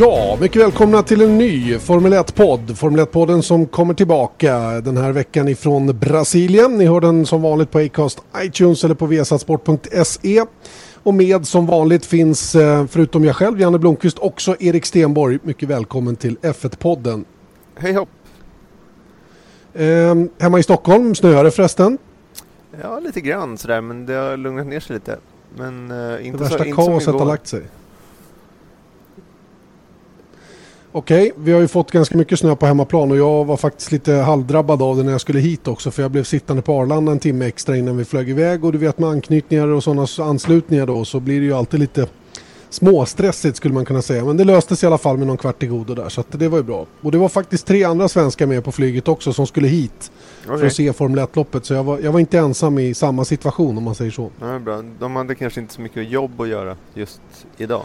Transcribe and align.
Ja, 0.00 0.38
mycket 0.40 0.62
välkomna 0.62 1.02
till 1.02 1.22
en 1.22 1.38
ny 1.38 1.78
Formel 1.78 2.12
1-podd. 2.12 2.78
Formel 2.78 3.00
1-podden 3.00 3.42
som 3.42 3.66
kommer 3.66 3.94
tillbaka 3.94 4.58
den 4.80 4.96
här 4.96 5.12
veckan 5.12 5.48
ifrån 5.48 5.98
Brasilien. 5.98 6.78
Ni 6.78 6.86
hör 6.86 7.00
den 7.00 7.26
som 7.26 7.42
vanligt 7.42 7.70
på 7.70 7.78
Acast, 7.78 8.22
iTunes 8.36 8.84
eller 8.84 8.94
på 8.94 9.06
vesatsport.se. 9.06 10.44
Och 11.02 11.14
med 11.14 11.46
som 11.46 11.66
vanligt 11.66 12.06
finns, 12.06 12.54
eh, 12.54 12.86
förutom 12.86 13.24
jag 13.24 13.36
själv, 13.36 13.60
Janne 13.60 13.78
Blomqvist, 13.78 14.18
också 14.18 14.56
Erik 14.60 14.86
Stenborg. 14.86 15.38
Mycket 15.42 15.68
välkommen 15.68 16.16
till 16.16 16.36
F1-podden. 16.42 17.24
Hej 17.74 17.92
hopp! 17.92 18.08
Eh, 19.74 20.14
hemma 20.38 20.58
i 20.58 20.62
Stockholm, 20.62 21.14
snöar 21.14 21.44
det 21.44 21.50
förresten? 21.50 21.98
Ja, 22.82 22.98
lite 22.98 23.20
grann 23.20 23.58
sådär, 23.58 23.80
men 23.80 24.06
det 24.06 24.14
har 24.14 24.36
lugnat 24.36 24.66
ner 24.66 24.80
sig 24.80 24.94
lite. 24.94 25.18
Men 25.56 25.90
uh, 25.90 26.26
inte 26.26 26.38
det 26.38 26.44
värsta 26.44 26.58
så, 26.58 26.64
inte 26.64 26.76
kaoset 26.76 27.14
har 27.14 27.26
lagt 27.26 27.46
sig. 27.46 27.62
Okej, 30.98 31.32
vi 31.36 31.52
har 31.52 31.60
ju 31.60 31.68
fått 31.68 31.90
ganska 31.90 32.18
mycket 32.18 32.38
snö 32.38 32.56
på 32.56 32.66
hemmaplan 32.66 33.10
och 33.10 33.16
jag 33.16 33.44
var 33.44 33.56
faktiskt 33.56 33.92
lite 33.92 34.12
halvdrabbad 34.12 34.82
av 34.82 34.96
det 34.96 35.02
när 35.02 35.12
jag 35.12 35.20
skulle 35.20 35.40
hit 35.40 35.68
också 35.68 35.90
för 35.90 36.02
jag 36.02 36.10
blev 36.10 36.24
sittande 36.24 36.62
på 36.62 36.80
Arlanda 36.80 37.12
en 37.12 37.18
timme 37.18 37.46
extra 37.46 37.76
innan 37.76 37.96
vi 37.96 38.04
flög 38.04 38.30
iväg 38.30 38.64
och 38.64 38.72
du 38.72 38.78
vet 38.78 38.98
med 38.98 39.08
anknytningar 39.08 39.66
och 39.68 39.84
sådana 39.84 40.06
anslutningar 40.18 40.86
då 40.86 41.04
så 41.04 41.20
blir 41.20 41.40
det 41.40 41.46
ju 41.46 41.52
alltid 41.52 41.80
lite 41.80 42.06
småstressigt 42.70 43.56
skulle 43.56 43.74
man 43.74 43.84
kunna 43.84 44.02
säga. 44.02 44.24
Men 44.24 44.36
det 44.36 44.44
löstes 44.44 44.82
i 44.82 44.86
alla 44.86 44.98
fall 44.98 45.16
med 45.16 45.26
någon 45.26 45.36
kvart 45.36 45.62
i 45.62 45.66
godo 45.66 45.94
där 45.94 46.08
så 46.08 46.20
att 46.20 46.26
det 46.30 46.48
var 46.48 46.58
ju 46.58 46.64
bra. 46.64 46.86
Och 47.00 47.12
det 47.12 47.18
var 47.18 47.28
faktiskt 47.28 47.66
tre 47.66 47.84
andra 47.84 48.08
svenskar 48.08 48.46
med 48.46 48.64
på 48.64 48.72
flyget 48.72 49.08
också 49.08 49.32
som 49.32 49.46
skulle 49.46 49.68
hit 49.68 50.12
okay. 50.44 50.58
för 50.58 50.66
att 50.66 50.72
se 50.72 50.92
Formel 50.92 51.18
1-loppet. 51.18 51.64
Så 51.64 51.74
jag 51.74 51.84
var, 51.84 51.98
jag 51.98 52.12
var 52.12 52.20
inte 52.20 52.38
ensam 52.38 52.78
i 52.78 52.94
samma 52.94 53.24
situation 53.24 53.78
om 53.78 53.84
man 53.84 53.94
säger 53.94 54.10
så. 54.10 54.30
Ja, 54.40 54.58
bra. 54.58 54.84
De 55.00 55.16
hade 55.16 55.34
kanske 55.34 55.60
inte 55.60 55.74
så 55.74 55.80
mycket 55.80 56.10
jobb 56.10 56.40
att 56.40 56.48
göra 56.48 56.76
just 56.94 57.20
idag. 57.56 57.82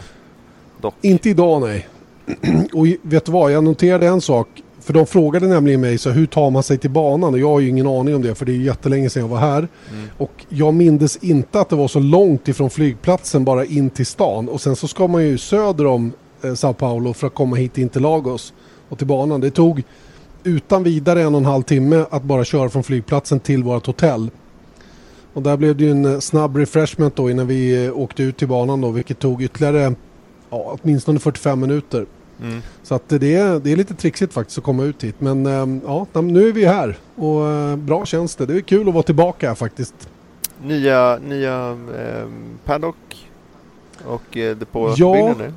Dock. 0.80 0.94
Inte 1.00 1.30
idag 1.30 1.60
nej. 1.60 1.88
och 2.72 2.86
vet 3.02 3.24
du 3.24 3.32
vad, 3.32 3.52
jag 3.52 3.64
noterade 3.64 4.06
en 4.06 4.20
sak. 4.20 4.48
För 4.80 4.92
de 4.92 5.06
frågade 5.06 5.46
nämligen 5.46 5.80
mig 5.80 5.98
så 5.98 6.10
hur 6.10 6.26
tar 6.26 6.50
man 6.50 6.62
sig 6.62 6.78
till 6.78 6.90
banan 6.90 7.34
och 7.34 7.40
jag 7.40 7.48
har 7.48 7.60
ju 7.60 7.68
ingen 7.68 7.86
aning 7.86 8.14
om 8.14 8.22
det 8.22 8.34
för 8.34 8.46
det 8.46 8.52
är 8.52 8.56
jättelänge 8.56 9.10
sedan 9.10 9.22
jag 9.22 9.28
var 9.28 9.38
här. 9.38 9.58
Mm. 9.58 10.08
Och 10.18 10.44
jag 10.48 10.74
mindes 10.74 11.16
inte 11.16 11.60
att 11.60 11.68
det 11.68 11.76
var 11.76 11.88
så 11.88 12.00
långt 12.00 12.48
ifrån 12.48 12.70
flygplatsen 12.70 13.44
bara 13.44 13.64
in 13.64 13.90
till 13.90 14.06
stan 14.06 14.48
och 14.48 14.60
sen 14.60 14.76
så 14.76 14.88
ska 14.88 15.06
man 15.06 15.24
ju 15.24 15.38
söder 15.38 15.86
om 15.86 16.12
eh, 16.42 16.54
Sao 16.54 16.72
Paulo 16.72 17.12
för 17.12 17.26
att 17.26 17.34
komma 17.34 17.56
hit 17.56 17.78
in 17.78 17.88
till 17.88 18.02
Lagos 18.02 18.52
och 18.88 18.98
till 18.98 19.06
banan. 19.06 19.40
Det 19.40 19.50
tog 19.50 19.82
utan 20.44 20.82
vidare 20.82 21.22
en 21.22 21.34
och 21.34 21.40
en 21.40 21.46
halv 21.46 21.62
timme 21.62 22.04
att 22.10 22.22
bara 22.22 22.44
köra 22.44 22.68
från 22.68 22.82
flygplatsen 22.82 23.40
till 23.40 23.64
vårt 23.64 23.86
hotell. 23.86 24.30
Och 25.32 25.42
där 25.42 25.56
blev 25.56 25.76
det 25.76 25.84
ju 25.84 25.90
en 25.90 26.04
eh, 26.04 26.18
snabb 26.18 26.56
refreshment 26.56 27.16
då 27.16 27.30
innan 27.30 27.46
vi 27.46 27.86
eh, 27.86 27.98
åkte 27.98 28.22
ut 28.22 28.36
till 28.36 28.48
banan 28.48 28.80
då 28.80 28.90
vilket 28.90 29.18
tog 29.18 29.42
ytterligare 29.42 29.94
ja, 30.54 30.76
åtminstone 30.82 31.18
45 31.18 31.60
minuter. 31.60 32.06
Mm. 32.42 32.62
Så 32.82 32.94
att 32.94 33.08
det, 33.08 33.34
är, 33.34 33.60
det 33.60 33.72
är 33.72 33.76
lite 33.76 33.94
trixigt 33.94 34.32
faktiskt 34.32 34.58
att 34.58 34.64
komma 34.64 34.84
ut 34.84 35.04
hit. 35.04 35.14
Men 35.18 35.46
ehm, 35.46 35.80
ja, 35.86 36.06
nu 36.12 36.48
är 36.48 36.52
vi 36.52 36.64
här 36.64 36.96
och 37.16 37.48
eh, 37.48 37.76
bra 37.76 38.06
känns 38.06 38.36
det. 38.36 38.46
Det 38.46 38.56
är 38.56 38.60
kul 38.60 38.88
att 38.88 38.94
vara 38.94 39.02
tillbaka 39.02 39.48
här 39.48 39.54
faktiskt. 39.54 39.94
Nya, 40.62 41.18
nya 41.28 41.70
eh, 41.70 42.28
paddock 42.64 43.26
och 44.06 44.36
eh, 44.36 44.56
depåbyggnader? 44.56 45.52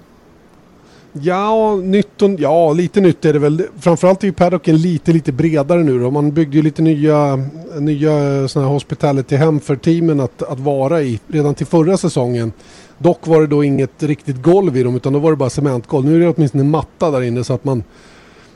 Ja, 1.12 1.76
nytt 1.76 2.22
och, 2.22 2.30
ja, 2.38 2.74
lite 2.74 3.02
nytt 3.02 3.26
är 3.26 3.34
det 3.34 3.40
väl. 3.40 3.64
Framförallt 3.80 4.24
är 4.24 4.28
ju 4.28 4.34
paddocken 4.34 4.78
lite, 4.78 5.14
lite 5.14 5.32
bredare 5.32 5.84
nu 5.84 6.00
då. 6.00 6.12
Man 6.12 6.32
byggde 6.32 6.58
ju 6.58 6.64
lite 6.64 6.82
nya, 6.82 7.40
nya 7.80 8.48
såna 8.48 8.66
här 8.66 8.74
hospitality-hem 8.74 9.60
för 9.60 9.76
teamen 9.76 10.20
att, 10.20 10.44
att 10.44 10.60
vara 10.60 11.02
i 11.02 11.20
redan 11.28 11.56
till 11.56 11.66
förra 11.66 11.98
säsongen. 11.98 12.52
Dock 12.98 13.28
var 13.28 13.42
det 13.42 13.48
då 13.48 13.64
inget 13.64 14.04
riktigt 14.04 14.42
golv 14.42 14.78
i 14.78 14.84
dem 14.84 14.96
utan 14.96 15.14
då 15.14 15.20
var 15.20 15.32
det 15.32 15.38
bara 15.38 15.50
cementgolv. 15.50 16.06
Nu 16.06 16.16
är 16.16 16.20
det 16.20 16.34
åtminstone 16.38 16.64
en 16.64 16.70
matta 16.70 17.12
där 17.12 17.22
inne 17.22 17.44
så 17.44 17.54
att 17.54 17.64
man 17.64 17.84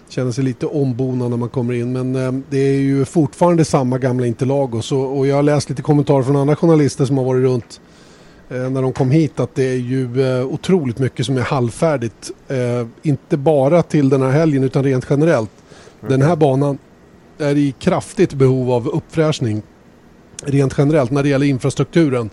känner 0.10 0.32
sig 0.32 0.44
lite 0.44 0.66
ombonad 0.66 1.30
när 1.30 1.38
man 1.38 1.50
kommer 1.50 1.74
in. 1.74 1.92
Men 1.94 2.16
eh, 2.16 2.42
det 2.50 2.58
är 2.58 2.80
ju 2.80 3.06
fortfarande 3.06 3.66
samma 3.66 3.98
gamla 3.98 4.26
Interlagos 4.26 4.92
och, 4.92 5.18
och 5.18 5.28
jag 5.28 5.36
har 5.36 5.44
läst 5.44 5.70
lite 5.70 5.82
kommentarer 5.82 6.24
från 6.24 6.36
andra 6.36 6.56
journalister 6.56 7.06
som 7.06 7.18
har 7.18 7.26
varit 7.26 7.44
runt 7.44 7.82
eh, 8.50 8.70
när 8.70 8.82
de 8.82 8.94
kom 8.94 9.12
hit 9.12 9.40
att 9.40 9.56
det 9.56 9.64
är 9.64 9.78
ju 9.78 10.22
eh, 10.22 10.46
otroligt 10.46 11.00
mycket 11.00 11.26
som 11.26 11.38
är 11.38 11.42
halvfärdigt. 11.42 12.32
Eh, 12.48 12.88
inte 13.02 13.38
bara 13.38 13.84
till 13.84 14.10
den 14.10 14.22
här 14.22 14.32
helgen 14.32 14.64
utan 14.64 14.84
rent 14.84 15.06
generellt. 15.10 15.52
Mm. 16.02 16.12
Den 16.12 16.30
här 16.30 16.36
banan 16.36 16.78
är 17.38 17.58
i 17.58 17.74
kraftigt 17.80 18.34
behov 18.34 18.72
av 18.72 18.88
uppfräschning 18.88 19.62
rent 20.46 20.76
generellt 20.78 21.12
när 21.12 21.24
det 21.24 21.30
gäller 21.30 21.46
infrastrukturen. 21.46 22.30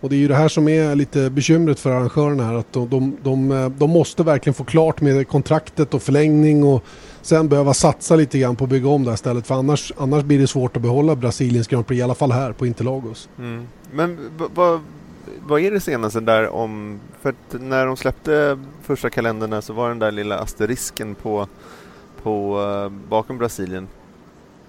Och 0.00 0.08
det 0.08 0.16
är 0.16 0.18
ju 0.18 0.28
det 0.28 0.34
här 0.34 0.48
som 0.48 0.68
är 0.68 0.94
lite 0.94 1.30
bekymret 1.30 1.80
för 1.80 1.90
arrangörerna 1.90 2.44
här. 2.44 2.54
Att 2.54 2.72
de, 2.72 2.88
de, 2.88 3.16
de, 3.22 3.72
de 3.78 3.90
måste 3.90 4.22
verkligen 4.22 4.54
få 4.54 4.64
klart 4.64 5.00
med 5.00 5.28
kontraktet 5.28 5.94
och 5.94 6.02
förlängning 6.02 6.64
och 6.64 6.84
sen 7.22 7.48
behöva 7.48 7.74
satsa 7.74 8.16
lite 8.16 8.38
grann 8.38 8.56
på 8.56 8.64
att 8.64 8.70
bygga 8.70 8.88
om 8.88 9.04
det 9.04 9.10
här 9.10 9.16
stället. 9.16 9.46
För 9.46 9.54
annars, 9.54 9.92
annars 9.96 10.24
blir 10.24 10.38
det 10.38 10.46
svårt 10.46 10.76
att 10.76 10.82
behålla 10.82 11.16
Brasiliens 11.16 11.68
Grand 11.68 11.86
Prix, 11.86 11.98
i 11.98 12.02
alla 12.02 12.14
fall 12.14 12.32
här 12.32 12.52
på 12.52 12.66
Interlagos. 12.66 13.28
Mm. 13.38 13.66
Men 13.92 14.18
vad, 14.54 14.80
vad 15.40 15.60
är 15.60 15.70
det 15.70 15.80
senaste 15.80 16.20
där 16.20 16.48
om... 16.48 17.00
För 17.20 17.28
att 17.30 17.60
när 17.60 17.86
de 17.86 17.96
släppte 17.96 18.58
första 18.82 19.10
kalendrarna 19.10 19.62
så 19.62 19.72
var 19.72 19.88
den 19.88 19.98
där 19.98 20.12
lilla 20.12 20.38
asterisken 20.38 21.14
på, 21.14 21.48
på 22.22 22.60
uh, 22.60 22.88
bakom 23.08 23.38
Brasilien 23.38 23.88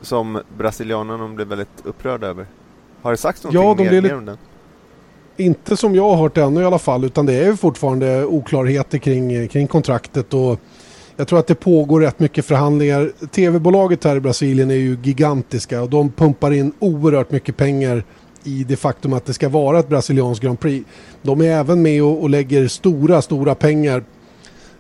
som 0.02 0.42
brasilianerna 0.58 1.28
blev 1.28 1.48
väldigt 1.48 1.86
upprörda 1.86 2.28
över. 2.28 2.46
Har 3.02 3.12
det 3.12 3.18
sagts 3.18 3.44
någonting 3.44 3.86
ja, 3.86 3.90
de 3.90 3.96
mer, 3.96 4.02
mer 4.02 4.18
om 4.18 4.26
den? 4.26 4.38
Inte 5.38 5.78
som 5.78 5.96
jag 5.96 6.10
har 6.10 6.16
hört 6.16 6.38
ännu 6.38 6.62
i 6.62 6.66
alla 6.66 6.80
fall 6.80 7.04
utan 7.04 7.26
det 7.26 7.34
är 7.34 7.54
fortfarande 7.54 8.26
oklarheter 8.26 8.98
kring, 8.98 9.48
kring 9.48 9.68
kontraktet 9.68 10.34
och 10.34 10.60
jag 11.16 11.28
tror 11.28 11.40
att 11.40 11.48
det 11.48 11.56
pågår 11.56 12.02
rätt 12.02 12.20
mycket 12.20 12.46
förhandlingar. 12.46 13.12
TV-bolaget 13.32 14.04
här 14.04 14.16
i 14.16 14.20
Brasilien 14.20 14.72
är 14.72 14.76
ju 14.76 14.98
gigantiska 15.04 15.82
och 15.82 15.90
de 15.90 16.12
pumpar 16.12 16.52
in 16.52 16.72
oerhört 16.80 17.32
mycket 17.32 17.58
pengar 17.58 18.04
i 18.44 18.64
det 18.64 18.76
faktum 18.76 19.14
att 19.14 19.26
det 19.26 19.34
ska 19.34 19.50
vara 19.50 19.80
ett 19.80 19.90
brasilianskt 19.90 20.44
Grand 20.44 20.60
Prix. 20.60 20.90
De 21.22 21.42
är 21.42 21.52
även 21.52 21.82
med 21.82 22.04
och, 22.04 22.22
och 22.22 22.30
lägger 22.30 22.68
stora, 22.68 23.22
stora 23.22 23.56
pengar 23.56 24.04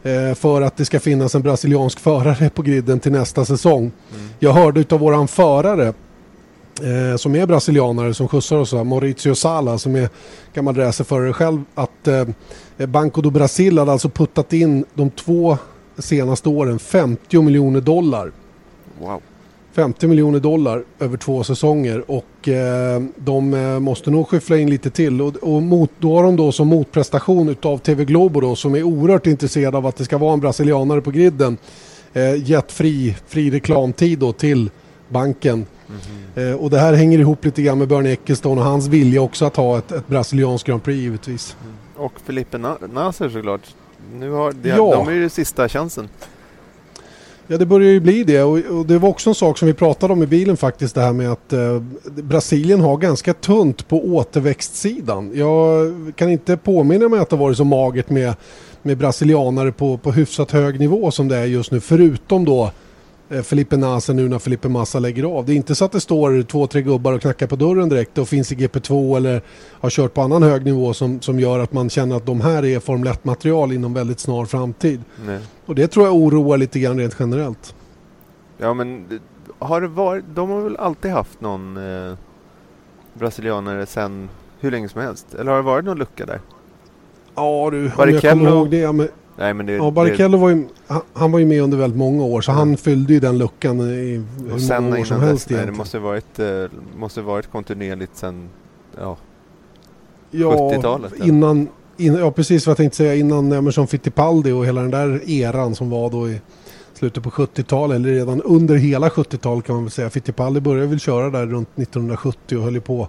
eh, 0.03 0.33
för 0.33 0.61
att 0.61 0.77
det 0.77 0.85
ska 0.85 0.99
finnas 0.99 1.35
en 1.35 1.41
brasiliansk 1.41 1.99
förare 1.99 2.49
på 2.49 2.61
griden 2.61 2.99
till 2.99 3.11
nästa 3.11 3.45
säsong. 3.45 3.81
Mm. 3.81 4.29
Jag 4.39 4.53
hörde 4.53 4.85
av 4.89 4.99
våran 4.99 5.27
förare 5.27 5.93
eh, 6.83 7.17
som 7.17 7.35
är 7.35 7.45
brasilianare 7.45 8.13
som 8.13 8.27
skjutsar 8.27 8.57
oss, 8.57 8.73
Mauricio 8.73 9.35
Sala 9.35 9.77
som 9.77 9.95
är 9.95 10.09
gammal 10.53 10.75
racerförare 10.75 11.33
själv, 11.33 11.63
att 11.75 12.07
eh, 12.07 12.25
Banco 12.87 13.21
do 13.21 13.29
Brasil 13.29 13.79
hade 13.79 13.91
alltså 13.91 14.09
puttat 14.09 14.53
in 14.53 14.85
de 14.93 15.09
två 15.09 15.57
senaste 15.97 16.49
åren 16.49 16.79
50 16.79 17.41
miljoner 17.41 17.81
dollar. 17.81 18.31
Wow. 18.99 19.21
50 19.77 20.07
miljoner 20.07 20.39
dollar 20.39 20.83
över 20.99 21.17
två 21.17 21.43
säsonger 21.43 22.11
och 22.11 22.47
eh, 22.47 23.01
de 23.15 23.53
eh, 23.53 23.79
måste 23.79 24.11
nog 24.11 24.27
skyffla 24.27 24.57
in 24.57 24.69
lite 24.69 24.89
till 24.89 25.21
och, 25.21 25.35
och 25.35 25.63
mot, 25.63 25.91
då 25.99 26.15
har 26.15 26.23
de 26.23 26.35
då 26.35 26.51
som 26.51 26.67
motprestation 26.67 27.49
utav 27.49 27.77
TV 27.77 28.05
Globo 28.05 28.41
då 28.41 28.55
som 28.55 28.75
är 28.75 28.83
oerhört 28.83 29.27
intresserad 29.27 29.75
av 29.75 29.85
att 29.85 29.95
det 29.95 30.05
ska 30.05 30.17
vara 30.17 30.33
en 30.33 30.39
brasilianare 30.39 31.01
på 31.01 31.11
griden 31.11 31.57
eh, 32.13 32.49
gett 32.49 32.71
fri, 32.71 33.15
fri 33.27 33.51
reklamtid 33.51 34.19
då 34.19 34.33
till 34.33 34.69
banken 35.09 35.65
Mm. 36.35 36.59
och 36.59 36.69
det 36.69 36.79
här 36.79 36.93
hänger 36.93 37.19
ihop 37.19 37.45
lite 37.45 37.61
grann 37.61 37.77
med 37.77 37.87
Bernie 37.87 38.13
Ecclestone 38.13 38.61
och 38.61 38.67
hans 38.67 38.87
vilja 38.87 39.21
också 39.21 39.45
att 39.45 39.55
ha 39.55 39.77
ett, 39.77 39.91
ett 39.91 40.07
brasilianskt 40.07 40.67
Grand 40.67 40.83
Prix 40.83 40.97
givetvis. 40.97 41.55
Mm. 41.61 41.75
Och 42.05 42.13
Felipe 42.25 42.57
Nasser 42.93 43.29
såklart. 43.29 43.61
Nu 44.13 44.31
har 44.31 44.51
de, 44.51 44.69
ja. 44.69 44.91
de 44.95 45.07
är 45.07 45.11
ju 45.11 45.29
sista 45.29 45.69
chansen. 45.69 46.09
Ja 47.49 47.57
det 47.57 47.65
börjar 47.65 47.91
ju 47.91 47.99
bli 47.99 48.23
det 48.23 48.43
och, 48.43 48.57
och, 48.57 48.85
det 48.85 48.97
var 48.97 49.09
också 49.09 49.29
en 49.29 49.35
sak 49.35 49.57
som 49.57 49.67
vi 49.67 49.73
pratade 49.73 50.13
om 50.13 50.23
i 50.23 50.27
bilen 50.27 50.57
faktiskt 50.57 50.95
det 50.95 51.01
här 51.01 51.13
med 51.13 51.31
att 51.31 51.53
eh, 51.53 51.81
Brasilien 52.05 52.81
har 52.81 52.97
ganska 52.97 53.33
tunt 53.33 53.87
på 53.87 54.05
återväxtsidan. 54.05 55.31
Jag 55.33 55.93
kan 56.15 56.29
inte 56.29 56.57
påminna 56.57 57.09
mig 57.09 57.19
att 57.19 57.29
det 57.29 57.35
varit 57.35 57.57
så 57.57 57.63
magert 57.63 58.09
med, 58.09 58.33
med 58.81 58.97
brasilianare 58.97 59.71
på, 59.71 59.97
på 59.97 60.11
hyfsat 60.11 60.51
hög 60.51 60.79
nivå 60.79 61.11
som 61.11 61.27
det 61.27 61.37
är 61.37 61.45
just 61.45 61.71
nu 61.71 61.79
förutom 61.79 62.45
då 62.45 62.71
eh, 63.29 63.41
Felipe 63.41 63.77
Nasa 63.77 64.13
nu 64.13 64.29
när 64.29 64.39
Felipe 64.39 64.69
Massa 64.69 64.99
lägger 64.99 65.23
av. 65.23 65.45
Det 65.45 65.53
är 65.53 65.55
inte 65.55 65.75
så 65.75 65.85
att 65.85 65.91
det 65.91 65.99
står 65.99 66.41
två, 66.43 66.67
tre 66.67 66.81
gubbar 66.81 67.13
och 67.13 67.21
knackar 67.21 67.47
på 67.47 67.55
dörren 67.55 67.89
direkt 67.89 68.17
och 68.17 68.27
finns 68.27 68.51
i 68.51 68.55
GP2 68.55 69.17
eller 69.17 69.41
har 69.71 69.89
kört 69.89 70.13
på 70.13 70.21
annan 70.21 70.43
hög 70.43 70.65
nivå 70.65 70.93
som, 70.93 71.21
som 71.21 71.39
gör 71.39 71.59
att 71.59 71.73
man 71.73 71.89
känner 71.89 72.15
att 72.17 72.25
de 72.25 72.41
här 72.41 72.65
är 72.65 72.79
Formel 72.79 73.07
1-material 73.13 73.71
inom 73.71 73.93
väldigt 73.93 74.19
snar 74.19 74.45
framtid. 74.45 75.01
Nej. 75.25 75.39
Och 75.65 75.75
det 75.75 75.87
tror 75.87 76.05
jag 76.05 76.15
oroar 76.15 76.57
lite 76.57 76.79
grann 76.79 76.99
rent 76.99 77.15
generellt. 77.19 77.75
Ja 78.57 78.73
men 78.73 79.19
har 79.59 79.81
det 79.81 79.87
varit, 79.87 80.25
de 80.35 80.49
har 80.49 80.61
väl 80.61 80.77
alltid 80.77 81.11
haft 81.11 81.41
någon 81.41 81.77
eh, 81.77 82.13
brasilianare 83.13 83.85
sen 83.85 84.29
hur 84.59 84.71
länge 84.71 84.89
som 84.89 85.01
helst? 85.01 85.33
Eller 85.33 85.51
har 85.51 85.57
det 85.57 85.63
varit 85.63 85.85
någon 85.85 85.97
lucka 85.97 86.25
där? 86.25 86.41
Ja 87.35 87.69
du, 87.71 87.77
om 87.77 87.83
jag 87.83 87.91
Barrichello- 88.07 88.29
kommer 88.31 88.49
ihåg 88.49 88.69
det. 88.69 88.91
Men, 88.91 89.07
Nej 89.37 89.53
men 89.53 89.65
det, 89.65 89.73
ja, 89.73 89.91
Barrichello 89.91 90.37
var 90.37 90.49
ju, 90.49 90.67
han, 91.13 91.31
var 91.31 91.39
ju 91.39 91.45
med 91.45 91.61
under 91.61 91.77
väldigt 91.77 91.97
många 91.97 92.23
år 92.23 92.41
så 92.41 92.51
han 92.51 92.77
fyllde 92.77 93.13
ju 93.13 93.19
den 93.19 93.37
luckan 93.37 93.81
i 93.81 94.21
och 94.51 94.59
hur 94.59 94.81
många 94.81 94.99
år 94.99 95.03
som 95.03 95.21
helst 95.21 95.47
dess, 95.49 95.57
nej, 95.57 95.65
det 95.65 95.71
måste 95.71 95.99
varit, 95.99 96.39
eh, 96.39 96.47
måste 96.97 97.21
varit 97.21 97.51
kontinuerligt 97.51 98.17
sen, 98.17 98.49
ja, 98.99 99.17
Ja, 100.31 100.49
70-talet, 100.49 101.13
eller? 101.13 101.27
innan, 101.27 101.67
in, 101.97 102.15
ja 102.15 102.31
precis 102.31 102.65
vad 102.65 102.71
jag 102.71 102.77
tänkte 102.77 102.97
säga 102.97 103.15
innan 103.15 103.51
Emerson 103.51 103.87
Fittipaldi 103.87 104.51
och 104.51 104.65
hela 104.65 104.81
den 104.81 104.91
där 104.91 105.29
eran 105.29 105.75
som 105.75 105.89
var 105.89 106.09
då 106.09 106.29
i 106.29 106.41
slutet 106.93 107.23
på 107.23 107.29
70-talet 107.29 107.95
eller 107.95 108.09
redan 108.09 108.41
under 108.41 108.75
hela 108.75 109.09
70-talet 109.09 109.65
kan 109.65 109.75
man 109.75 109.83
väl 109.83 109.91
säga. 109.91 110.09
Fittipaldi 110.09 110.61
började 110.61 110.87
väl 110.87 110.99
köra 110.99 111.29
där 111.29 111.45
runt 111.45 111.69
1970 111.75 112.57
och 112.57 112.63
höll 112.63 112.73
ju 112.73 112.81
på 112.81 113.07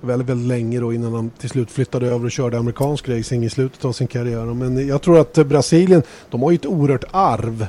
väldigt, 0.00 0.28
väldigt 0.28 0.48
länge 0.48 0.80
då 0.80 0.92
innan 0.92 1.14
han 1.14 1.30
till 1.30 1.48
slut 1.50 1.70
flyttade 1.70 2.06
över 2.06 2.24
och 2.24 2.30
körde 2.30 2.58
amerikansk 2.58 3.08
racing 3.08 3.44
i 3.44 3.50
slutet 3.50 3.84
av 3.84 3.92
sin 3.92 4.06
karriär. 4.06 4.44
Men 4.44 4.88
jag 4.88 5.02
tror 5.02 5.18
att 5.18 5.34
Brasilien, 5.34 6.02
de 6.30 6.42
har 6.42 6.50
ju 6.50 6.54
ett 6.54 6.66
oerhört 6.66 7.04
arv. 7.10 7.66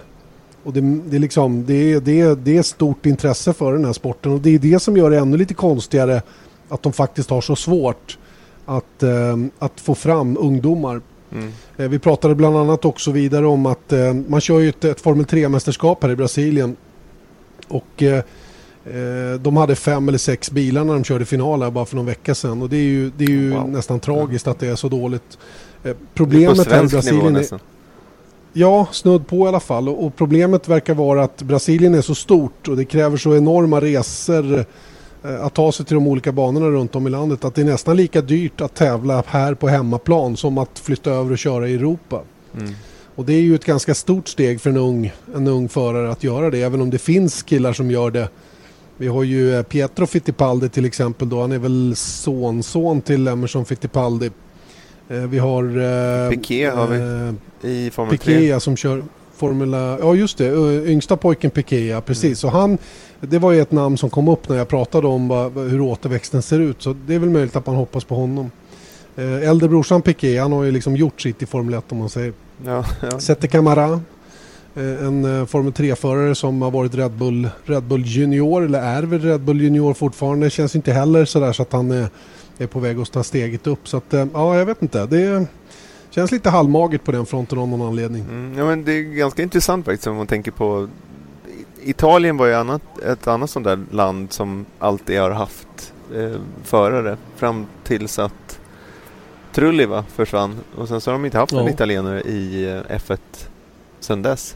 Och 0.63 0.73
det, 0.73 0.81
det, 0.81 1.15
är 1.15 1.19
liksom, 1.19 1.65
det, 1.65 1.99
det, 1.99 2.35
det 2.35 2.57
är 2.57 2.61
stort 2.61 3.05
intresse 3.05 3.53
för 3.53 3.73
den 3.73 3.85
här 3.85 3.93
sporten 3.93 4.31
och 4.31 4.39
det 4.39 4.49
är 4.49 4.59
det 4.59 4.79
som 4.79 4.97
gör 4.97 5.09
det 5.09 5.17
ännu 5.17 5.37
lite 5.37 5.53
konstigare 5.53 6.21
att 6.69 6.83
de 6.83 6.93
faktiskt 6.93 7.29
har 7.29 7.41
så 7.41 7.55
svårt 7.55 8.17
att, 8.65 9.03
eh, 9.03 9.37
att 9.59 9.79
få 9.79 9.95
fram 9.95 10.37
ungdomar. 10.37 11.01
mm, 11.31 11.51
Eh, 11.77 11.89
vi 11.89 11.99
pratade 11.99 12.35
bland 12.35 12.57
annat 12.57 12.85
också 12.85 13.11
vidare 13.11 13.45
om 13.45 13.65
att 13.65 13.93
eh, 13.93 14.13
man 14.13 14.41
kör 14.41 14.59
ju 14.59 14.69
ett, 14.69 14.83
ett 14.83 15.01
Formel 15.01 15.25
3-mästerskap 15.25 15.97
här 16.01 16.09
i 16.09 16.15
Brasilien. 16.15 16.75
Och 17.67 18.03
eh, 18.03 18.23
de 19.41 19.57
hade 19.57 19.75
fem 19.75 20.07
eller 20.07 20.17
sex 20.17 20.51
bilar 20.51 20.83
när 20.83 20.93
de 20.93 21.03
körde 21.03 21.25
final 21.25 21.61
här 21.61 21.71
bara 21.71 21.85
för 21.85 21.95
någon 21.95 22.05
vecka 22.05 22.35
sedan. 22.35 22.61
Och 22.61 22.69
det 22.69 22.77
är 22.77 22.83
ju, 22.83 23.11
det 23.17 23.23
är 23.23 23.29
ju 23.29 23.49
Wow. 23.51 23.69
nästan 23.69 23.99
tragiskt 23.99 24.47
att 24.47 24.59
det 24.59 24.67
är 24.67 24.75
så 24.75 24.89
dåligt. 24.89 25.37
Eh, 25.83 25.95
problemet 26.13 26.71
här 26.71 26.83
i 26.83 26.87
Brasilien 26.87 27.35
är. 27.35 27.45
Ja, 28.53 28.87
snudd 28.91 29.27
på 29.27 29.45
i 29.45 29.47
alla 29.47 29.59
fall. 29.59 29.89
Och, 29.89 30.05
och 30.05 30.15
problemet 30.15 30.67
verkar 30.67 30.93
vara 30.93 31.23
att 31.23 31.41
Brasilien 31.41 31.93
är 31.95 32.01
så 32.01 32.15
stort 32.15 32.67
och 32.67 32.77
det 32.77 32.85
kräver 32.85 33.17
så 33.17 33.35
enorma 33.35 33.81
resor 33.81 34.65
eh, 35.23 35.45
att 35.45 35.53
ta 35.53 35.71
sig 35.71 35.85
till 35.85 35.95
de 35.95 36.07
olika 36.07 36.31
banorna 36.31 36.65
runt 36.65 36.95
om 36.95 37.07
i 37.07 37.09
landet 37.09 37.45
att 37.45 37.55
det 37.55 37.61
är 37.61 37.65
nästan 37.65 37.95
lika 37.97 38.21
dyrt 38.21 38.61
att 38.61 38.73
tävla 38.75 39.23
här 39.27 39.53
på 39.53 39.67
hemmaplan 39.67 40.37
som 40.37 40.57
att 40.57 40.79
flytta 40.79 41.11
över 41.11 41.31
och 41.31 41.37
köra 41.37 41.67
i 41.69 41.75
Europa. 41.75 42.21
Mm. 42.57 42.73
Och 43.15 43.25
det 43.25 43.33
är 43.33 43.41
ju 43.41 43.55
ett 43.55 43.65
ganska 43.65 43.95
stort 43.95 44.27
steg 44.27 44.61
för 44.61 44.69
en 44.69 44.77
ung, 44.77 45.13
en 45.35 45.47
ung 45.47 45.69
förare 45.69 46.11
att 46.11 46.23
göra 46.23 46.49
det, 46.49 46.61
även 46.61 46.81
om 46.81 46.89
det 46.89 46.97
finns 46.97 47.43
killar 47.43 47.73
som 47.73 47.91
gör 47.91 48.11
det. 48.11 48.29
Vi 49.01 49.07
har 49.07 49.23
ju 49.23 49.55
eh, 49.55 49.63
Pietro 49.63 50.05
Fittipaldi 50.05 50.69
till 50.69 50.85
exempel 50.85 51.29
då, 51.29 51.41
han 51.41 51.51
är 51.51 51.59
väl 51.59 51.93
sonson 51.95 53.01
till 53.01 53.27
Emerson 53.27 53.65
Fittipaldi. 53.65 54.29
Eh, 55.09 55.17
Vi 55.17 55.39
har... 55.39 55.63
eh, 55.63 56.29
Piqué 56.29 56.65
har 56.69 56.87
vi. 56.87 56.97
eh, 57.63 57.69
I 57.71 57.91
Formel 57.91 58.17
3. 58.17 58.33
Piqué 58.33 58.47
ja, 58.47 58.59
som 58.59 58.77
kör 58.77 59.03
Formula... 59.35 59.97
Ja 59.99 60.15
just 60.15 60.37
det, 60.37 60.53
yngsta 60.87 61.17
pojken 61.17 61.51
Piqué 61.51 61.87
ja, 61.87 62.01
precis. 62.01 62.39
Så 62.39 62.47
han, 62.47 62.77
det 63.19 63.39
var 63.39 63.51
ju 63.51 63.61
ett 63.61 63.71
namn 63.71 63.97
som 63.97 64.09
kom 64.09 64.27
upp 64.27 64.49
när 64.49 64.57
jag 64.57 64.67
pratade 64.67 65.07
om 65.07 65.27
vad, 65.27 65.53
hur 65.57 65.81
återväxten 65.81 66.41
ser 66.41 66.59
ut. 66.59 66.81
Så 66.81 66.95
det 67.07 67.15
är 67.15 67.19
väl 67.19 67.29
möjligt 67.29 67.55
att 67.55 67.65
man 67.65 67.75
hoppas 67.75 68.03
på 68.03 68.15
honom. 68.15 68.51
Äldre 69.43 69.69
brorsan 69.69 70.01
Piqué, 70.01 70.37
han 70.39 70.51
har 70.51 70.63
ju 70.63 70.71
liksom 70.71 70.95
gjort 70.95 71.21
sitt 71.21 71.41
i 71.41 71.45
Formel 71.45 71.73
1 71.73 71.91
om 71.91 71.97
man 71.97 72.09
säger. 72.09 72.33
Ja, 72.65 72.85
ja. 73.11 73.19
Sette 73.19 73.47
Camara, 73.47 74.01
en 74.75 75.39
eh, 75.39 75.45
Formel 75.45 75.71
3-förare 75.73 76.35
som 76.35 76.61
har 76.61 76.71
varit 76.71 76.95
Red 76.95 77.11
Bull, 77.11 77.49
Red 77.65 77.83
Bull 77.83 78.03
Junior, 78.05 78.63
eller 78.65 78.79
är 78.81 79.03
väl 79.03 79.21
Red 79.21 79.41
Bull 79.41 79.61
Junior 79.61 79.93
fortfarande. 79.93 80.49
Känns 80.49 80.75
inte 80.75 80.91
heller 80.93 81.25
sådär 81.25 81.53
så 81.53 81.61
att 81.61 81.73
han 81.73 81.91
är, 81.91 82.07
är 82.57 82.67
på 82.67 82.79
väg 82.79 82.99
att 82.99 83.11
ta 83.11 83.23
steget 83.23 83.67
upp. 83.67 83.87
Så 83.87 83.97
att, 83.97 84.13
eh, 84.13 84.25
ja, 84.33 84.57
jag 84.57 84.65
vet 84.65 84.81
inte. 84.81 85.05
Det 85.05 85.45
känns 86.09 86.31
lite 86.31 86.49
halvmagert 86.49 87.03
på 87.03 87.11
den 87.11 87.25
fronten 87.25 87.59
av 87.59 87.67
någon 87.67 87.81
anledning. 87.81 88.21
Mm, 88.23 88.57
ja, 88.57 88.65
men 88.65 88.83
det 88.83 88.91
är 88.91 89.01
ganska 89.01 89.43
intressant 89.43 89.85
faktiskt 89.85 90.07
om 90.07 90.15
man 90.15 90.27
tänker 90.27 90.51
på 90.51 90.87
Italien 91.83 92.37
var 92.37 92.45
ju 92.45 92.53
annat, 92.53 92.81
ett 93.05 93.27
annat 93.27 93.49
sånt 93.49 93.65
där 93.65 93.79
land 93.91 94.33
som 94.33 94.65
alltid 94.79 95.19
har 95.19 95.31
haft 95.31 95.93
eh, 96.15 96.31
förare 96.63 97.17
fram 97.35 97.65
tills 97.83 98.19
att 98.19 98.59
Trulli 99.53 99.85
va, 99.85 100.03
försvann 100.15 100.55
och 100.75 100.87
sen 100.87 101.01
så 101.01 101.11
har 101.11 101.13
de 101.13 101.25
inte 101.25 101.37
haft 101.37 101.51
Ja. 101.53 101.69
italienare 101.69 102.21
i 102.21 102.63
eh, 102.89 102.97
F1 102.97 103.17
sen 103.99 104.21
dess. 104.21 104.55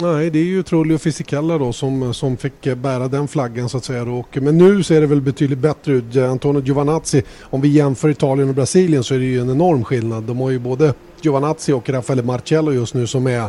Nej, 0.00 0.30
det 0.30 0.38
är 0.38 0.44
ju 0.44 0.62
Trulli 0.62 0.94
och 0.94 1.00
Fisichella 1.00 1.58
då 1.58 1.72
som, 1.72 2.14
som 2.14 2.36
fick 2.36 2.74
bära 2.76 3.08
den 3.08 3.28
flaggan 3.28 3.68
så 3.68 3.76
att 3.76 3.84
säga. 3.84 4.02
Och, 4.02 4.38
men 4.42 4.58
nu 4.58 4.82
ser 4.82 5.00
det 5.00 5.06
väl 5.06 5.20
betydligt 5.20 5.58
bättre 5.58 5.92
ut. 5.92 6.16
Eh, 6.16 6.30
Antonio 6.30 6.62
Giovanazzi, 6.62 7.22
om 7.40 7.60
vi 7.60 7.68
jämför 7.68 8.08
Italien 8.08 8.48
och 8.48 8.54
Brasilien 8.54 9.04
så 9.04 9.14
är 9.14 9.18
det 9.18 9.24
ju 9.24 9.40
en 9.40 9.50
enorm 9.50 9.84
skillnad. 9.84 10.24
De 10.24 10.40
har 10.40 10.50
ju 10.50 10.58
både 10.58 10.94
Giovanazzi 11.20 11.72
och 11.72 11.88
Raffaele 11.88 12.22
Marcello 12.22 12.72
just 12.72 12.94
nu 12.94 13.06
som 13.06 13.26
är 13.26 13.48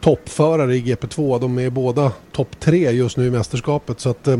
toppförare 0.00 0.76
i 0.76 0.82
GP2. 0.82 1.40
De 1.40 1.58
är 1.58 1.70
båda 1.70 2.12
topp 2.32 2.60
tre 2.60 2.90
just 2.90 3.16
nu 3.16 3.26
i 3.26 3.30
mästerskapet. 3.30 4.00
Så 4.00 4.10
att, 4.10 4.28
eh, 4.28 4.38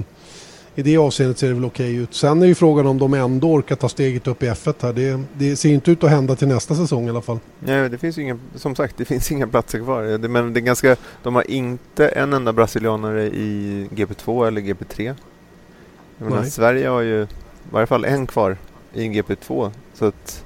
i 0.78 0.82
det 0.82 0.96
avseendet 0.96 1.38
ser 1.38 1.48
det 1.48 1.54
väl 1.54 1.64
okej 1.64 1.94
ut. 1.94 2.14
Sen 2.14 2.42
är 2.42 2.46
ju 2.46 2.54
frågan 2.54 2.86
om 2.86 2.98
de 2.98 3.14
ändå 3.14 3.52
orkar 3.52 3.76
ta 3.76 3.88
steget 3.88 4.26
upp 4.26 4.42
i 4.42 4.46
F1 4.46 4.74
här. 4.82 4.92
Det, 4.92 5.22
det 5.32 5.56
ser 5.56 5.70
inte 5.70 5.90
ut 5.90 6.04
att 6.04 6.10
hända 6.10 6.36
till 6.36 6.48
nästa 6.48 6.74
säsong 6.74 7.06
i 7.06 7.10
alla 7.10 7.20
fall. 7.22 7.38
Nej, 7.60 7.88
det 7.88 7.98
finns 7.98 8.18
ju 8.18 8.22
inga, 8.22 8.38
som 8.54 8.74
sagt, 8.74 8.96
det 8.96 9.04
finns 9.04 9.32
inga 9.32 9.46
platser 9.46 9.78
kvar. 9.78 10.02
Det, 10.02 10.28
men 10.28 10.52
det 10.52 10.60
är 10.60 10.62
ganska, 10.62 10.96
de 11.22 11.34
har 11.34 11.50
inte 11.50 12.08
en 12.08 12.32
enda 12.32 12.52
brasilianare 12.52 13.22
i 13.26 13.88
GP2 13.92 14.46
eller 14.46 14.60
GP3. 14.60 15.14
Jag 16.18 16.30
menar. 16.30 16.44
Sverige 16.44 16.88
har 16.88 17.00
ju 17.00 17.22
i 17.22 17.26
varje 17.70 17.86
fall 17.86 18.04
en 18.04 18.26
kvar 18.26 18.56
i 18.94 19.04
en 19.04 19.14
GP2. 19.14 19.70
Så 19.94 20.04
att 20.04 20.44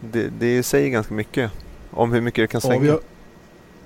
det, 0.00 0.28
det 0.38 0.62
säger 0.62 0.88
ganska 0.88 1.14
mycket 1.14 1.50
om 1.90 2.12
hur 2.12 2.20
mycket 2.20 2.42
det 2.42 2.46
kan 2.46 2.60
Ja, 2.64 2.68
svänga. 2.68 2.92
har, 2.92 3.00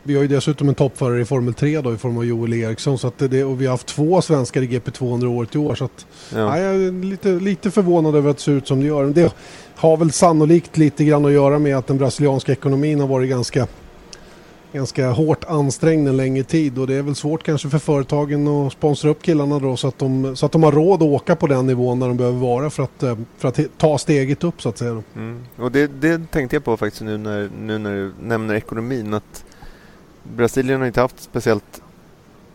vi 0.03 0.15
har 0.15 0.23
ju 0.23 0.29
dessutom 0.29 0.69
en 0.69 0.75
toppförare 0.75 1.21
i 1.21 1.25
Formel 1.25 1.55
3 1.55 1.81
då 1.81 1.95
i 1.95 1.97
form 1.97 2.17
av 2.17 2.25
Joel 2.25 2.53
Eriksson. 2.53 2.99
Så 2.99 3.07
att 3.07 3.19
det, 3.19 3.45
och 3.45 3.61
vi 3.61 3.67
har 3.67 3.71
haft 3.71 3.87
två 3.87 4.23
svenskar 4.23 4.63
i 4.63 4.67
GP2 4.67 5.15
under 5.15 5.27
året 5.27 5.55
i 5.55 5.59
år. 5.59 5.75
Så 5.75 5.85
att, 5.85 6.07
ja. 6.35 6.51
nej, 6.51 6.63
jag 6.63 6.75
är 6.75 7.05
lite, 7.05 7.29
lite 7.29 7.71
förvånad 7.71 8.17
över 8.17 8.31
att 8.31 8.37
det 8.37 8.43
ser 8.43 8.53
ut 8.53 8.69
som 8.69 8.81
det 8.81 8.87
gör. 8.87 9.05
Men 9.05 9.13
Det 9.13 9.35
har 9.77 9.97
väl 9.97 10.13
sannolikt 10.13 10.77
lite 10.77 11.05
grann 11.05 11.25
att 11.25 11.33
göra 11.33 11.59
med 11.59 11.77
att 11.77 11.87
den 11.87 11.99
brasilianska 11.99 12.53
ekonomin 12.53 13.01
har 13.01 13.07
varit 13.07 13.31
ganska, 13.31 13.67
ganska 14.73 15.11
hårt 15.11 15.45
ansträngd 15.45 16.09
en 16.09 16.17
längre 16.17 16.45
tid. 16.45 16.79
Och 16.79 16.87
det 16.87 16.95
är 16.95 17.03
väl 17.03 17.15
svårt 17.15 17.43
kanske 17.43 17.69
för 17.69 17.79
företagen 17.79 18.49
att 18.49 18.73
sponsra 18.73 19.11
upp 19.11 19.23
killarna 19.23 19.59
då 19.59 19.77
så 19.77 19.89
att 19.89 19.99
de, 19.99 20.37
så 20.37 20.47
att 20.47 20.53
de 20.53 20.63
har 20.63 20.73
råd 20.73 21.03
att 21.03 21.09
åka 21.09 21.37
på 21.37 21.47
den 21.47 21.67
nivån 21.67 22.01
där 22.01 22.09
de 22.09 22.17
behöver 22.17 22.39
vara 22.39 22.71
för 22.71 22.83
att, 22.83 23.03
eh, 23.03 23.19
för 23.39 23.49
att 23.49 23.61
ta 23.79 23.99
steget 23.99 24.45
upp 24.45 24.63
så 24.63 24.69
att 24.69 24.79
säga. 24.79 25.03
Mm. 25.17 25.45
Och 25.57 25.73
det, 25.73 25.87
det 25.87 26.31
tänkte 26.31 26.57
jag 26.57 26.65
på 26.65 26.77
faktiskt 26.77 27.03
nu 27.03 27.19
när, 27.19 27.51
nu 27.61 27.79
när 27.79 27.95
du 27.95 28.13
nämner 28.23 28.55
ekonomin. 28.55 29.15
Att 29.15 29.45
Brasilien 30.37 30.81
har 30.81 30.87
inte 30.87 31.01
haft 31.01 31.21
speciellt 31.21 31.83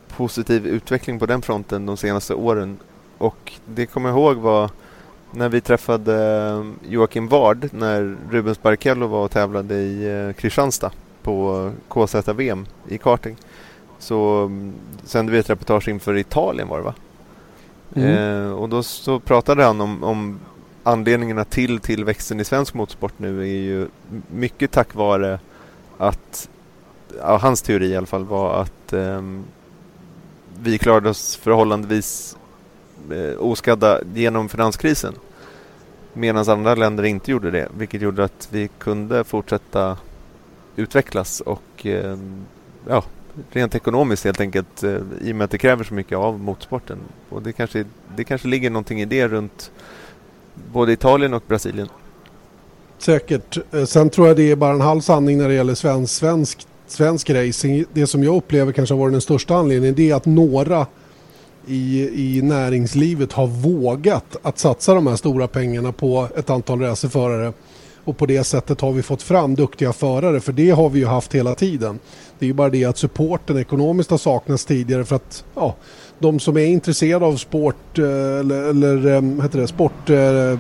positiv 0.08 0.68
utveckling 0.68 1.20
på 1.20 1.26
den 1.26 1.42
fronten 1.42 1.86
de 1.86 1.98
senaste 1.98 2.34
åren. 2.34 2.78
Och 3.18 3.54
det 3.66 3.86
kommer 3.86 4.10
jag 4.10 4.18
ihåg 4.18 4.38
var 4.38 4.70
när 5.32 5.50
vi 5.50 5.62
träffade 5.62 6.16
eh, 6.50 6.92
Joakim 6.92 7.28
Ward 7.28 7.70
när 7.72 8.18
Rubens 8.32 8.62
Barrichello 8.62 9.08
var 9.08 9.24
och 9.24 9.32
tävlade 9.32 9.76
i 9.76 10.28
eh, 10.28 10.34
Kristianstad 10.34 10.92
på 11.22 11.72
KZ-VM 11.90 12.66
i 12.88 12.98
karting. 12.98 13.36
Så 14.00 14.46
mm, 14.46 14.74
sände 15.04 15.32
vi 15.32 15.38
ett 15.38 15.50
reportage 15.50 15.88
inför 15.88 16.18
Italien 16.18 16.68
var 16.68 16.78
det 16.78 16.84
va? 16.84 16.94
Mm. 17.96 18.46
Eh, 18.46 18.52
och 18.52 18.70
då 18.70 18.84
så 18.84 19.20
pratade 19.20 19.64
han 19.64 19.82
om, 19.82 20.04
om 20.04 20.40
anledningarna 20.84 21.46
till 21.46 21.80
tillväxten 21.80 22.40
i 22.40 22.46
svensk 22.46 22.74
motorsport 22.74 23.14
nu 23.18 23.42
är 23.42 23.46
ju 23.46 23.88
mycket 24.32 24.72
tack 24.72 24.96
vare 24.96 25.40
att, 25.98 26.50
ja, 27.20 27.38
hans 27.38 27.62
teori 27.62 27.88
i 27.88 27.96
alla 27.98 28.06
fall 28.06 28.26
var 28.26 28.62
att 28.62 28.94
ehm, 28.94 29.44
vi 30.64 30.78
klarade 30.78 31.10
oss 31.10 31.36
förhållandevis 31.36 32.38
eh, 33.12 33.40
oskadda 33.40 34.00
genom 34.14 34.50
finanskrisen. 34.50 35.14
Medan 36.14 36.50
andra 36.50 36.76
länder 36.76 37.04
inte 37.04 37.32
gjorde 37.32 37.52
det, 37.52 37.68
vilket 37.78 38.02
gjorde 38.02 38.24
att 38.24 38.48
vi 38.52 38.70
kunde 38.78 39.24
fortsätta 39.24 39.98
utvecklas 40.76 41.42
och 41.42 41.86
eh, 41.86 42.18
ja, 42.88 43.04
rent 43.52 43.76
ekonomiskt 43.76 44.24
helt 44.24 44.42
enkelt 44.42 44.84
eh, 44.84 44.98
i 45.22 45.32
och 45.32 45.36
med 45.36 45.46
att 45.46 45.52
det 45.52 45.58
kräver 45.58 45.84
så 45.84 45.94
mycket 45.94 46.18
av 46.18 46.40
motorsporten. 46.40 46.98
Och 47.30 47.42
det 47.42 47.54
kanske, 47.54 47.86
det 48.16 48.24
kanske 48.24 48.48
ligger 48.48 48.70
någonting 48.70 49.02
i 49.02 49.06
det 49.06 49.28
runt 49.28 49.72
både 50.72 50.94
Italien 50.94 51.34
och 51.34 51.44
Brasilien. 51.48 51.90
Säkert. 52.98 53.58
Eh, 53.72 53.86
sen 53.86 54.10
tror 54.10 54.28
jag 54.28 54.38
det 54.38 54.52
är 54.52 54.56
bara 54.56 54.74
en 54.74 54.82
halv 54.82 55.02
sanning 55.02 55.38
när 55.38 55.48
det 55.48 55.54
gäller 55.54 55.76
svensk, 55.76 56.14
svenskt 56.14 56.68
svensk 56.94 57.30
racing. 57.30 57.86
Det 57.94 58.08
som 58.08 58.24
jag 58.24 58.36
upplever 58.36 58.72
kanske 58.72 58.96
har 58.96 59.00
varit 59.00 59.14
den 59.14 59.22
största 59.22 59.56
anledningen 59.56 59.96
det 59.96 60.10
är 60.10 60.16
att 60.16 60.26
några 60.26 60.88
i, 61.68 62.10
i 62.38 62.42
näringslivet 62.42 63.34
har 63.34 63.48
vågat 63.48 64.38
att 64.42 64.60
satsa 64.60 64.94
de 64.94 65.08
här 65.08 65.16
stora 65.16 65.48
pengarna 65.48 65.92
på 65.92 66.28
ett 66.36 66.50
antal 66.50 66.80
racerförare. 66.82 67.54
Och 68.06 68.18
på 68.18 68.26
det 68.26 68.44
sättet 68.44 68.82
har 68.82 68.92
vi 68.92 69.02
fått 69.02 69.22
fram 69.22 69.56
duktiga 69.56 69.94
förare 69.94 70.40
för 70.40 70.54
det 70.54 70.70
har 70.70 70.90
vi 70.90 71.00
ju 71.00 71.06
haft 71.06 71.36
hela 71.36 71.56
tiden. 71.56 72.00
Det 72.40 72.46
är 72.46 72.48
ju 72.48 72.54
bara 72.54 72.70
det 72.70 72.86
att 72.86 72.98
supporten 72.98 73.58
ekonomiskt 73.58 74.12
har 74.12 74.18
saknats 74.18 74.66
tidigare 74.66 75.06
för 75.06 75.16
att 75.16 75.46
ja, 75.56 75.76
de 76.20 76.40
som 76.40 76.58
är 76.58 76.66
intresserade 76.66 77.26
av 77.26 77.36
sport 77.36 78.00
eh, 78.00 78.06
eller, 78.06 78.64
eller 78.64 79.08
eh, 79.08 79.44
heter 79.44 79.60
det, 79.60 79.68
sport 79.68 80.10
eh, 80.10 80.60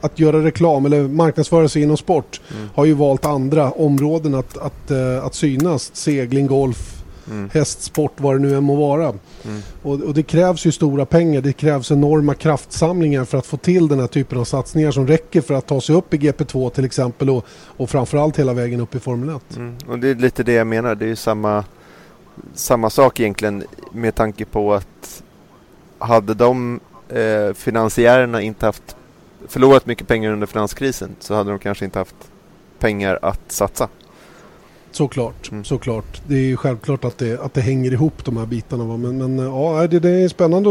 att 0.00 0.18
göra 0.18 0.44
reklam 0.44 0.86
eller 0.86 1.08
marknadsföra 1.08 1.68
sig 1.68 1.82
inom 1.82 1.96
sport 1.96 2.40
mm. 2.50 2.68
har 2.74 2.84
ju 2.84 2.94
valt 2.94 3.26
andra 3.26 3.70
områden 3.70 4.34
att, 4.34 4.58
att, 4.58 4.90
att 5.22 5.34
synas. 5.34 5.90
Segling, 5.94 6.46
golf, 6.46 7.00
mm. 7.30 7.50
hästsport, 7.52 8.12
vad 8.16 8.34
det 8.34 8.38
nu 8.38 8.56
än 8.56 8.64
må 8.64 8.76
vara. 8.76 9.04
Mm. 9.04 9.62
Och, 9.82 10.00
och, 10.00 10.14
det 10.14 10.22
krävs 10.22 10.66
ju 10.66 10.72
stora 10.72 11.06
pengar, 11.06 11.40
det 11.40 11.52
krävs 11.52 11.90
enorma 11.90 12.34
kraftsamlingar 12.34 13.24
för 13.24 13.38
att 13.38 13.46
få 13.46 13.56
till 13.56 13.88
den 13.88 14.00
här 14.00 14.06
typen 14.06 14.38
av 14.38 14.44
satsningar 14.44 14.90
som 14.90 15.06
räcker 15.06 15.40
för 15.40 15.54
att 15.54 15.66
ta 15.66 15.80
sig 15.80 15.94
upp 15.94 16.14
i 16.14 16.18
GP2 16.18 16.70
till 16.70 16.84
exempel 16.84 17.30
och, 17.30 17.46
och 17.50 17.90
framförallt 17.90 18.38
hela 18.38 18.52
vägen 18.52 18.80
upp 18.80 18.94
i 18.94 19.00
Formel 19.00 19.36
1. 19.36 19.56
Mm. 19.56 19.76
Och 19.88 19.98
det 19.98 20.08
är 20.08 20.14
lite 20.14 20.42
det 20.42 20.52
jag 20.52 20.66
menar, 20.66 20.94
det 20.94 21.04
är 21.04 21.08
ju 21.08 21.16
samma, 21.16 21.64
samma 22.54 22.90
sak 22.90 23.20
egentligen 23.20 23.64
med 23.92 24.14
tanke 24.14 24.44
på 24.44 24.74
att 24.74 25.22
hade 25.98 26.34
de 26.34 26.80
eh, 27.08 27.54
finansiärerna 27.54 28.42
inte 28.42 28.66
haft 28.66 28.96
förlorat 29.50 29.86
mycket 29.86 30.08
pengar 30.08 30.32
under 30.32 30.46
finanskrisen 30.46 31.16
så 31.20 31.34
hade 31.34 31.50
de 31.50 31.58
kanske 31.58 31.84
inte 31.84 31.98
haft 31.98 32.16
pengar 32.78 33.18
att 33.22 33.52
satsa. 33.52 33.88
Såklart, 34.92 35.50
mm. 35.50 35.64
såklart. 35.64 36.22
Det 36.26 36.34
är 36.34 36.46
ju 36.46 36.56
självklart 36.56 37.04
att 37.04 37.18
det, 37.18 37.40
att 37.40 37.54
det 37.54 37.60
hänger 37.60 37.92
ihop 37.92 38.24
de 38.24 38.36
här 38.36 38.46
bitarna. 38.46 38.84
Va? 38.84 38.96
Men, 38.96 39.18
men 39.18 39.38
ja, 39.38 39.86
det, 39.86 39.98
det 40.00 40.10
är 40.10 40.28
spännande 40.28 40.70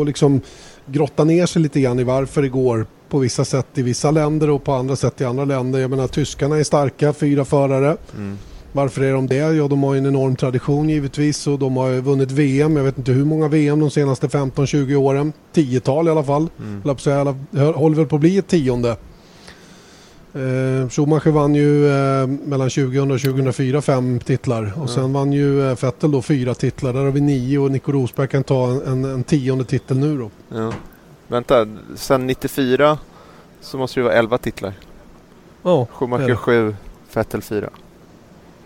att 0.00 0.06
liksom 0.06 0.40
grotta 0.86 1.24
ner 1.24 1.46
sig 1.46 1.62
lite 1.62 1.80
grann 1.80 1.98
i 1.98 2.04
varför 2.04 2.42
det 2.42 2.48
går 2.48 2.86
på 3.08 3.18
vissa 3.18 3.44
sätt 3.44 3.66
i 3.74 3.82
vissa 3.82 4.10
länder 4.10 4.50
och 4.50 4.64
på 4.64 4.72
andra 4.72 4.96
sätt 4.96 5.20
i 5.20 5.24
andra 5.24 5.44
länder. 5.44 5.78
Jag 5.78 5.90
menar 5.90 6.06
tyskarna 6.06 6.58
är 6.58 6.64
starka, 6.64 7.12
fyra 7.12 7.44
förare. 7.44 7.96
Mm. 8.16 8.38
Varför 8.72 9.02
är 9.02 9.12
de 9.12 9.26
det? 9.26 9.36
Ja, 9.36 9.68
de 9.68 9.82
har 9.82 9.96
en 9.96 10.06
enorm 10.06 10.36
tradition 10.36 10.88
givetvis 10.88 11.46
och 11.46 11.58
de 11.58 11.76
har 11.76 12.00
vunnit 12.00 12.30
VM. 12.30 12.76
Jag 12.76 12.84
vet 12.84 12.98
inte 12.98 13.12
hur 13.12 13.24
många 13.24 13.48
VM 13.48 13.80
de 13.80 13.90
senaste 13.90 14.26
15-20 14.26 14.94
åren. 14.94 15.32
Tiotal 15.52 16.08
i 16.08 16.10
alla 16.10 16.24
fall. 16.24 16.48
Mm. 16.58 16.96
Jag 17.50 17.72
håller 17.72 17.96
väl 17.96 18.06
på 18.06 18.16
att 18.16 18.20
bli 18.20 18.38
ett 18.38 18.48
tionde. 18.48 18.96
Eh, 20.34 20.88
Schumacher 20.88 21.30
vann 21.30 21.54
ju 21.54 21.86
eh, 21.86 22.26
mellan 22.26 22.70
2000 22.70 23.10
och 23.10 23.20
2004 23.20 23.82
fem 23.82 24.20
titlar 24.20 24.62
och 24.62 24.76
mm. 24.76 24.88
sen 24.88 25.12
vann 25.12 25.32
ju 25.32 25.70
eh, 25.70 25.76
Vettel 25.82 26.10
då 26.10 26.22
fyra 26.22 26.54
titlar. 26.54 26.92
Där 26.92 27.04
har 27.04 27.10
vi 27.10 27.20
nio 27.20 27.58
och 27.58 27.70
Nico 27.70 27.92
Rosberg 27.92 28.28
kan 28.28 28.44
ta 28.44 28.70
en, 28.70 28.82
en, 28.82 29.04
en 29.04 29.24
tionde 29.24 29.64
titel 29.64 29.98
nu 29.98 30.18
då. 30.18 30.30
Ja. 30.48 30.72
Vänta, 31.28 31.66
sen 31.96 32.26
94 32.26 32.98
så 33.60 33.78
måste 33.78 34.00
det 34.00 34.04
vara 34.04 34.14
11 34.14 34.38
titlar. 34.38 34.72
Ja, 35.62 35.86
Schumacher 35.92 36.34
7, 36.34 36.76
Vettel 37.14 37.42
4. 37.42 37.70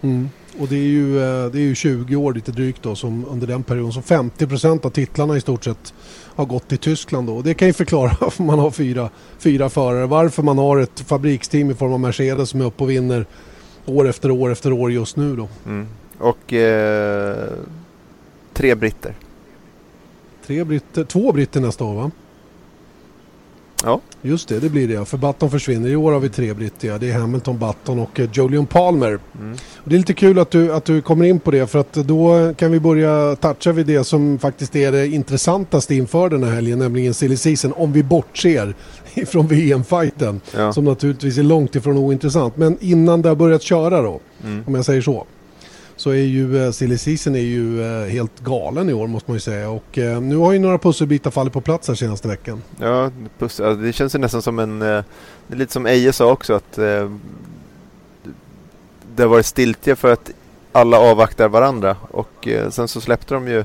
Mm. 0.03 0.29
Och 0.59 0.69
det 0.69 0.77
är, 0.77 0.89
ju, 0.89 1.19
eh, 1.19 1.51
det 1.51 1.59
är 1.59 1.63
ju 1.63 1.75
20 1.75 2.17
år 2.17 2.35
lite 2.35 2.53
drygt 2.53 2.83
då 2.83 2.95
som 2.95 3.25
under 3.31 3.47
den 3.47 3.63
perioden. 3.63 3.93
Så 3.93 4.01
50% 4.01 4.87
av 4.87 4.91
titlarna 4.91 5.37
i 5.37 5.41
stort 5.41 5.65
sett 5.65 5.95
har 6.35 6.45
gått 6.45 6.69
till 6.69 6.79
Tyskland 6.79 7.27
då. 7.27 7.37
Och 7.37 7.43
det 7.43 7.55
kan 7.55 7.69
ju 7.69 7.75
förklara 7.75 8.17
varför 8.21 8.43
man 8.43 8.59
har 8.59 8.71
fyra, 8.71 9.11
fyra 9.39 9.69
förare. 9.69 10.07
Varför 10.07 10.43
man 10.43 10.59
har 10.59 10.79
ett 10.79 11.01
fabriksteam 11.01 11.71
i 11.71 11.75
form 11.75 11.93
av 11.93 12.01
Mercedes 12.01 12.51
som 12.51 12.61
är 12.61 12.65
uppe 12.65 12.85
och 12.85 12.91
vinner 12.91 13.27
år 13.87 14.09
efter 14.09 14.31
år 14.31 14.53
efter 14.53 14.73
år 14.73 14.93
just 14.93 15.17
nu 15.17 15.37
då. 15.37 15.49
Mm. 15.67 15.87
Och 16.19 16.53
eh, 16.53 17.49
tre 18.53 18.75
britter. 18.75 19.15
Tre 20.47 20.65
britter, 20.65 21.05
två 21.05 21.33
britter 21.33 21.61
nästa 21.61 21.85
år 21.85 21.95
va? 21.95 22.11
Ja. 23.85 24.01
Just 24.23 24.49
det, 24.49 24.61
det 24.61 24.69
blir 24.69 24.89
det. 24.89 25.05
För 25.05 25.19
Button 25.19 25.51
försvinner. 25.51 25.89
I 25.89 25.97
år 25.97 26.13
har 26.13 26.21
vi 26.21 26.29
tre 26.29 26.55
brittiga. 26.55 26.99
Det 26.99 27.11
är 27.11 27.19
Hamilton, 27.19 27.59
Button 27.59 27.99
och 27.99 28.19
uh, 28.19 28.29
Julian 28.33 28.67
Palmer. 28.67 29.19
Mm. 29.41 29.57
det 29.85 29.95
är 29.95 29.99
lite 29.99 30.15
kul 30.15 30.39
att 30.39 30.51
du, 30.51 30.73
att 30.73 30.85
du 30.85 31.03
kommer 31.03 31.25
in 31.25 31.41
på 31.41 31.51
det 31.51 31.67
för 31.67 31.79
att 31.79 31.93
då 31.93 32.55
kan 32.57 32.73
vi 32.73 32.81
börja 32.81 33.37
toucha 33.37 33.73
vid 33.73 33.87
det 33.87 34.05
som 34.05 34.39
faktiskt 34.39 34.77
är 34.77 34.93
det 34.93 35.09
intressantaste 35.09 35.95
inför 35.95 36.29
den 36.29 36.43
här 36.43 36.51
helgen, 36.51 36.79
nämligen 36.79 37.15
silly 37.15 37.37
season. 37.37 37.73
Om 37.73 37.93
vi 37.93 38.03
bortser 38.03 38.75
ifrån 39.15 39.47
VM-fighten 39.47 40.41
ja. 40.57 40.73
som 40.73 40.85
naturligtvis 40.85 41.39
är 41.39 41.43
långt 41.43 41.75
ifrån 41.75 41.99
ointressant. 41.99 42.57
Men 42.57 42.77
innan 42.81 43.23
det 43.23 43.29
har 43.29 43.37
börjat 43.37 43.63
köra 43.63 44.03
då, 44.03 44.21
mm. 44.45 44.65
om 44.67 44.75
jag 44.75 44.85
säger 44.85 45.03
så 45.03 45.27
så 46.03 46.11
är 46.11 46.15
ju 46.15 46.55
uh, 46.55 46.71
silly 46.71 46.99
season 46.99 47.35
är 47.35 47.41
ju 47.41 47.81
uh, 47.81 48.07
helt 48.07 48.41
galen 48.41 48.91
i 48.91 48.93
år 48.93 49.07
måste 49.07 49.31
man 49.31 49.37
ju 49.37 49.41
säga. 49.41 49.71
Och 49.71 49.99
uh, 49.99 50.21
nu 50.21 50.37
har 50.37 50.53
ju 50.53 50.59
några 50.59 50.79
pusselbitar 50.79 51.31
fallit 51.31 51.53
på 51.53 51.61
plats 51.61 51.89
här 51.89 51.95
senaste 51.95 52.29
veckan. 52.29 52.63
Ja, 52.79 53.11
det 53.83 53.93
känns 53.93 54.15
ju 54.15 54.19
nästan 54.19 54.43
som 54.43 54.59
en, 54.59 54.79
det 54.79 55.05
är 55.49 55.57
lite 55.57 55.73
som 55.73 55.87
Eje 55.87 56.13
sa 56.13 56.33
också 56.33 56.55
att 56.55 56.73
det 59.17 59.23
har 59.23 59.27
varit 59.27 59.47
stiltje 59.47 59.97
för 59.97 60.13
att 60.13 60.31
alla 60.73 60.99
avvaktar 60.99 61.49
varandra 61.49 61.97
och 62.11 62.49
sen 62.71 62.89
så 62.89 63.01
släppte 63.01 63.35
de 63.35 63.49
ju 63.49 63.65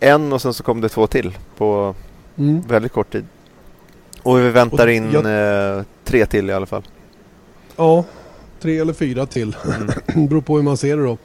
en 0.00 0.32
och 0.32 0.42
sen 0.42 0.54
så 0.54 0.62
kom 0.62 0.80
det 0.80 0.88
två 0.88 1.06
till 1.06 1.38
på 1.56 1.94
mm. 2.38 2.62
väldigt 2.68 2.92
kort 2.92 3.12
tid. 3.12 3.26
Och 4.22 4.38
vi 4.38 4.50
väntar 4.50 4.86
in 4.86 5.10
jag... 5.12 5.84
tre 6.04 6.26
till 6.26 6.50
i 6.50 6.52
alla 6.52 6.66
fall. 6.66 6.82
Ja, 7.76 8.04
tre 8.60 8.78
eller 8.78 8.92
fyra 8.92 9.26
till. 9.26 9.56
Mm. 10.14 10.26
beror 10.28 10.40
på 10.40 10.56
hur 10.56 10.62
man 10.62 10.76
ser 10.76 10.96
det 10.96 11.02
då. 11.02 11.18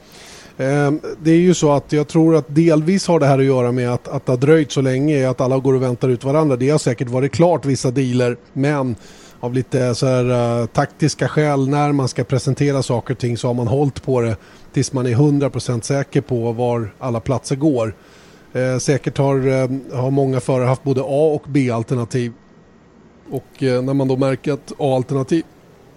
Ehm, 0.58 1.00
det 1.22 1.30
är 1.30 1.36
ju 1.36 1.54
så 1.54 1.72
att 1.72 1.92
jag 1.92 2.08
tror 2.08 2.36
att 2.36 2.44
delvis 2.48 3.06
har 3.06 3.20
det 3.20 3.26
här 3.26 3.38
att 3.38 3.44
göra 3.44 3.72
med 3.72 3.90
att, 3.90 4.08
att 4.08 4.26
det 4.26 4.32
har 4.32 4.36
dröjt 4.36 4.72
så 4.72 4.80
länge, 4.80 5.30
att 5.30 5.40
alla 5.40 5.58
går 5.58 5.74
och 5.74 5.82
väntar 5.82 6.08
ut 6.08 6.24
varandra. 6.24 6.56
Det 6.56 6.70
har 6.70 6.78
säkert 6.78 7.08
varit 7.08 7.32
klart 7.32 7.64
vissa 7.64 7.90
dealer, 7.90 8.36
men 8.52 8.96
av 9.40 9.54
lite 9.54 9.94
så 9.94 10.06
här, 10.06 10.60
uh, 10.60 10.66
taktiska 10.66 11.28
skäl 11.28 11.68
när 11.68 11.92
man 11.92 12.08
ska 12.08 12.24
presentera 12.24 12.82
saker 12.82 13.14
och 13.14 13.18
ting 13.18 13.36
så 13.36 13.46
har 13.46 13.54
man 13.54 13.66
hållit 13.66 14.02
på 14.02 14.20
det 14.20 14.36
tills 14.72 14.92
man 14.92 15.06
är 15.06 15.14
100% 15.14 15.80
säker 15.80 16.20
på 16.20 16.52
var 16.52 16.94
alla 16.98 17.20
platser 17.20 17.56
går. 17.56 17.94
Uh, 18.56 18.78
säkert 18.78 19.18
har, 19.18 19.46
uh, 19.46 19.70
har 19.92 20.10
många 20.10 20.40
förare 20.40 20.66
haft 20.66 20.82
både 20.82 21.00
A 21.00 21.34
och 21.34 21.42
B-alternativ. 21.48 22.32
Och 23.32 23.62
eh, 23.62 23.82
när 23.82 23.94
man 23.94 24.08
då 24.08 24.16
märker 24.16 24.52
att 24.52 24.72
A-alternativ 24.78 25.44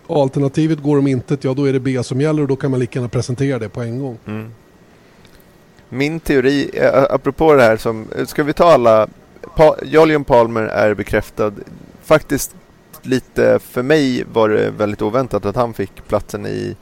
alternativet 0.08 0.80
går 0.84 0.98
om 0.98 1.08
intet, 1.08 1.44
ja 1.44 1.54
då 1.54 1.66
är 1.66 1.74
det 1.74 1.80
B 1.80 2.04
som 2.04 2.22
gäller 2.22 2.42
och 2.42 2.48
då 2.48 2.56
kan 2.56 2.72
man 2.72 2.80
lika 2.80 3.00
gärna 3.00 3.10
presentera 3.10 3.60
det 3.60 3.70
på 3.70 3.82
en 3.82 4.00
gång. 4.00 4.18
Mm. 4.26 4.52
Min 5.90 6.20
teori, 6.20 6.70
eh, 6.74 7.04
apropå 7.10 7.54
det 7.54 7.64
här 7.64 7.78
som, 7.78 8.08
eh, 8.16 8.26
ska 8.26 8.44
vi 8.44 8.54
ta 8.54 8.66
alla, 8.66 9.08
pa, 9.56 9.76
Julian 9.84 10.24
Palmer 10.24 10.62
är 10.64 10.94
bekräftad. 10.94 11.54
Faktiskt 12.04 12.56
lite, 13.02 13.60
för 13.60 13.84
mig 13.84 14.26
var 14.34 14.50
det 14.50 14.72
väldigt 14.72 15.02
oväntat 15.02 15.46
att 15.46 15.56
han 15.56 15.74
fick 15.74 16.08
platsen 16.08 16.46
i, 16.46 16.76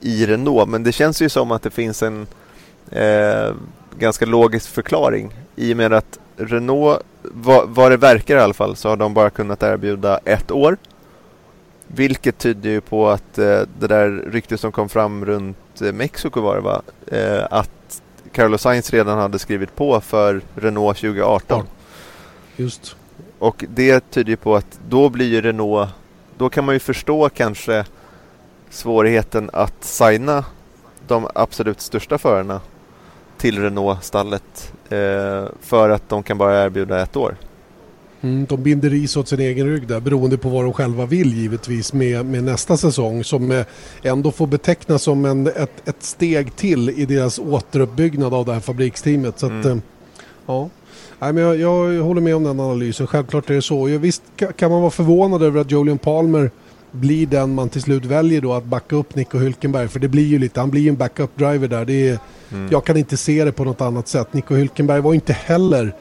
i 0.00 0.26
Renault. 0.26 0.68
Men 0.68 0.82
det 0.82 0.92
känns 0.92 1.22
ju 1.22 1.28
som 1.28 1.50
att 1.50 1.62
det 1.62 1.70
finns 1.70 2.02
en 2.02 2.26
eh, 2.90 3.54
ganska 3.98 4.26
logisk 4.26 4.70
förklaring. 4.70 5.34
I 5.56 5.72
och 5.72 5.76
med 5.76 5.92
att 5.92 6.18
Renault, 6.36 7.02
vad, 7.22 7.68
vad 7.68 7.90
det 7.90 7.96
verkar 7.96 8.36
i 8.36 8.40
alla 8.40 8.54
fall, 8.54 8.76
så 8.76 8.88
har 8.88 8.96
de 8.96 9.14
bara 9.14 9.30
kunnat 9.30 9.62
erbjuda 9.62 10.18
ett 10.24 10.50
år. 10.50 10.76
Vilket 11.96 12.38
tyder 12.38 12.70
ju 12.70 12.80
på 12.80 13.08
att 13.08 13.38
eh, 13.38 13.60
det 13.78 13.86
där 13.86 14.10
ryktet 14.10 14.60
som 14.60 14.72
kom 14.72 14.88
fram 14.88 15.24
runt 15.24 15.82
eh, 15.82 15.92
Mexiko 15.92 16.40
var 16.40 16.54
det 16.54 16.60
va? 16.60 16.82
Eh, 17.06 17.46
att 17.50 18.02
Carlos 18.32 18.62
Sainz 18.62 18.90
redan 18.90 19.18
hade 19.18 19.38
skrivit 19.38 19.76
på 19.76 20.00
för 20.00 20.40
Renault 20.54 20.98
2018. 20.98 21.66
Ja, 21.66 21.66
just. 22.56 22.96
Och 23.38 23.64
det 23.68 24.10
tyder 24.10 24.30
ju 24.30 24.36
på 24.36 24.56
att 24.56 24.80
då 24.88 25.08
blir 25.08 25.26
ju 25.26 25.40
Renault, 25.40 25.90
då 26.36 26.48
kan 26.48 26.64
man 26.64 26.74
ju 26.74 26.78
förstå 26.78 27.28
kanske 27.28 27.84
svårigheten 28.70 29.50
att 29.52 29.84
signa 29.84 30.44
de 31.06 31.28
absolut 31.34 31.80
största 31.80 32.18
förarna 32.18 32.60
till 33.38 33.62
Renault-stallet 33.62 34.72
för 35.60 35.90
att 35.90 36.08
de 36.08 36.22
kan 36.22 36.38
bara 36.38 36.64
erbjuda 36.64 37.02
ett 37.02 37.16
år. 37.16 37.36
Mm, 38.24 38.46
de 38.48 38.62
binder 38.62 38.90
ris 38.90 39.16
åt 39.16 39.28
sin 39.28 39.40
egen 39.40 39.66
rygg 39.66 39.86
där 39.86 40.00
beroende 40.00 40.38
på 40.38 40.48
vad 40.48 40.64
de 40.64 40.72
själva 40.72 41.06
vill 41.06 41.34
givetvis 41.34 41.92
med, 41.92 42.26
med 42.26 42.44
nästa 42.44 42.76
säsong 42.76 43.24
som 43.24 43.50
eh, 43.50 43.66
ändå 44.02 44.30
får 44.30 44.46
betecknas 44.46 45.02
som 45.02 45.24
en, 45.24 45.46
ett, 45.46 45.88
ett 45.88 46.02
steg 46.02 46.56
till 46.56 46.90
i 46.90 47.06
deras 47.06 47.38
återuppbyggnad 47.38 48.34
av 48.34 48.44
det 48.44 48.52
här 48.52 48.60
fabriksteamet. 48.60 49.38
Så 49.38 49.46
att, 49.46 49.52
mm. 49.52 49.70
Eh, 49.70 49.76
ja. 50.46 50.70
Nej, 51.18 51.32
men 51.32 51.42
jag, 51.42 51.56
jag, 51.56 52.02
håller 52.02 52.20
med 52.20 52.36
om 52.36 52.44
den 52.44 52.60
analysen. 52.60 53.06
Självklart 53.06 53.50
är 53.50 53.54
det 53.54 53.62
så. 53.62 53.88
Jag, 53.88 53.98
visst 53.98 54.22
kan 54.56 54.70
man 54.70 54.80
vara 54.80 54.90
förvånad 54.90 55.42
över 55.42 55.60
att 55.60 55.70
Julian 55.70 55.98
Palmer 55.98 56.50
blir 56.90 57.26
den 57.26 57.54
man 57.54 57.68
till 57.68 57.82
slut 57.82 58.04
väljer 58.04 58.40
då 58.40 58.52
att 58.52 58.64
backa 58.64 58.96
upp 58.96 59.14
Nico 59.14 59.38
Hülkenberg. 59.38 59.88
För 59.88 60.00
det 60.00 60.08
blir 60.08 60.26
ju 60.26 60.38
lite, 60.38 60.60
han 60.60 60.70
blir 60.70 60.82
ju 60.82 60.88
en 60.88 60.96
backup 60.96 61.36
driver 61.36 61.68
där. 61.68 61.84
Det 61.84 62.08
är, 62.08 62.18
mm. 62.52 62.68
Jag 62.70 62.84
kan 62.84 62.96
inte 62.96 63.16
se 63.16 63.44
det 63.44 63.52
på 63.52 63.64
något 63.64 63.80
annat 63.80 64.08
sätt. 64.08 64.32
Nico 64.32 64.54
Hülkenberg 64.54 65.00
var 65.00 65.14
inte 65.14 65.32
heller 65.32 65.94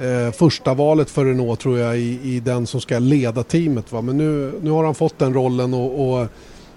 eh, 0.00 0.32
första 0.32 0.74
valet 0.74 1.10
för 1.10 1.24
Renault 1.24 1.60
tror 1.60 1.78
jag 1.78 1.98
i, 1.98 2.20
i 2.22 2.40
den 2.40 2.66
som 2.66 2.80
ska 2.80 2.98
leda 2.98 3.42
teamet. 3.42 3.92
Va? 3.92 4.02
Men 4.02 4.16
nu, 4.16 4.52
nu 4.62 4.70
har 4.70 4.84
han 4.84 4.94
fått 4.94 5.18
den 5.18 5.34
rollen 5.34 5.74
och, 5.74 6.20
och 6.20 6.26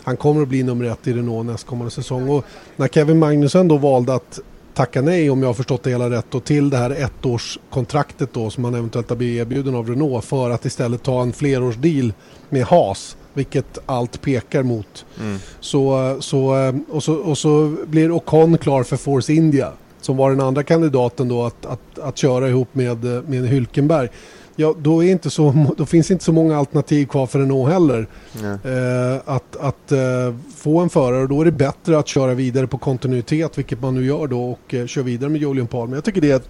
han 0.03 0.17
kommer 0.17 0.41
att 0.41 0.47
bli 0.47 0.63
nummer 0.63 0.85
ett 0.85 1.07
i 1.07 1.13
Renault 1.13 1.45
nästkommande 1.45 1.91
säsong. 1.91 2.29
Och 2.29 2.45
när 2.75 2.87
Kevin 2.87 3.19
Magnussen 3.19 3.67
då 3.67 3.77
valde 3.77 4.13
att 4.13 4.39
tacka 4.73 5.01
nej 5.01 5.29
om 5.29 5.41
jag 5.41 5.49
har 5.49 5.53
förstått 5.53 5.83
det 5.83 5.89
hela 5.89 6.09
rätt 6.09 6.35
och 6.35 6.43
till 6.43 6.69
det 6.69 6.77
här 6.77 6.89
ettårskontraktet 6.89 8.33
då 8.33 8.49
som 8.49 8.63
han 8.63 8.75
eventuellt 8.75 9.09
har 9.09 9.15
blivit 9.15 9.41
erbjuden 9.41 9.75
av 9.75 9.89
Renault 9.89 10.25
för 10.25 10.49
att 10.49 10.65
istället 10.65 11.03
ta 11.03 11.21
en 11.21 11.33
flerårsdeal 11.33 12.13
med 12.49 12.63
Haas 12.63 13.17
vilket 13.33 13.79
allt 13.85 14.21
pekar 14.21 14.63
mot. 14.63 15.05
Mm. 15.19 15.39
Så, 15.59 16.17
så, 16.19 16.73
och, 16.89 17.03
så, 17.03 17.13
och 17.13 17.37
så 17.37 17.75
blir 17.85 18.11
Ocon 18.11 18.57
klar 18.57 18.83
för 18.83 18.97
Force 18.97 19.33
India 19.33 19.71
som 20.05 20.17
var 20.17 20.29
den 20.29 20.41
andra 20.41 20.63
kandidaten 20.63 21.27
då 21.27 21.43
att, 21.43 21.65
att, 21.65 21.99
att 21.99 22.17
köra 22.17 22.49
ihop 22.49 22.75
med, 22.75 23.03
med 23.03 23.47
Hylkenberg 23.47 24.09
ja, 24.55 24.75
då, 24.77 25.03
är 25.03 25.11
inte 25.11 25.29
så, 25.29 25.67
då 25.77 25.85
finns 25.85 26.11
inte 26.11 26.23
så 26.23 26.31
många 26.31 26.57
alternativ 26.57 27.05
kvar 27.05 27.27
för 27.27 27.39
Renault 27.39 27.71
heller. 27.71 28.07
Eh, 28.43 29.21
att 29.25 29.55
att 29.55 29.91
eh, 29.91 30.35
få 30.55 30.79
en 30.79 30.89
förare 30.89 31.21
och 31.21 31.29
då 31.29 31.41
är 31.41 31.45
det 31.45 31.51
bättre 31.51 31.97
att 31.97 32.07
köra 32.07 32.33
vidare 32.33 32.67
på 32.67 32.77
kontinuitet, 32.77 33.57
vilket 33.57 33.81
man 33.81 33.95
nu 33.95 34.05
gör 34.05 34.27
då 34.27 34.51
och 34.51 34.73
eh, 34.73 34.85
kör 34.85 35.03
vidare 35.03 35.29
med 35.29 35.41
Julian 35.41 35.67
Palmer. 35.67 35.95
Jag 35.95 36.03
tycker 36.03 36.21
det 36.21 36.31
är 36.31 36.35
ett, 36.35 36.49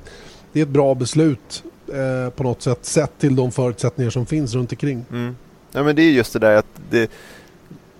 det 0.53 0.59
är 0.59 0.63
ett 0.63 0.69
bra 0.69 0.95
beslut 0.95 1.63
eh, 1.87 2.29
på 2.29 2.43
något 2.43 2.61
sätt, 2.61 2.79
sett 2.81 3.19
till 3.19 3.35
de 3.35 3.51
förutsättningar 3.51 4.11
som 4.11 4.25
finns 4.25 4.53
runt 4.53 4.71
omkring. 4.71 5.05
Mm. 5.11 5.35
Ja, 5.71 5.83
men 5.83 5.95
det 5.95 6.01
är 6.01 6.11
just 6.11 6.33
det 6.33 6.39
där 6.39 6.55
att 6.55 6.65
det, 6.89 7.11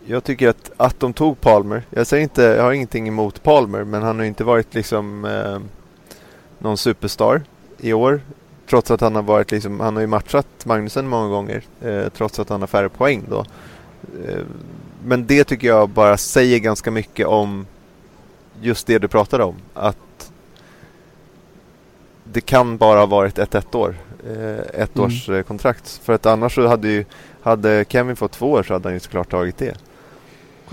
jag 0.06 0.24
tycker 0.24 0.50
att, 0.50 0.72
att 0.78 1.00
de 1.00 1.14
tog 1.14 1.42
Palmer. 1.42 1.84
Jag 1.90 2.08
säger 2.08 2.24
inte, 2.24 2.42
jag 2.42 2.64
har 2.64 2.72
ingenting 2.72 3.08
emot 3.08 3.44
Palmer, 3.44 3.84
men 3.84 4.04
han 4.04 4.20
har 4.20 4.26
inte 4.26 4.44
varit 4.44 4.74
liksom 4.74 5.26
eh, 5.26 5.60
någon 6.60 6.78
superstar 6.78 7.42
i 7.78 7.94
år. 7.94 8.22
Trots 8.70 8.92
att 8.92 9.02
han 9.02 9.16
har 9.16 9.22
varit 9.22 9.52
liksom, 9.52 9.80
han 9.80 9.96
har 9.96 10.02
ju 10.02 10.08
matchat 10.08 10.48
Magnusen 10.66 11.08
många 11.08 11.28
gånger. 11.28 11.64
Eh, 11.82 12.10
trots 12.10 12.40
att 12.40 12.50
han 12.50 12.62
har 12.62 12.68
färre 12.68 12.90
poäng 12.90 13.24
då. 13.30 13.46
Eh, 14.28 14.44
men 15.06 15.28
det 15.28 15.44
tycker 15.44 15.68
jag 15.68 15.90
bara 15.90 16.18
säger 16.18 16.60
ganska 16.60 16.92
mycket 16.92 17.28
om 17.28 17.66
just 18.62 18.88
det 18.88 19.00
du 19.00 19.08
pratade 19.08 19.44
om. 19.44 19.56
Att 19.74 20.32
det 22.24 22.42
kan 22.42 22.78
bara 22.78 23.00
ha 23.00 23.06
varit 23.06 23.40
ett 23.40 23.56
ettår. 23.56 23.96
Eh, 24.28 24.82
ett 24.82 24.96
mm. 24.96 25.08
års 25.08 25.30
eh, 25.30 25.44
kontrakt. 25.44 26.02
För 26.04 26.14
att 26.14 26.26
annars 26.26 26.56
så 26.56 26.68
hade 26.68 26.88
ju, 26.88 27.06
hade 27.42 27.86
Kevin 27.90 28.16
fått 28.16 28.32
två 28.32 28.52
år 28.52 28.64
så 28.64 28.74
hade 28.74 28.88
han 28.88 28.94
ju 28.94 29.00
såklart 29.00 29.32
tagit 29.32 29.58
det. 29.58 29.78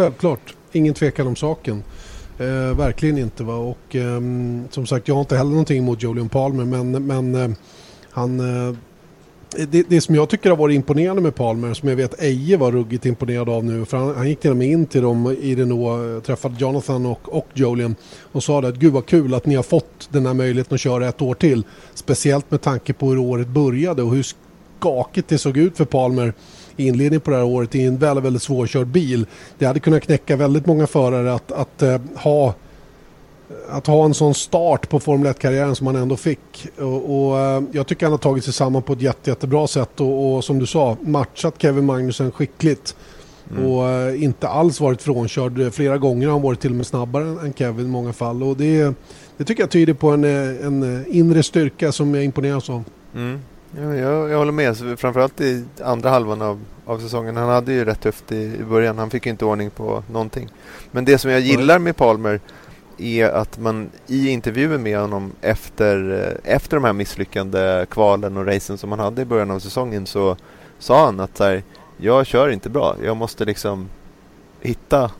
Självklart, 0.00 0.54
ingen 0.72 0.94
tvekan 0.94 1.26
om 1.26 1.36
saken. 1.36 1.82
Eh, 2.38 2.76
verkligen 2.76 3.18
inte. 3.18 3.44
Va? 3.44 3.54
Och, 3.54 3.96
eh, 3.96 4.20
som 4.70 4.86
sagt, 4.86 5.08
jag 5.08 5.14
har 5.14 5.20
inte 5.20 5.36
heller 5.36 5.50
någonting 5.50 5.78
emot 5.78 6.02
Julian 6.02 6.28
Palmer 6.28 6.64
men, 6.64 7.06
men 7.06 7.34
eh, 7.34 7.50
han... 8.10 8.40
Eh, 8.40 8.74
det, 9.70 9.82
det, 9.88 10.00
som 10.00 10.14
jag 10.14 10.28
tycker 10.28 10.50
har 10.50 10.56
varit 10.56 10.74
imponerande 10.74 11.22
med 11.22 11.34
Palmer, 11.34 11.74
som 11.74 11.88
jag 11.88 11.96
vet 11.96 12.22
Eje 12.22 12.56
var 12.56 12.72
ruggigt 12.72 13.06
imponerad 13.06 13.48
av 13.48 13.64
nu, 13.64 13.84
för 13.84 13.96
han, 13.96 14.14
han 14.16 14.28
gick 14.28 14.40
till 14.40 14.50
och 14.50 14.56
med 14.56 14.68
in 14.68 14.86
till 14.86 15.02
dem 15.02 15.36
i 15.40 15.54
Renault, 15.54 16.16
eh, 16.16 16.26
träffade 16.26 16.54
Jonathan 16.58 17.06
och, 17.06 17.36
och 17.36 17.46
Julian 17.54 17.94
och 18.32 18.42
sa 18.42 18.60
det 18.60 18.68
att 18.68 18.76
gud 18.76 18.92
vad 18.92 19.06
kul 19.06 19.34
att 19.34 19.46
ni 19.46 19.54
har 19.54 19.62
fått 19.62 20.08
den 20.10 20.26
här 20.26 20.34
möjligheten 20.34 20.74
att 20.74 20.80
köra 20.80 21.08
ett 21.08 21.22
år 21.22 21.34
till. 21.34 21.62
Speciellt 21.94 22.50
med 22.50 22.60
tanke 22.60 22.92
på 22.92 23.08
hur 23.08 23.18
året 23.18 23.48
började 23.48 24.02
och 24.02 24.14
hur 24.14 24.26
skakigt 24.78 25.28
det 25.28 25.38
såg 25.38 25.56
ut 25.56 25.76
för 25.76 25.84
Palmer 25.84 26.32
i 26.76 26.86
inledningen 26.86 27.20
på 27.20 27.30
det 27.30 27.36
här 27.36 27.44
året 27.44 27.74
i 27.74 27.82
en 27.82 27.98
väldigt, 27.98 28.24
väldigt 28.24 28.42
svårkörd 28.42 28.86
bil. 28.86 29.26
Det 29.58 29.66
hade 29.66 29.80
kunnat 29.80 30.02
knäcka 30.02 30.36
väldigt 30.36 30.66
många 30.66 30.86
förare 30.86 31.34
att, 31.34 31.52
att 31.52 31.82
uh, 31.82 31.96
ha 32.14 32.54
att 33.70 33.86
ha 33.86 34.04
en 34.04 34.14
sån 34.14 34.34
start 34.34 34.88
på 34.88 35.00
Formel 35.00 35.32
1-karriären 35.32 35.74
som 35.74 35.86
han 35.86 35.96
ändå 35.96 36.16
fick. 36.16 36.68
Och, 36.78 37.30
och, 37.30 37.36
uh, 37.36 37.68
jag 37.72 37.86
tycker 37.86 38.06
han 38.06 38.12
har 38.12 38.18
tagit 38.18 38.44
sig 38.44 38.52
samman 38.52 38.82
på 38.82 38.92
ett 38.92 39.02
jätte, 39.02 39.30
jättebra 39.30 39.66
sätt 39.66 40.00
och, 40.00 40.36
och 40.36 40.44
som 40.44 40.58
du 40.58 40.66
sa 40.66 40.96
matchat 41.00 41.54
Kevin 41.58 41.86
Magnussen 41.86 42.32
skickligt. 42.32 42.96
Mm. 43.50 43.66
Och 43.66 43.84
uh, 43.84 44.24
inte 44.24 44.48
alls 44.48 44.80
varit 44.80 45.02
frånkörd. 45.02 45.74
Flera 45.74 45.98
gånger 45.98 46.26
har 46.26 46.32
han 46.32 46.42
varit 46.42 46.60
till 46.60 46.70
och 46.70 46.76
med 46.76 46.86
snabbare 46.86 47.24
än 47.24 47.52
Kevin 47.52 47.86
i 47.86 47.88
många 47.88 48.12
fall. 48.12 48.42
Och 48.42 48.56
det, 48.56 48.94
det 49.36 49.44
tycker 49.44 49.62
jag 49.62 49.70
tyder 49.70 49.94
på 49.94 50.10
en, 50.10 50.24
en 50.24 51.04
inre 51.08 51.42
styrka 51.42 51.92
som 51.92 52.14
jag 52.14 52.24
imponeras 52.24 52.70
av. 52.70 52.84
Mm. 53.14 53.40
Ja, 53.76 53.94
jag, 53.94 54.30
jag 54.30 54.38
håller 54.38 54.52
med. 54.52 54.98
Framförallt 55.00 55.40
i 55.40 55.64
andra 55.82 56.10
halvan 56.10 56.42
av, 56.42 56.60
av 56.84 56.98
säsongen. 56.98 57.36
Han 57.36 57.48
hade 57.48 57.72
ju 57.72 57.84
rätt 57.84 58.00
tufft 58.00 58.32
i, 58.32 58.56
i 58.60 58.64
början. 58.64 58.98
Han 58.98 59.10
fick 59.10 59.26
inte 59.26 59.44
ordning 59.44 59.70
på 59.70 60.02
någonting. 60.12 60.48
Men 60.90 61.04
det 61.04 61.18
som 61.18 61.30
jag 61.30 61.40
gillar 61.40 61.78
med 61.78 61.96
Palmer 61.96 62.40
är 62.98 63.28
att 63.28 63.58
man 63.58 63.90
i 64.06 64.28
intervjuer 64.28 64.78
med 64.78 64.98
honom 64.98 65.32
efter, 65.40 66.26
eh, 66.44 66.54
efter 66.54 66.76
de 66.76 66.84
här 66.84 66.92
misslyckande 66.92 67.86
kvalen 67.90 68.36
och 68.36 68.46
racen 68.46 68.78
som 68.78 68.90
han 68.90 69.00
hade 69.00 69.22
i 69.22 69.24
början 69.24 69.50
av 69.50 69.58
säsongen 69.58 70.06
så 70.06 70.36
sa 70.78 71.04
han 71.04 71.20
att 71.20 71.36
så 71.36 71.44
här, 71.44 71.62
jag 71.96 72.26
kör 72.26 72.48
inte 72.48 72.70
bra. 72.70 72.96
Jag 73.04 73.16
måste 73.16 73.44
liksom 73.44 73.88
hitta 74.60 75.10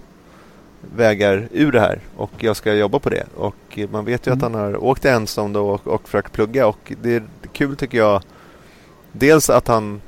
vägar 0.96 1.48
ur 1.52 1.72
det 1.72 1.80
här 1.80 2.00
och 2.16 2.30
jag 2.38 2.56
ska 2.56 2.74
jobba 2.74 2.98
på 2.98 3.10
det. 3.10 3.26
Och 3.36 3.78
man 3.90 4.04
vet 4.04 4.26
ju 4.26 4.32
mm. 4.32 4.38
att 4.38 4.52
han 4.52 4.60
har 4.60 4.84
åkt 4.84 5.04
ensam 5.04 5.52
då 5.52 5.68
och, 5.68 5.86
och 5.86 6.08
försökt 6.08 6.32
plugga 6.32 6.66
och 6.66 6.92
det 7.02 7.14
är 7.14 7.22
kul 7.52 7.76
tycker 7.76 7.98
jag 7.98 8.22
dels 9.12 9.50
att 9.50 9.68
han 9.68 10.00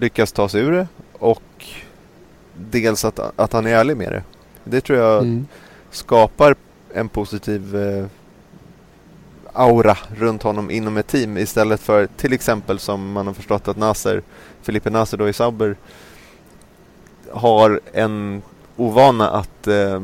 lyckas 0.00 0.32
ta 0.32 0.48
sig 0.48 0.60
ur 0.60 0.72
det 0.72 0.88
och 1.12 1.42
dels 2.54 3.04
att, 3.04 3.18
att 3.36 3.52
han 3.52 3.66
är 3.66 3.70
ärlig 3.70 3.96
med 3.96 4.12
det. 4.12 4.22
Det 4.64 4.80
tror 4.80 4.98
jag 4.98 5.22
mm. 5.22 5.46
skapar 5.90 6.56
en 6.94 7.08
positiv 7.08 7.76
eh, 7.76 8.06
aura 9.52 9.98
runt 10.16 10.42
honom 10.42 10.70
inom 10.70 10.96
ett 10.96 11.06
team 11.06 11.38
istället 11.38 11.80
för 11.80 12.06
till 12.06 12.32
exempel 12.32 12.78
som 12.78 13.12
man 13.12 13.26
har 13.26 13.34
förstått 13.34 13.68
att 13.68 13.76
Nasser, 13.76 14.22
Felipe 14.62 14.90
Nasser 14.90 15.16
då 15.16 15.28
i 15.28 15.32
Sauber 15.32 15.76
har 17.30 17.80
en 17.92 18.42
ovana 18.76 19.30
att 19.30 19.66
eh, 19.66 20.02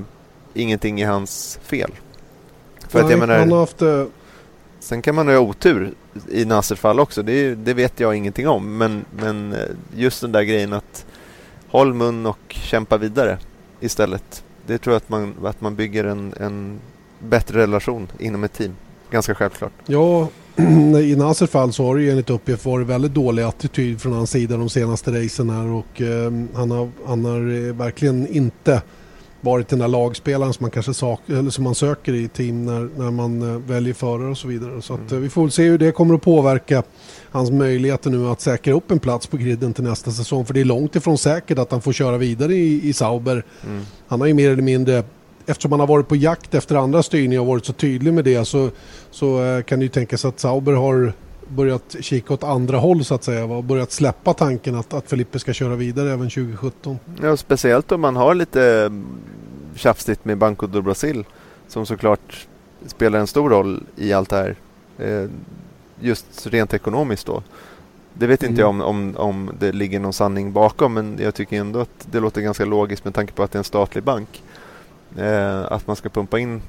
ingenting 0.54 1.00
är 1.00 1.06
hans 1.06 1.58
fel. 1.62 1.90
För 2.88 2.98
Nej, 2.98 3.04
att 3.04 3.10
jag 3.10 3.20
menar, 3.20 3.38
han 3.38 3.52
har 3.52 3.60
haft, 3.60 3.82
uh... 3.82 4.06
Sen 4.80 5.02
kan 5.02 5.14
man 5.14 5.28
ha 5.28 5.38
otur 5.38 5.94
i 6.30 6.44
Nassers 6.44 6.78
fall 6.78 7.00
också. 7.00 7.22
Det, 7.22 7.54
det, 7.54 7.74
vet 7.74 8.00
jag 8.00 8.16
ingenting 8.16 8.48
om. 8.48 8.78
Men, 8.78 9.04
men 9.16 9.52
eh, 9.52 9.58
just 9.96 10.20
den 10.20 10.32
där 10.32 10.42
grejen 10.42 10.72
att 10.72 11.06
håll 11.68 11.94
mun 11.94 12.26
och 12.26 12.38
kämpa 12.48 12.98
vidare 12.98 13.38
istället. 13.80 14.44
Det 14.66 14.78
tror 14.78 14.94
jag 14.94 14.96
att 14.96 15.08
man, 15.08 15.34
att 15.44 15.60
man 15.60 15.76
bygger 15.76 16.04
en, 16.04 16.34
en 16.40 16.80
bättre 17.18 17.62
relation 17.62 18.08
inom 18.18 18.44
ett 18.44 18.52
team. 18.52 18.72
Ganska 19.10 19.34
självklart. 19.34 19.72
Ja, 19.86 20.28
i 21.02 21.16
Nassers 21.16 21.50
fall 21.50 21.72
så 21.72 21.84
har 21.84 21.96
det 21.96 22.02
ju 22.02 22.10
enligt 22.10 22.30
uppgift 22.30 22.64
varit 22.64 22.86
väldigt 22.86 23.14
dålig 23.14 23.42
attityd 23.42 24.00
från 24.00 24.12
hans 24.12 24.30
sida 24.30 24.56
de 24.56 24.70
senaste 24.70 25.24
racen 25.24 25.50
här 25.50 25.66
och 25.66 26.00
eh, 26.00 26.32
han, 26.54 26.70
har, 26.70 26.90
han 27.06 27.24
har 27.24 27.68
eh, 27.68 27.74
verkligen 27.74 28.26
inte 28.26 28.82
varit 29.40 29.68
den 29.68 29.78
där 29.78 29.88
lagspelaren 29.88 30.52
som 30.52 30.64
man 30.64 30.70
kanske 30.70 30.94
sak, 30.94 31.20
eller 31.26 31.50
som 31.50 31.64
man 31.64 31.74
söker 31.74 32.12
i 32.12 32.28
team 32.28 32.64
när, 32.64 32.88
när 32.96 33.10
man 33.10 33.42
uh, 33.42 33.58
väljer 33.58 33.94
förare 33.94 34.30
och 34.30 34.38
så 34.38 34.48
vidare. 34.48 34.82
Så 34.82 34.94
att, 34.94 35.12
uh, 35.12 35.18
vi 35.18 35.28
får 35.28 35.42
väl 35.42 35.50
se 35.50 35.62
hur 35.62 35.78
det 35.78 35.92
kommer 35.92 36.14
att 36.14 36.22
påverka 36.22 36.82
hans 37.30 37.50
möjligheter 37.50 38.10
nu 38.10 38.28
att 38.28 38.40
säkra 38.40 38.74
upp 38.74 38.90
en 38.90 38.98
plats 38.98 39.26
på 39.26 39.36
griden 39.36 39.72
till 39.72 39.84
nästa 39.84 40.10
säsong. 40.10 40.46
För 40.46 40.54
det 40.54 40.60
är 40.60 40.64
långt 40.64 40.96
ifrån 40.96 41.18
säkert 41.18 41.58
att 41.58 41.72
han 41.72 41.80
får 41.80 41.92
köra 41.92 42.18
vidare 42.18 42.54
i, 42.54 42.88
i 42.88 42.92
Sauber. 42.92 43.44
Mm. 43.66 43.82
Han 44.06 44.20
har 44.20 44.26
ju 44.26 44.34
mer 44.34 44.50
eller 44.50 44.62
mindre 44.62 45.04
eftersom 45.46 45.72
han 45.72 45.80
har 45.80 45.86
varit 45.86 46.08
på 46.08 46.16
jakt 46.16 46.54
efter 46.54 46.76
andra 46.76 47.02
styrningar 47.02 47.40
och 47.40 47.46
varit 47.46 47.64
så 47.64 47.72
tydlig 47.72 48.14
med 48.14 48.24
det 48.24 48.44
så, 48.44 48.70
så 49.10 49.42
uh, 49.42 49.62
kan 49.62 49.78
det 49.78 49.82
ju 49.82 49.88
tänkas 49.88 50.24
att 50.24 50.40
Sauber 50.40 50.72
har 50.72 51.12
börjat 51.50 51.96
kika 52.00 52.34
åt 52.34 52.44
andra 52.44 52.78
håll 52.78 53.04
så 53.04 53.14
att 53.14 53.24
säga 53.24 53.44
och 53.44 53.64
börjat 53.64 53.92
släppa 53.92 54.34
tanken 54.34 54.74
att, 54.74 54.94
att 54.94 55.08
Felipe 55.10 55.38
ska 55.38 55.52
köra 55.52 55.76
vidare 55.76 56.12
även 56.12 56.30
2017. 56.30 56.98
Ja, 57.22 57.36
speciellt 57.36 57.92
om 57.92 58.00
man 58.00 58.16
har 58.16 58.34
lite 58.34 58.62
mm, 58.62 59.06
tjafsigt 59.74 60.24
med 60.24 60.38
Banco 60.38 60.66
do 60.66 60.82
Brasil 60.82 61.24
som 61.68 61.86
såklart 61.86 62.46
spelar 62.86 63.18
en 63.18 63.26
stor 63.26 63.50
roll 63.50 63.82
i 63.96 64.12
allt 64.12 64.30
det 64.30 64.36
här. 64.36 64.56
Eh, 64.98 65.30
just 66.00 66.46
rent 66.46 66.74
ekonomiskt 66.74 67.26
då. 67.26 67.42
Det 68.14 68.26
vet 68.26 68.42
inte 68.42 68.62
mm. 68.62 68.80
jag 68.80 68.88
om, 68.88 69.14
om, 69.14 69.16
om 69.16 69.50
det 69.58 69.72
ligger 69.72 70.00
någon 70.00 70.12
sanning 70.12 70.52
bakom 70.52 70.94
men 70.94 71.18
jag 71.20 71.34
tycker 71.34 71.60
ändå 71.60 71.80
att 71.80 72.06
det 72.10 72.20
låter 72.20 72.40
ganska 72.40 72.64
logiskt 72.64 73.04
med 73.04 73.14
tanke 73.14 73.32
på 73.32 73.42
att 73.42 73.52
det 73.52 73.56
är 73.56 73.60
en 73.60 73.64
statlig 73.64 74.04
bank. 74.04 74.42
Eh, 75.16 75.72
att 75.72 75.86
man 75.86 75.96
ska 75.96 76.08
pumpa 76.08 76.38
in 76.38 76.62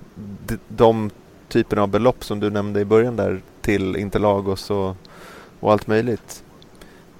de, 0.48 0.58
de 0.68 1.10
typen 1.48 1.80
av 1.80 1.88
belopp 1.88 2.24
som 2.24 2.40
du 2.40 2.50
nämnde 2.50 2.80
i 2.80 2.86
början 2.86 3.16
där 3.16 3.42
till 3.62 3.96
Interlagos 3.96 4.70
och, 4.70 4.96
och 5.60 5.72
allt 5.72 5.88
möjligt. 5.88 6.44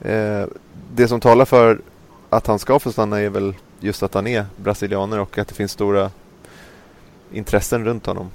Eh, 0.02 0.46
det 0.94 1.08
som 1.08 1.20
talar 1.20 1.46
för 1.46 1.82
att 2.30 2.48
han 2.48 2.60
ska 2.60 2.80
få 2.80 2.92
stanna 2.92 3.20
är 3.20 3.30
väl 3.30 3.54
just 3.80 4.04
att 4.04 4.14
han 4.14 4.28
är 4.28 4.46
brasilianer 4.58 5.20
och 5.20 5.38
att 5.38 5.48
det 5.48 5.54
finns 5.54 5.72
stora 5.72 6.12
intressen 7.32 7.86
runt 7.86 8.06
honom. 8.06 8.30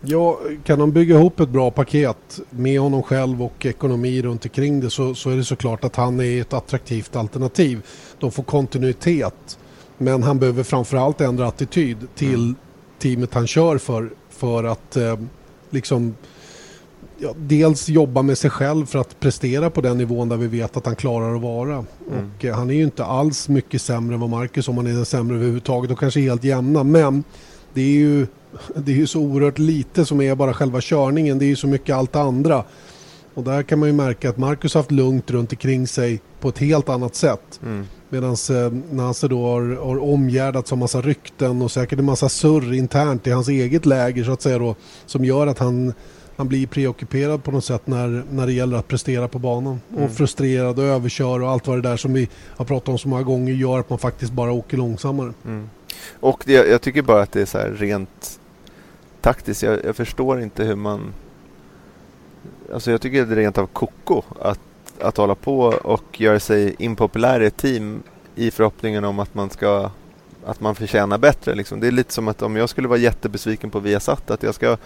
Ja, 0.00 0.38
kan 0.64 0.78
de 0.78 0.92
bygga 0.92 1.14
ihop 1.14 1.40
ett 1.40 1.48
bra 1.48 1.70
paket 1.70 2.40
med 2.50 2.80
honom 2.80 3.02
själv 3.02 3.42
och 3.42 3.66
ekonomi 3.66 4.22
runt 4.22 4.44
omkring 4.44 4.80
det 4.80 4.90
så, 4.90 5.14
så 5.14 5.30
är 5.30 5.36
det 5.36 5.44
såklart 5.44 5.84
att 5.84 5.96
han 5.96 6.20
är 6.20 6.40
ett 6.40 6.52
attraktivt 6.52 7.16
alternativ. 7.16 7.82
De 8.18 8.30
får 8.30 8.42
kontinuitet. 8.42 9.58
Men 9.98 10.22
han 10.22 10.38
behöver 10.38 10.62
framförallt 10.62 11.20
ändra 11.20 11.46
attityd 11.46 11.96
till 12.14 12.34
mm. 12.34 12.54
teamet 12.98 13.34
han 13.34 13.46
kör 13.46 13.78
för 13.78 14.10
för 14.30 14.64
att 14.64 14.96
eh, 14.96 15.18
liksom 15.70 16.14
ja, 17.24 17.34
dels 17.36 17.88
jobba 17.88 18.22
med 18.22 18.38
sig 18.38 18.50
själv 18.50 18.86
för 18.86 18.98
att 18.98 19.20
prestera 19.20 19.70
på 19.70 19.80
den 19.80 19.98
nivån 19.98 20.28
där 20.28 20.36
vi 20.36 20.46
vet 20.46 20.76
att 20.76 20.86
han 20.86 20.96
klarar 20.96 21.34
att 21.34 21.42
vara. 21.42 21.72
Mm. 21.72 21.84
Och 22.36 22.44
eh, 22.44 22.54
han 22.54 22.70
är 22.70 22.74
ju 22.74 22.82
inte 22.82 23.04
alls 23.04 23.48
mycket 23.48 23.82
sämre 23.82 24.14
än 24.14 24.20
vad 24.20 24.30
Marcus 24.30 24.68
om 24.68 24.76
han 24.76 24.86
är 24.86 25.04
sämre 25.04 25.36
överhuvudtaget 25.36 25.90
och 25.90 25.98
kanske 25.98 26.20
helt 26.20 26.44
jämna. 26.44 26.84
Men 26.84 27.24
det 27.74 27.80
är 27.80 27.98
ju 27.98 28.26
det 28.74 28.92
är 28.92 28.96
ju 28.96 29.06
så 29.06 29.20
oerhört 29.20 29.58
lite 29.58 30.04
som 30.04 30.20
är 30.20 30.34
bara 30.34 30.54
själva 30.54 30.80
körningen. 30.80 31.38
Det 31.38 31.44
är 31.44 31.48
ju 31.48 31.56
så 31.56 31.66
mycket 31.66 31.96
allt 31.96 32.16
andra. 32.16 32.64
Och 33.34 33.44
där 33.44 33.62
kan 33.62 33.78
man 33.78 33.88
ju 33.88 33.92
märka 33.92 34.30
att 34.30 34.38
Marcus 34.38 34.74
har 34.74 34.80
haft 34.80 34.90
lugnt 34.90 35.30
runt 35.30 35.52
omkring 35.52 35.86
sig 35.86 36.20
på 36.40 36.48
ett 36.48 36.58
helt 36.58 36.88
annat 36.88 37.14
sätt. 37.14 37.60
Mm. 37.62 37.86
Medan 38.08 38.36
eh, 38.50 38.72
Nasser 38.90 39.28
då 39.28 39.46
har, 39.46 39.76
har 39.84 40.02
omgärdats 40.02 40.72
av 40.72 40.78
massa 40.78 41.00
rykten 41.00 41.62
och 41.62 41.70
säkert 41.70 41.98
en 41.98 42.04
massa 42.04 42.28
surr 42.28 42.74
internt 42.74 43.26
i 43.26 43.30
hans 43.30 43.48
eget 43.48 43.86
läger 43.86 44.24
så 44.24 44.32
att 44.32 44.42
säga 44.42 44.58
då. 44.58 44.74
Som 45.06 45.24
gör 45.24 45.46
att 45.46 45.58
han, 45.58 45.94
han 46.36 46.48
blir 46.48 46.66
preockuperad 46.66 47.44
på 47.44 47.50
något 47.50 47.64
sätt 47.64 47.86
när, 47.86 48.24
när 48.30 48.46
det 48.46 48.52
gäller 48.52 48.76
att 48.76 48.88
prestera 48.88 49.28
på 49.28 49.38
banan. 49.38 49.80
Mm. 49.92 50.04
Och 50.04 50.10
frustrerad 50.10 50.78
och 50.78 50.84
överkör 50.84 51.42
och 51.42 51.50
allt 51.50 51.66
vad 51.66 51.76
det 51.76 51.88
där 51.88 51.96
som 51.96 52.12
vi 52.12 52.28
har 52.56 52.64
pratat 52.64 52.88
om 52.88 52.98
så 52.98 53.08
många 53.08 53.22
gånger 53.22 53.52
gör 53.52 53.80
att 53.80 53.90
man 53.90 53.98
faktiskt 53.98 54.32
bara 54.32 54.52
åker 54.52 54.76
långsammare. 54.76 55.32
Mm. 55.44 55.70
Och 56.20 56.42
det, 56.46 56.52
jag 56.52 56.82
tycker 56.82 57.02
bara 57.02 57.22
att 57.22 57.32
det 57.32 57.40
är 57.40 57.46
så 57.46 57.58
här 57.58 57.70
rent 57.70 58.40
taktiskt. 59.20 59.62
Jag, 59.62 59.84
jag 59.84 59.96
förstår 59.96 60.40
inte 60.40 60.64
hur 60.64 60.76
man... 60.76 61.12
Alltså 62.72 62.90
jag 62.90 63.00
tycker 63.00 63.26
det 63.26 63.32
är 63.32 63.36
rent 63.36 63.58
av 63.58 63.66
koko 63.66 64.22
att 64.40 64.60
att 65.00 65.16
hålla 65.16 65.34
på 65.34 65.60
och 65.82 66.20
göra 66.20 66.40
sig 66.40 66.74
impopulär 66.78 67.40
i 67.40 67.46
ett 67.46 67.56
team 67.56 68.02
i 68.34 68.50
förhoppningen 68.50 69.04
om 69.04 69.18
att 69.18 69.34
man 69.34 69.50
ska 69.50 69.90
att 70.46 70.60
man 70.60 70.74
förtjänar 70.74 71.18
bättre. 71.18 71.54
Liksom. 71.54 71.80
Det 71.80 71.86
är 71.86 71.90
lite 71.90 72.12
som 72.12 72.28
att 72.28 72.42
om 72.42 72.56
jag 72.56 72.68
skulle 72.68 72.88
vara 72.88 72.98
jättebesviken 72.98 73.70
på 73.70 73.78
Viasat 73.78 74.30
att 74.30 74.42
jag 74.42 74.54
ska 74.54 74.76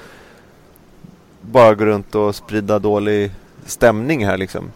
bara 1.52 1.74
gå 1.74 1.84
runt 1.84 2.14
och 2.14 2.34
sprida 2.34 2.78
dålig 2.78 3.30
stämning 3.64 4.26
här 4.26 4.36
liksom. 4.36 4.72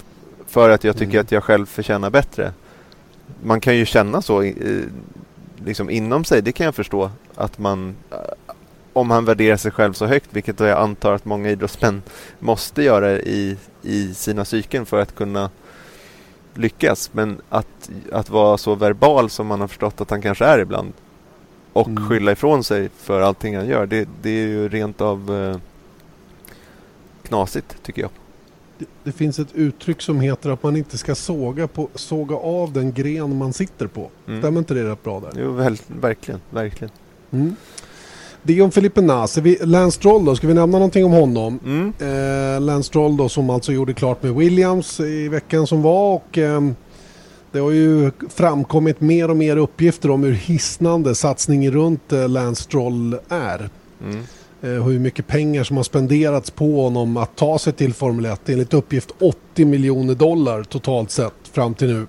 För 0.47 0.71
att 0.71 0.85
jag 0.85 0.97
tycker 0.97 1.13
mm. 1.13 1.21
att 1.21 1.33
jag 1.33 1.45
själv 1.45 1.67
förtjänar 1.67 2.11
bättre. 2.11 2.53
Man 3.43 3.61
kan 3.61 3.77
ju 3.77 3.87
känna 3.87 4.23
så 4.23 4.43
eh, 4.43 4.55
liksom 5.65 5.91
inom 5.91 6.25
sig, 6.25 6.43
det 6.43 6.53
kan 6.53 6.65
jag 6.65 6.75
förstå. 6.75 7.11
Att 7.35 7.59
man 7.59 7.95
om 8.93 9.11
han 9.11 9.25
värderar 9.25 9.57
sig 9.57 9.71
själv 9.71 9.93
så 9.93 10.07
högt, 10.07 10.29
vilket 10.31 10.61
jag 10.61 10.79
antar 10.79 11.13
att 11.13 11.25
många 11.25 11.51
idrottsmän 11.51 12.03
måste 12.39 12.83
göra 12.83 13.13
i, 13.13 13.57
i 13.83 14.15
sina 14.15 14.45
psyken 14.45 14.87
för 14.87 15.01
att 15.01 15.15
kunna 15.15 15.51
lyckas. 16.55 17.11
Men 17.13 17.41
att, 17.49 17.91
att 18.13 18.31
vara 18.31 18.59
så 18.59 18.75
verbal 18.75 19.31
som 19.31 19.47
man 19.47 19.61
har 19.61 19.69
förstått 19.69 20.01
att 20.01 20.11
han 20.11 20.23
kanske 20.23 20.45
är 20.45 20.59
ibland 20.59 20.93
och 21.73 21.89
mm. 21.89 22.09
skylla 22.09 22.33
ifrån 22.33 22.65
sig 22.65 22.89
för 22.97 23.21
allting 23.21 23.57
han 23.57 23.67
gör, 23.67 23.87
det, 23.87 24.09
det 24.23 24.31
är 24.31 24.47
ju 24.47 24.69
rent 24.69 25.01
av 25.01 25.35
eh, 25.35 25.61
knasigt 27.33 27.83
tycker 27.83 28.03
jag. 28.03 28.11
Det, 28.79 28.87
det, 29.05 29.13
finns 29.13 29.39
ett 29.39 29.55
uttryck 29.55 30.03
som 30.03 30.21
heter 30.21 30.51
att 30.51 30.63
man 30.63 30.77
inte 30.77 30.99
ska 30.99 31.15
såga, 31.15 31.69
på, 31.69 31.89
såga 31.95 32.37
av 32.37 32.73
den 32.73 32.93
gren 32.93 33.37
man 33.37 33.53
sitter 33.53 33.87
på. 33.87 34.11
Mm. 34.27 34.41
Stämmer 34.41 34.59
inte 34.59 34.75
det 34.75 34.91
rätt 34.91 35.03
bra 35.03 35.21
där? 35.21 35.43
Jo, 35.43 35.53
väl, 35.53 35.77
verkligen. 36.01 36.41
verkligen. 36.51 36.93
Mm. 37.31 37.57
Det 38.43 38.59
är 38.59 38.63
om 38.63 38.71
Felipe 38.71 39.01
Nasi. 39.01 39.59
Lance 39.61 39.97
Stroll 39.97 40.25
då, 40.25 40.37
ska 40.37 40.47
vi 40.47 40.55
nämna 40.55 40.79
någonting 40.79 41.05
om 41.05 41.13
honom? 41.13 41.61
Mm. 41.65 41.93
Eh, 41.99 42.61
Lance 42.61 42.87
Stroll 42.87 43.17
då 43.17 43.29
som 43.29 43.51
alltså 43.51 43.73
gjorde 43.73 43.95
klart 43.95 44.23
med 44.23 44.35
Williams 44.35 45.01
i 45.01 45.29
veckan 45.29 45.67
som 45.67 45.83
var 45.83 46.15
och 46.15 46.39
eh, 46.39 46.61
det 47.53 47.59
har 47.59 47.71
ju 47.71 48.11
framkommit 48.29 49.01
mer 49.01 49.31
och 49.31 49.37
mer 49.37 49.57
uppgifter 49.57 50.11
om 50.11 50.23
hur 50.23 50.33
hisnande 50.33 51.15
satsningen 51.15 51.73
runt 51.73 52.13
eh, 52.13 52.29
Lance 52.29 52.63
Stroll 52.63 53.17
är. 53.29 53.71
Mm. 54.05 54.25
Eh, 54.65 54.71
hur 54.71 54.99
mycket 54.99 55.27
pengar 55.27 55.65
som 55.65 55.77
har 55.77 55.85
spenderats 55.85 56.51
på 56.51 56.83
honom 56.83 57.17
att 57.17 57.37
ta 57.37 57.59
sig 57.59 57.73
till 57.73 57.95
Formel 57.95 58.25
1. 58.27 58.49
Enligt 58.49 58.75
uppgift 58.75 59.11
80 59.21 59.65
miljoner 59.65 60.15
dollar 60.15 60.63
totalt 60.63 61.11
sett 61.11 61.33
fram 61.53 61.75
till 61.75 61.89
nu. 61.89 62.07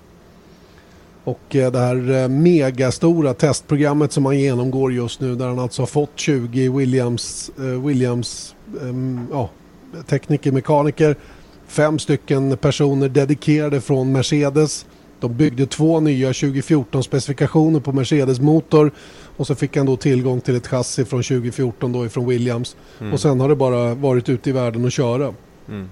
Och 1.24 1.56
eh, 1.56 1.72
det 1.72 1.80
här 1.80 2.12
eh, 2.12 2.28
megastora 2.28 3.34
testprogrammet 3.34 4.12
som 4.12 4.26
han 4.26 4.40
genomgår 4.40 4.94
just 4.94 5.20
nu 5.20 5.36
där 5.36 5.48
han 5.48 5.60
alltså 5.60 5.82
har 5.82 5.88
fått 5.88 6.12
20 6.16 6.70
Williams, 6.70 7.52
Williams 7.86 8.56
ehm, 8.82 9.28
ja, 9.32 9.50
tekniker, 10.08 10.52
mekaniker, 10.52 11.16
fem 11.68 12.00
stycken 12.00 12.58
personer 12.58 13.10
dedikerade 13.10 13.82
från 13.82 14.12
Mercedes. 14.12 14.86
De 15.24 15.34
byggde 15.34 15.66
två 15.66 16.00
nya 16.00 16.28
2014 16.28 17.04
specifikationer 17.04 17.80
på 17.80 17.92
Mercedes 17.92 18.40
motor 18.40 18.92
och 19.38 19.48
så 19.48 19.56
fick 19.56 19.78
han 19.78 19.86
då 19.86 19.98
tillgång 19.98 20.42
till 20.42 20.56
ett 20.56 20.68
chassi 20.68 21.06
från 21.06 21.24
2014 21.24 21.92
då 21.92 22.06
ifrån 22.06 22.28
Williams. 22.28 22.76
Mm. 23.00 23.14
Och 23.14 23.20
sen 23.20 23.40
har 23.40 23.50
det 23.50 23.56
bara 23.56 23.94
varit 23.94 24.30
ute 24.30 24.50
i 24.50 24.54
världen 24.54 24.86
och 24.86 24.92
köra. 24.92 25.34
Mm. 25.68 25.90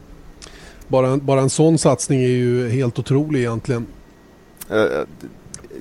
Bara, 0.88 1.17
bara 1.17 1.41
en 1.41 1.50
sån 1.50 1.78
satsning 1.78 2.24
är 2.24 2.28
ju 2.28 2.70
helt 2.70 3.00
otrolig 3.00 3.39
egentligen. 3.39 3.86
Eh, 4.70 4.86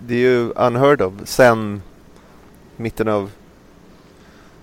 det 0.06 0.14
är 0.14 0.18
ju 0.18 0.50
unheard 0.50 1.02
of 1.02 1.12
sen 1.24 1.82
mitten 2.76 3.08
av 3.08 3.30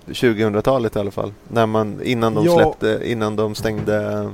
2000-talet 0.06 0.96
i 0.96 0.98
alla 0.98 1.10
fall. 1.10 1.32
När 1.48 1.66
man, 1.66 2.02
innan 2.02 2.34
de 2.34 2.44
ja. 2.44 2.56
släppte, 2.56 3.10
innan 3.10 3.36
de 3.36 3.54
stängde 3.54 4.30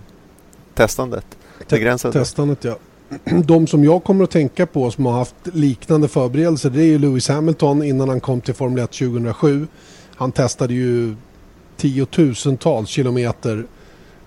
testandet. 0.74 1.26
Begränsade. 1.68 2.12
Testandet 2.12 2.64
ja. 2.64 2.76
De 3.44 3.66
som 3.66 3.84
jag 3.84 4.04
kommer 4.04 4.24
att 4.24 4.30
tänka 4.30 4.66
på 4.66 4.90
som 4.90 5.06
har 5.06 5.12
haft 5.12 5.34
liknande 5.42 6.08
förberedelser 6.08 6.70
det 6.70 6.80
är 6.80 6.86
ju 6.86 6.98
Lewis 6.98 7.28
Hamilton 7.28 7.82
innan 7.82 8.08
han 8.08 8.20
kom 8.20 8.40
till 8.40 8.54
Formel 8.54 8.84
1 8.84 8.90
2007. 8.90 9.66
Han 10.16 10.32
testade 10.32 10.74
ju 10.74 11.14
tiotusentals 11.76 12.88
kilometer 12.88 13.66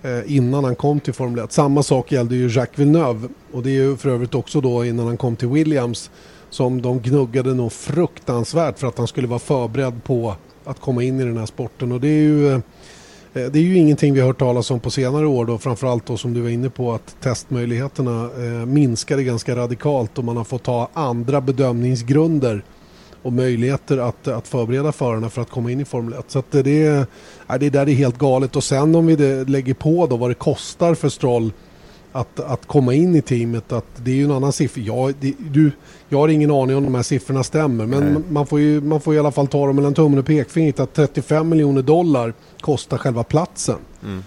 eh, 0.02 0.36
innan 0.36 0.64
han 0.64 0.74
kom 0.74 1.00
till 1.00 1.14
Formel 1.14 1.44
1. 1.44 1.52
Samma 1.52 1.82
sak 1.82 2.12
gällde 2.12 2.36
ju 2.36 2.48
Jacques 2.48 2.78
Villeneuve 2.78 3.28
och 3.52 3.62
det 3.62 3.70
är 3.70 3.74
ju 3.74 3.96
för 3.96 4.08
övrigt 4.08 4.34
också 4.34 4.60
då 4.60 4.84
innan 4.84 5.06
han 5.06 5.16
kom 5.16 5.36
till 5.36 5.48
Williams 5.48 6.10
som 6.50 6.82
de 6.82 7.00
gnuggade 7.00 7.54
nog 7.54 7.72
fruktansvärt 7.72 8.78
för 8.78 8.86
att 8.86 8.98
han 8.98 9.06
skulle 9.06 9.26
vara 9.26 9.38
förberedd 9.38 10.04
på 10.04 10.34
att 10.64 10.80
komma 10.80 11.02
in 11.02 11.20
i 11.20 11.24
den 11.24 11.36
här 11.36 11.46
sporten 11.46 11.92
och 11.92 12.00
det 12.00 12.08
är 12.08 12.22
ju 12.22 12.52
eh, 12.52 12.60
Eh, 13.38 13.50
det 13.50 13.58
är 13.58 13.62
ju 13.62 13.76
ingenting 13.76 14.14
vi 14.14 14.20
har 14.20 14.26
hört 14.26 14.38
talas 14.38 14.70
om 14.70 14.80
på 14.80 14.90
senare 14.90 15.26
år 15.26 15.44
då 15.44 15.58
framförallt 15.58 16.06
då 16.06 16.16
som 16.16 16.34
du 16.34 16.40
var 16.40 16.48
inne 16.48 16.70
på 16.70 16.92
att 16.92 17.16
testmöjligheterna 17.20 18.30
eh, 18.36 18.66
minskade 18.66 19.24
ganska 19.24 19.56
radikalt 19.56 20.18
och 20.18 20.24
man 20.24 20.36
har 20.36 20.44
fått 20.44 20.62
ta 20.62 20.88
andra 20.92 21.40
bedömningsgrunder 21.40 22.64
och 23.22 23.32
möjligheter 23.32 23.98
att, 23.98 24.28
att 24.28 24.48
förbereda 24.48 24.92
förarna 24.92 25.30
för 25.30 25.42
att 25.42 25.50
komma 25.50 25.70
in 25.70 25.80
i 25.80 25.84
Formel 25.84 26.18
1. 26.18 26.24
Så 26.28 26.42
det, 26.50 26.86
är, 26.86 27.06
det 27.58 27.70
där 27.70 27.88
är 27.88 27.94
helt 27.94 28.18
galet. 28.18 28.56
Och 28.56 28.64
sen 28.64 28.94
om 28.94 29.06
vi 29.06 29.44
lägger 29.44 29.74
på 29.74 30.06
då 30.06 30.16
vad 30.16 30.30
det 30.30 30.34
kostar 30.34 30.94
för 30.94 31.08
Stroll 31.08 31.52
att, 32.12 32.40
att 32.40 32.66
komma 32.66 32.94
in 32.94 33.14
i 33.14 33.22
teamet. 33.22 33.72
Att 33.72 33.86
det 33.96 34.10
är 34.10 34.14
ju 34.14 34.24
en 34.24 34.30
annan 34.30 34.52
siffra. 34.52 34.82
Jag, 34.82 35.14
det, 35.20 35.34
du, 35.50 35.72
jag 36.08 36.18
har 36.18 36.28
ingen 36.28 36.50
aning 36.50 36.76
om 36.76 36.84
de 36.84 36.94
här 36.94 37.02
siffrorna 37.02 37.42
stämmer. 37.42 37.86
Men 37.86 38.24
man 38.28 38.46
får, 38.46 38.60
ju, 38.60 38.80
man 38.80 39.00
får 39.00 39.14
i 39.14 39.18
alla 39.18 39.30
fall 39.30 39.46
ta 39.46 39.66
dem 39.66 39.76
mellan 39.76 39.94
tummen 39.94 40.18
och 40.18 40.26
pekfingret. 40.26 40.80
Att 40.80 40.94
35 40.94 41.48
miljoner 41.48 41.82
dollar 41.82 42.32
kostar 42.60 42.98
själva 42.98 43.24
platsen. 43.24 43.78
Mm. 44.02 44.24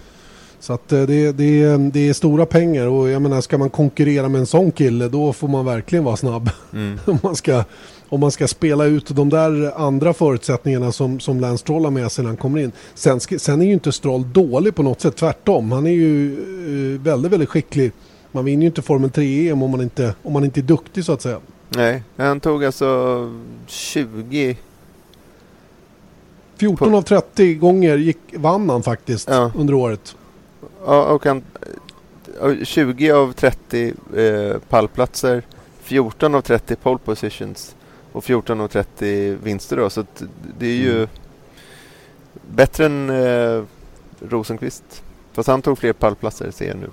Så 0.62 0.74
att 0.74 0.92
eh, 0.92 1.02
det, 1.02 1.32
det, 1.32 1.78
det 1.78 2.10
är 2.10 2.14
stora 2.14 2.46
pengar 2.46 2.88
och 2.88 3.10
jag 3.10 3.22
menar 3.22 3.42
ska 3.42 3.58
man 3.58 3.70
konkurrera 3.70 4.30
med 4.30 4.40
en 4.40 4.46
sån 4.46 4.72
kille 4.72 5.08
då 5.08 5.34
får 5.34 5.48
man 5.48 5.66
verkligen 5.66 6.06
vara 6.06 6.18
snabb. 6.18 6.50
Mm. 6.74 7.00
om, 7.06 7.20
man 7.24 7.36
ska, 7.36 7.64
om 8.10 8.20
man 8.20 8.32
ska 8.32 8.48
spela 8.48 8.86
ut 8.86 9.08
de 9.08 9.30
där 9.30 9.72
andra 9.86 10.14
förutsättningarna 10.14 10.92
som, 10.92 11.20
som 11.20 11.40
Lance 11.40 11.62
Stroll 11.62 11.84
har 11.84 11.92
med 11.92 12.12
sig 12.12 12.24
när 12.24 12.30
han 12.30 12.38
kommer 12.38 12.60
in. 12.60 12.72
Sen, 12.94 13.20
sen 13.20 13.62
är 13.62 13.66
ju 13.66 13.74
inte 13.74 13.92
Stroll 13.92 14.34
dålig 14.34 14.76
på 14.76 14.84
något 14.84 15.02
sätt, 15.02 15.16
tvärtom. 15.16 15.72
Han 15.72 15.88
är 15.88 15.92
ju 15.92 16.38
uh, 16.38 17.02
väldigt, 17.02 17.32
väldigt 17.32 17.50
skicklig. 17.50 17.92
Man 18.32 18.46
vinner 18.46 18.62
ju 18.62 18.68
inte 18.68 18.82
Formel 18.82 19.10
3-EM 19.10 19.64
om 19.64 19.72
man 19.72 19.82
inte, 19.82 20.16
om 20.24 20.34
man 20.34 20.44
inte 20.44 20.60
är 20.60 20.64
duktig 20.64 21.06
så 21.06 21.14
att 21.14 21.22
säga. 21.22 21.40
Nej, 21.70 22.04
han 22.18 22.40
tog 22.40 22.66
alltså 22.66 23.30
20 23.68 24.58
14 26.58 26.96
av 26.96 27.02
30 27.02 27.54
gånger 27.54 27.98
gick, 27.98 28.18
vann 28.34 28.70
han 28.70 28.84
faktiskt 28.84 29.30
ja. 29.30 29.52
under 29.56 29.74
året. 29.74 30.16
Och 30.84 31.26
han, 31.26 31.44
20 32.64 33.12
av 33.12 33.34
30 33.34 33.94
eh, 34.16 34.58
pallplatser, 34.70 35.44
14 35.82 36.36
av 36.36 36.42
30 36.42 36.76
pole 36.76 37.00
positions 37.06 37.76
och 38.12 38.24
14 38.24 38.62
av 38.62 38.68
30 38.68 39.38
vinster 39.44 39.78
då. 39.78 39.90
Så 39.90 40.06
det 40.60 40.66
är 40.66 40.76
ju 40.76 40.98
mm. 40.98 41.10
bättre 42.56 42.86
än 42.86 43.10
eh, 43.10 43.64
Rosenqvist. 44.20 45.04
Fast 45.34 45.48
han 45.48 45.62
tog 45.62 45.78
fler 45.78 45.94
pallplatser 45.94 46.52
ser 46.52 46.68
jag 46.68 46.78
nu. 46.78 46.90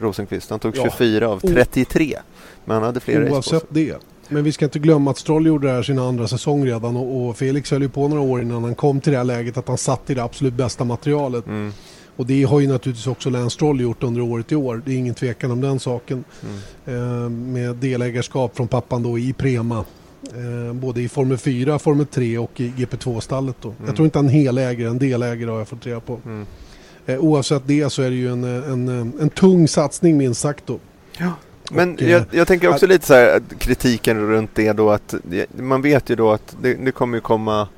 Rosenqvist. 0.00 0.50
Han 0.50 0.58
tog 0.58 0.76
24 0.76 1.24
ja. 1.24 1.28
av 1.28 1.40
33. 1.40 2.18
Men 2.64 2.74
han 2.74 2.82
hade 2.82 3.00
fler 3.00 3.32
Oavsett 3.32 3.66
det. 3.68 3.96
Men 4.28 4.44
vi 4.44 4.52
ska 4.52 4.64
inte 4.64 4.78
glömma 4.78 5.10
att 5.10 5.18
Stroll 5.18 5.46
gjorde 5.46 5.66
det 5.66 5.72
här 5.72 5.82
sin 5.82 5.98
andra 5.98 6.28
säsong 6.28 6.66
redan 6.66 6.96
och, 6.96 7.28
och 7.28 7.36
Felix 7.36 7.70
höll 7.70 7.82
ju 7.82 7.88
på 7.88 8.08
några 8.08 8.22
år 8.22 8.42
innan 8.42 8.64
han 8.64 8.74
kom 8.74 9.00
till 9.00 9.12
det 9.12 9.18
här 9.18 9.24
läget 9.24 9.56
att 9.56 9.68
han 9.68 9.78
satt 9.78 10.10
i 10.10 10.14
det 10.14 10.22
absolut 10.22 10.54
bästa 10.54 10.84
materialet. 10.84 11.46
Mm. 11.46 11.72
Och 12.16 12.26
det 12.26 12.42
har 12.42 12.60
ju 12.60 12.68
naturligtvis 12.68 13.06
också 13.06 13.30
Lance 13.30 13.54
Stroll 13.54 13.80
gjort 13.80 14.02
under 14.02 14.20
året 14.20 14.52
i 14.52 14.56
år. 14.56 14.82
Det 14.84 14.92
är 14.92 14.96
ingen 14.96 15.14
tvekan 15.14 15.50
om 15.50 15.60
den 15.60 15.80
saken. 15.80 16.24
Mm. 16.42 17.24
Eh, 17.24 17.30
med 17.30 17.76
delägarskap 17.76 18.56
från 18.56 18.68
pappan 18.68 19.02
då 19.02 19.18
i 19.18 19.32
Prema. 19.32 19.84
Eh, 20.22 20.72
både 20.72 21.02
i 21.02 21.08
Formel 21.08 21.38
4, 21.38 21.78
Formel 21.78 22.06
3 22.06 22.38
och 22.38 22.60
i 22.60 22.72
GP2-stallet. 22.76 23.56
Då. 23.60 23.68
Mm. 23.68 23.86
Jag 23.86 23.96
tror 23.96 24.04
inte 24.04 24.18
han 24.18 24.28
helägare, 24.28 24.88
en 24.88 24.98
delägare 24.98 25.50
har 25.50 25.58
jag 25.58 25.68
fått 25.68 25.86
reda 25.86 26.00
på. 26.00 26.20
Mm. 26.24 26.46
eh, 27.06 27.18
oavsett 27.18 27.62
det 27.66 27.90
så 27.90 28.02
är 28.02 28.10
det 28.10 28.16
ju 28.16 28.32
en, 28.32 28.44
en, 28.44 29.12
en 29.20 29.30
tung 29.30 29.68
satsning 29.68 30.16
minst 30.16 30.40
sagt 30.40 30.66
då. 30.66 30.78
Ja. 31.18 31.32
Men 31.70 31.94
Och, 31.94 32.02
jag, 32.02 32.20
eh, 32.20 32.26
jag 32.30 32.46
tänker 32.46 32.68
också 32.68 32.86
lite 32.86 33.06
så 33.06 33.14
här 33.14 33.36
att 33.36 33.58
kritiken 33.58 34.20
runt 34.20 34.50
det 34.54 34.72
då 34.72 34.90
att 34.90 35.14
man 35.58 35.82
vet 35.82 36.10
ju 36.10 36.16
då 36.16 36.30
att 36.30 36.56
det, 36.62 36.74
det 36.74 36.92
kommer 36.92 37.16
ju 37.16 37.20
komma 37.20 37.68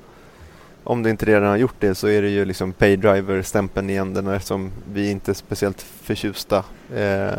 om 0.85 1.03
du 1.03 1.11
inte 1.11 1.27
redan 1.27 1.49
har 1.49 1.57
gjort 1.57 1.75
det 1.79 1.95
så 1.95 2.09
är 2.09 2.23
det 2.23 2.29
ju 2.29 2.45
liksom 2.45 2.73
paydriver-stämpeln 2.73 3.91
igen 3.91 4.15
den 4.15 4.25
där 4.25 4.39
som 4.39 4.73
vi 4.93 5.11
inte 5.11 5.33
är 5.33 5.35
speciellt 5.35 5.83
förtjusta 5.83 6.65
eh, 6.95 7.39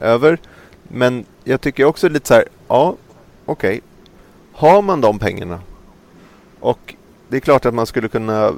över. 0.00 0.38
Men 0.82 1.24
jag 1.44 1.60
tycker 1.60 1.84
också 1.84 2.08
lite 2.08 2.28
så 2.28 2.34
här, 2.34 2.44
ja 2.68 2.96
okej, 3.44 3.80
har 4.52 4.82
man 4.82 5.00
de 5.00 5.18
pengarna 5.18 5.60
och 6.60 6.94
det 7.28 7.36
är 7.36 7.40
klart 7.40 7.66
att 7.66 7.74
man 7.74 7.86
skulle 7.86 8.08
kunna 8.08 8.52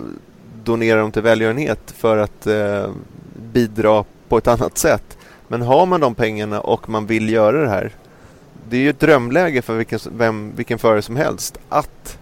donera 0.65 1.01
dem 1.01 1.13
till 1.13 1.23
välgörenhet 1.23 1.95
för 1.97 2.17
att 2.17 2.47
eh, 2.47 2.91
bidra 3.53 4.05
på 4.29 4.39
ett 4.39 4.49
annat 4.49 4.79
sätt. 4.79 5.19
Men 5.49 5.63
har 5.63 5.87
man 5.87 6.01
de 6.01 6.15
pengarna 6.15 6.61
och 6.61 6.89
man 6.89 7.07
vill 7.07 7.29
göra 7.29 7.63
det 7.63 7.69
här. 7.69 7.93
Det 8.69 8.77
är 8.77 8.81
ju 8.81 8.91
ett 8.91 9.01
drömläge 9.01 9.63
för 9.63 9.77
vilken, 9.77 9.99
vem, 10.13 10.53
vilken 10.57 10.79
förare 10.79 11.03
som 11.03 11.17
helst 11.17 11.59
att 11.69 12.19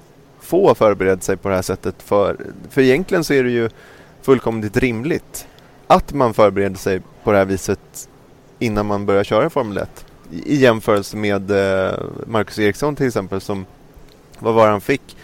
få 0.47 0.75
förbereda 0.75 1.21
sig 1.21 1.37
på 1.37 1.49
det 1.49 1.55
här 1.55 1.63
sättet. 1.63 2.03
För, 2.03 2.37
för 2.71 2.81
egentligen 2.81 3.25
så 3.25 3.35
är 3.35 3.45
det 3.45 3.51
ju 3.51 3.69
fullkomligt 4.23 4.77
rimligt 4.77 5.47
att 5.87 6.13
man 6.13 6.35
förbereder 6.35 6.77
sig 6.77 7.03
på 7.25 7.33
det 7.33 7.39
här 7.39 7.45
viset 7.45 8.09
innan 8.59 8.87
man 8.87 9.07
börjar 9.07 9.25
köra 9.25 9.51
Formel 9.51 9.79
1. 9.79 10.07
I, 10.31 10.53
i 10.55 10.57
jämförelse 10.57 11.17
med 11.17 11.51
eh, 11.51 11.99
Marcus 12.27 12.59
Eriksson 12.59 12.97
till 12.97 13.07
exempel 13.07 13.41
som, 13.41 13.67
vad 14.39 14.55
var 14.55 14.69
han 14.69 14.81
fick? 14.81 15.17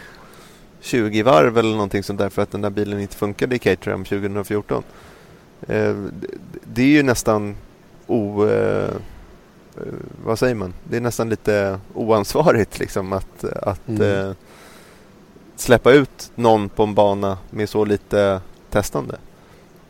20 0.80 1.22
varv 1.22 1.58
eller 1.58 1.70
någonting 1.72 2.02
sånt 2.02 2.18
där 2.18 2.28
för 2.28 2.42
att 2.42 2.50
den 2.50 2.60
där 2.60 2.70
bilen 2.70 3.00
inte 3.00 3.16
funkade 3.16 3.56
i 3.56 3.58
Caterham 3.58 4.04
2014. 4.04 4.82
Eh, 5.68 5.94
det 6.64 6.82
är 6.82 6.86
ju 6.86 7.02
nästan 7.02 7.56
o... 8.06 8.46
Eh, 8.46 8.90
vad 10.24 10.38
säger 10.38 10.54
man? 10.54 10.74
Det 10.84 10.96
är 10.96 11.00
nästan 11.00 11.28
lite 11.28 11.78
oansvarigt 11.94 12.78
liksom 12.78 13.12
att, 13.12 13.44
att 13.44 13.88
Mm 13.88 14.34
släppa 15.56 15.92
ut 15.92 16.32
någon 16.34 16.68
på 16.68 16.82
en 16.82 16.94
bana 16.94 17.38
med 17.50 17.68
så 17.68 17.84
lite 17.84 18.40
testande. 18.70 19.18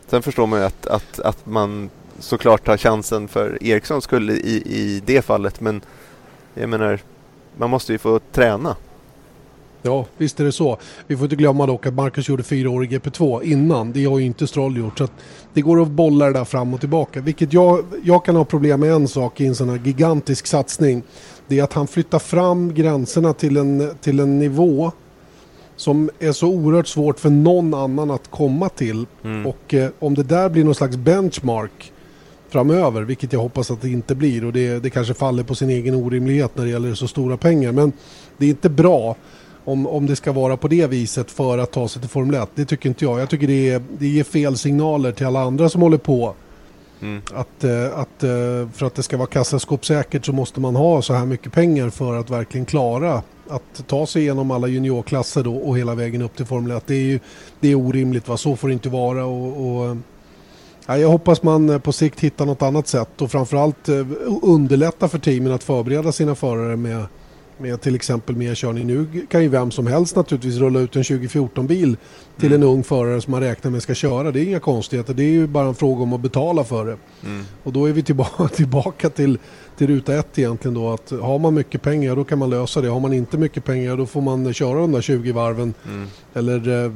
Sen 0.06 0.22
förstår 0.22 0.46
man 0.46 0.58
ju 0.58 0.64
att, 0.64 0.86
att, 0.86 1.20
att 1.20 1.46
man 1.46 1.90
såklart 2.18 2.64
tar 2.64 2.76
chansen 2.76 3.28
för 3.28 3.58
Eriksson 3.60 4.02
skulle 4.02 4.32
i, 4.32 4.62
i 4.66 5.02
det 5.06 5.22
fallet 5.22 5.60
men 5.60 5.80
jag 6.54 6.68
menar 6.68 7.00
man 7.56 7.70
måste 7.70 7.92
ju 7.92 7.98
få 7.98 8.18
träna. 8.32 8.76
Ja, 9.82 10.06
visst 10.16 10.40
är 10.40 10.44
det 10.44 10.52
så. 10.52 10.78
Vi 11.06 11.16
får 11.16 11.24
inte 11.24 11.36
glömma 11.36 11.66
dock 11.66 11.86
att 11.86 11.94
Marcus 11.94 12.28
gjorde 12.28 12.42
fyra 12.42 12.70
år 12.70 12.84
i 12.84 12.88
GP2 12.88 13.42
innan. 13.42 13.92
Det 13.92 14.04
har 14.04 14.18
ju 14.18 14.24
inte 14.24 14.46
Stroll 14.46 14.76
gjort. 14.76 14.98
Så 14.98 15.04
att 15.04 15.12
det 15.52 15.60
går 15.60 15.82
att 15.82 15.88
bolla 15.88 16.26
det 16.26 16.32
där 16.32 16.44
fram 16.44 16.74
och 16.74 16.80
tillbaka. 16.80 17.20
Vilket 17.20 17.52
jag, 17.52 17.84
jag 18.04 18.24
kan 18.24 18.36
ha 18.36 18.44
problem 18.44 18.80
med 18.80 18.92
en 18.92 19.08
sak 19.08 19.40
i 19.40 19.46
en 19.46 19.54
sån 19.54 19.68
här 19.68 19.80
gigantisk 19.84 20.46
satsning. 20.46 21.02
Det 21.48 21.58
är 21.58 21.62
att 21.62 21.72
han 21.72 21.86
flyttar 21.86 22.18
fram 22.18 22.74
gränserna 22.74 23.32
till 23.32 23.56
en, 23.56 23.90
till 24.00 24.20
en 24.20 24.38
nivå 24.38 24.92
som 25.82 26.10
är 26.18 26.32
så 26.32 26.48
oerhört 26.48 26.86
svårt 26.86 27.20
för 27.20 27.30
någon 27.30 27.74
annan 27.74 28.10
att 28.10 28.30
komma 28.30 28.68
till. 28.68 29.06
Mm. 29.24 29.46
Och 29.46 29.74
eh, 29.74 29.90
om 29.98 30.14
det 30.14 30.22
där 30.22 30.48
blir 30.48 30.64
någon 30.64 30.74
slags 30.74 30.96
benchmark 30.96 31.92
framöver, 32.48 33.02
vilket 33.02 33.32
jag 33.32 33.40
hoppas 33.40 33.70
att 33.70 33.82
det 33.82 33.88
inte 33.88 34.14
blir 34.14 34.44
och 34.44 34.52
det, 34.52 34.82
det 34.82 34.90
kanske 34.90 35.14
faller 35.14 35.42
på 35.42 35.54
sin 35.54 35.70
egen 35.70 35.94
orimlighet 35.94 36.56
när 36.56 36.64
det 36.64 36.70
gäller 36.70 36.94
så 36.94 37.08
stora 37.08 37.36
pengar. 37.36 37.72
Men 37.72 37.92
det 38.38 38.46
är 38.46 38.50
inte 38.50 38.68
bra 38.68 39.16
om, 39.64 39.86
om 39.86 40.06
det 40.06 40.16
ska 40.16 40.32
vara 40.32 40.56
på 40.56 40.68
det 40.68 40.86
viset 40.86 41.30
för 41.30 41.58
att 41.58 41.72
ta 41.72 41.88
sig 41.88 42.00
till 42.00 42.10
Formel 42.10 42.42
1. 42.42 42.50
Det 42.54 42.64
tycker 42.64 42.88
inte 42.88 43.04
jag. 43.04 43.20
Jag 43.20 43.30
tycker 43.30 43.46
det, 43.46 43.70
är, 43.70 43.82
det 43.98 44.06
ger 44.06 44.24
fel 44.24 44.56
signaler 44.56 45.12
till 45.12 45.26
alla 45.26 45.40
andra 45.40 45.68
som 45.68 45.82
håller 45.82 45.98
på. 45.98 46.34
Mm. 47.02 47.22
Att, 47.34 47.64
eh, 47.64 47.98
att 47.98 48.22
eh, 48.22 48.68
för 48.72 48.84
att 48.86 48.94
det 48.94 49.02
ska 49.02 49.16
vara 49.16 49.26
kassaskåpssäkert 49.26 50.26
så 50.26 50.32
måste 50.32 50.60
man 50.60 50.76
ha 50.76 51.02
så 51.02 51.14
här 51.14 51.26
mycket 51.26 51.52
pengar 51.52 51.90
för 51.90 52.14
att 52.14 52.30
verkligen 52.30 52.66
klara 52.66 53.22
att 53.48 53.86
ta 53.86 54.06
sig 54.06 54.22
igenom 54.22 54.50
alla 54.50 54.66
juniorklasser 54.66 55.42
då 55.42 55.56
och 55.56 55.78
hela 55.78 55.94
vägen 55.94 56.22
upp 56.22 56.36
till 56.36 56.46
Formel 56.46 56.76
1. 56.76 56.86
Det 56.86 56.94
är 56.94 57.00
ju 57.00 57.20
det 57.60 57.68
är 57.68 57.74
orimligt. 57.74 58.28
Va? 58.28 58.36
Så 58.36 58.56
får 58.56 58.68
det 58.68 58.74
inte 58.74 58.88
vara. 58.88 59.24
Och, 59.24 59.66
och, 59.66 59.96
ja, 60.86 60.98
jag 60.98 61.08
hoppas 61.08 61.42
man 61.42 61.70
eh, 61.70 61.78
på 61.78 61.92
sikt 61.92 62.20
hittar 62.20 62.46
något 62.46 62.62
annat 62.62 62.88
sätt 62.88 63.22
och 63.22 63.30
framförallt 63.30 63.88
underlätta 64.42 65.08
för 65.08 65.18
teamen 65.18 65.52
att 65.52 65.64
förbereda 65.64 66.12
sina 66.12 66.34
förare 66.34 66.76
med, 66.76 67.06
med 67.58 67.80
till 67.80 67.94
exempel 67.94 68.36
mer 68.36 68.54
körning. 68.54 68.86
Nu 68.86 69.06
kan 69.28 69.42
ju 69.42 69.48
vem 69.48 69.70
som 69.70 69.86
helst 69.86 70.16
naturligtvis 70.16 70.56
rulla 70.56 70.80
ut 70.80 70.96
en 70.96 71.02
2014-bil 71.02 71.96
till 72.38 72.52
Mm. 72.52 72.62
en 72.62 72.68
ung 72.68 72.84
förare 72.84 73.20
som 73.20 73.30
man 73.30 73.40
räknar 73.40 73.70
med 73.70 73.82
ska 73.82 73.94
köra. 73.94 74.30
Det 74.30 74.40
är 74.40 74.44
inga 74.44 74.60
konstigheter. 74.60 75.14
Det 75.14 75.22
är 75.22 75.30
ju 75.30 75.46
bara 75.46 75.68
en 75.68 75.74
fråga 75.74 76.02
om 76.02 76.12
att 76.12 76.20
betala 76.20 76.64
för 76.64 76.84
det. 76.86 76.96
Mm. 77.24 77.44
Och 77.62 77.72
då 77.72 77.86
är 77.86 77.92
vi 77.92 78.02
tillbaka, 78.02 78.48
tillbaka 78.54 79.10
till, 79.10 79.38
till 79.76 79.86
ruta 79.86 80.14
ett 80.14 80.38
egentligen 80.38 80.74
då. 80.74 80.90
Att 80.92 81.10
har 81.22 81.38
man 81.38 81.54
mycket 81.54 81.82
pengar 81.82 82.16
då 82.16 82.24
kan 82.24 82.38
man 82.38 82.50
lösa 82.50 82.80
det. 82.80 82.88
Har 82.88 83.00
man 83.00 83.12
inte 83.12 83.38
mycket 83.38 83.64
pengar 83.64 83.96
då 83.96 84.06
får 84.06 84.20
man 84.20 84.52
köra 84.52 84.78
de 84.80 84.92
där 84.92 85.00
20 85.00 85.32
varven 85.32 85.74
Mm. 85.86 86.06
eller 86.34 86.84
eh, 86.84 86.90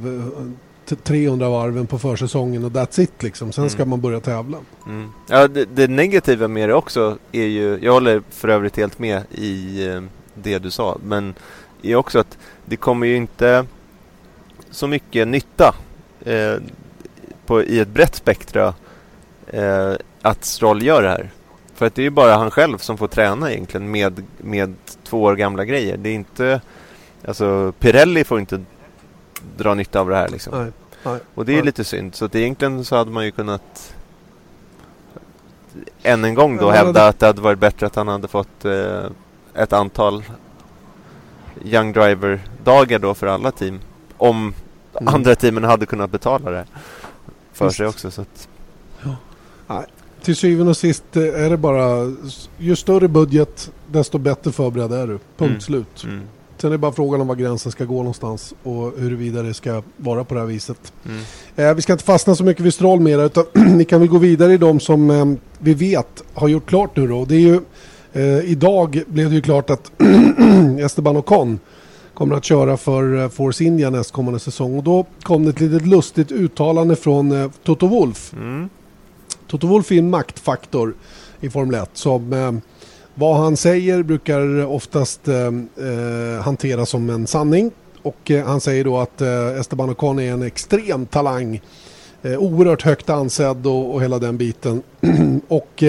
t- 0.89 0.95
300 1.03 1.49
varven 1.49 1.87
på 1.87 1.99
försäsongen 1.99 2.65
och 2.65 2.71
that's 2.71 2.99
it 3.01 3.23
liksom. 3.23 3.51
Sen 3.51 3.69
ska 3.69 3.81
Mm. 3.81 3.89
man 3.89 4.01
börja 4.01 4.19
tävla. 4.19 4.57
Mm. 4.87 5.09
Ja, 5.29 5.47
det, 5.47 5.65
det 5.75 5.87
negativa 5.87 6.47
med 6.47 6.69
det 6.69 6.73
också 6.75 7.17
är 7.31 7.45
ju, 7.45 7.79
jag 7.81 7.93
håller 7.93 8.21
för 8.29 8.47
övrigt 8.47 8.77
helt 8.77 8.99
med 8.99 9.21
i 9.31 9.85
eh, 9.87 10.01
det 10.43 10.59
du 10.59 10.71
sa, 10.71 10.97
men 11.03 11.33
är 11.81 11.95
också 11.95 12.19
att 12.19 12.37
det 12.65 12.75
kommer 12.75 13.07
ju 13.07 13.15
inte 13.15 13.65
så 14.71 14.87
mycket 14.87 15.27
nytta 15.27 15.75
eh, 16.25 16.55
på, 17.45 17.63
i 17.63 17.79
ett 17.79 17.87
brett 17.87 18.15
spektra 18.15 18.73
eh, 19.47 19.93
att 20.21 20.45
Stroll 20.45 20.83
gör 20.83 21.01
det 21.01 21.09
här. 21.09 21.29
För 21.75 21.85
att 21.85 21.95
det 21.95 22.01
är 22.01 22.03
ju 22.03 22.09
bara 22.09 22.35
han 22.35 22.51
själv 22.51 22.77
som 22.77 22.97
får 22.97 23.07
träna 23.07 23.51
egentligen 23.51 23.91
med, 23.91 24.23
med 24.37 24.75
två 25.03 25.23
år 25.23 25.35
gamla 25.35 25.65
grejer. 25.65 25.97
Det 25.97 26.09
är 26.09 26.13
inte, 26.13 26.61
alltså 27.27 27.73
Pirelli 27.79 28.23
får 28.23 28.39
inte 28.39 28.63
dra 29.57 29.73
nytta 29.73 29.99
av 29.99 30.09
det 30.09 30.15
här 30.15 30.29
liksom. 30.29 30.61
Nej, 30.63 30.71
nej. 31.03 31.19
Och 31.35 31.45
det 31.45 31.51
är 31.51 31.55
Nej. 31.55 31.65
lite 31.65 31.83
synd. 31.83 32.15
Så 32.15 32.25
att 32.25 32.35
egentligen 32.35 32.85
så 32.85 32.95
hade 32.95 33.11
man 33.11 33.25
ju 33.25 33.31
kunnat 33.31 33.93
än 36.03 36.23
en 36.25 36.33
gång 36.33 36.57
då 36.57 36.65
Ja, 36.67 36.71
hävda 36.71 36.91
det- 37.01 37.07
att 37.07 37.19
det 37.19 37.25
hade 37.25 37.41
varit 37.41 37.59
bättre 37.59 37.85
att 37.85 37.95
han 37.95 38.07
hade 38.07 38.27
fått 38.27 38.65
eh, 38.65 39.03
ett 39.57 39.73
antal 39.73 40.23
Young 41.63 41.93
Driver-dagar 41.93 42.99
då 42.99 43.13
för 43.13 43.27
alla 43.27 43.51
team. 43.51 43.79
Om 44.17 44.53
Mm. 45.01 45.13
andra 45.15 45.35
teamen 45.35 45.63
hade 45.63 45.85
kunnat 45.85 46.11
betala 46.11 46.51
det 46.51 46.65
för 47.53 47.65
Visst. 47.65 47.77
sig 47.77 47.87
också. 47.87 48.11
Så 48.11 48.21
att, 48.21 48.47
Till 50.23 50.35
syvende 50.35 50.69
och 50.69 50.77
sist 50.77 51.03
eh, 51.15 51.23
är 51.23 51.49
det 51.49 51.57
bara 51.57 52.13
ju 52.57 52.75
större 52.75 53.07
budget 53.07 53.71
desto 53.91 54.17
bättre 54.17 54.51
förberedd 54.51 54.91
är 54.93 55.07
du. 55.07 55.13
Punkt 55.17 55.41
Mm. 55.41 55.61
slut. 55.61 56.03
mm, 56.03 56.21
Sen 56.57 56.67
är 56.67 56.71
det 56.71 56.77
bara 56.77 56.91
frågan 56.91 57.21
om 57.21 57.27
var 57.27 57.35
gränsen 57.35 57.71
ska 57.71 57.85
gå 57.85 57.97
någonstans 57.97 58.53
och 58.63 58.93
huruvida 58.97 59.41
det 59.43 59.53
ska 59.53 59.83
vara 59.97 60.23
på 60.23 60.33
det 60.33 60.39
här 60.39 60.47
viset. 60.47 60.93
mm, 61.05 61.21
Eh, 61.55 61.73
vi 61.73 61.81
ska 61.81 61.93
inte 61.93 62.05
fastna 62.05 62.35
så 62.35 62.43
mycket 62.43 62.65
vid 62.65 62.73
Stroll 62.73 62.99
mer 62.99 63.25
utan 63.25 63.45
vi 63.77 63.85
kan 63.85 63.99
väl 63.99 64.09
gå 64.09 64.17
vidare 64.17 64.53
i 64.53 64.57
de 64.57 64.79
som 64.79 65.09
eh, 65.09 65.25
vi 65.59 65.73
vet 65.73 66.23
har 66.33 66.47
gjort 66.47 66.65
klart 66.69 66.95
nu 66.95 67.07
då. 67.07 67.25
Det 67.25 67.35
är 67.35 67.39
ju, 67.39 67.61
eh, 68.17 68.51
idag 68.51 69.03
blev 69.07 69.29
det 69.29 69.35
ju 69.35 69.41
klart 69.41 69.69
att 69.69 69.91
Esteban 70.79 71.17
Ocon 71.17 71.59
kommer 72.13 72.35
att 72.35 72.43
köra 72.43 72.77
för 72.77 73.23
eh, 73.23 73.29
Force 73.29 73.63
India 73.63 73.89
nästkommande 73.89 74.39
säsong 74.39 74.77
och 74.77 74.83
då 74.83 75.05
kom 75.23 75.43
det 75.43 75.49
ett 75.49 75.59
litet 75.59 75.87
lustigt 75.87 76.31
uttalande 76.31 76.95
från 76.95 77.31
eh, 77.31 77.51
Toto 77.63 77.87
Wolff. 77.87 78.33
mm, 78.33 78.69
Toto 79.47 79.67
Wolff 79.67 79.91
är 79.91 79.97
en 79.97 80.09
maktfaktor 80.09 80.95
i 81.39 81.49
Formel 81.49 81.81
1 81.81 81.89
som 81.93 82.33
eh, 82.33 82.51
vad 83.15 83.37
han 83.37 83.57
säger 83.57 84.03
brukar 84.03 84.65
oftast 84.65 85.27
eh, 85.27 85.35
eh, 85.35 86.41
hanteras 86.41 86.89
som 86.89 87.09
en 87.09 87.27
sanning. 87.27 87.71
Och 88.01 88.31
eh, 88.31 88.45
han 88.45 88.61
säger 88.61 88.83
då 88.83 88.97
att 88.97 89.21
Esteban 89.59 89.89
Ocon 89.89 90.19
är 90.19 90.31
en 90.31 90.41
extrem 90.43 91.05
talang. 91.05 91.61
Eh, 92.21 92.37
oerhört 92.37 92.81
högt 92.81 93.09
ansedd 93.09 93.67
och, 93.67 93.93
och 93.93 94.03
hela 94.03 94.19
den 94.19 94.37
biten. 94.37 94.81
och 95.47 95.83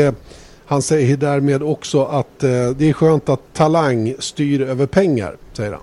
han 0.69 0.83
säger 0.83 1.17
därmed 1.17 1.63
också 1.63 2.05
att 2.05 2.43
eh, 2.45 2.51
det 2.51 2.89
är 2.89 2.93
skönt 2.93 3.29
att 3.29 3.41
talang 3.53 4.15
styr 4.19 4.61
över 4.61 4.87
pengar, 4.87 5.37
säger 5.53 5.73
han. 5.73 5.81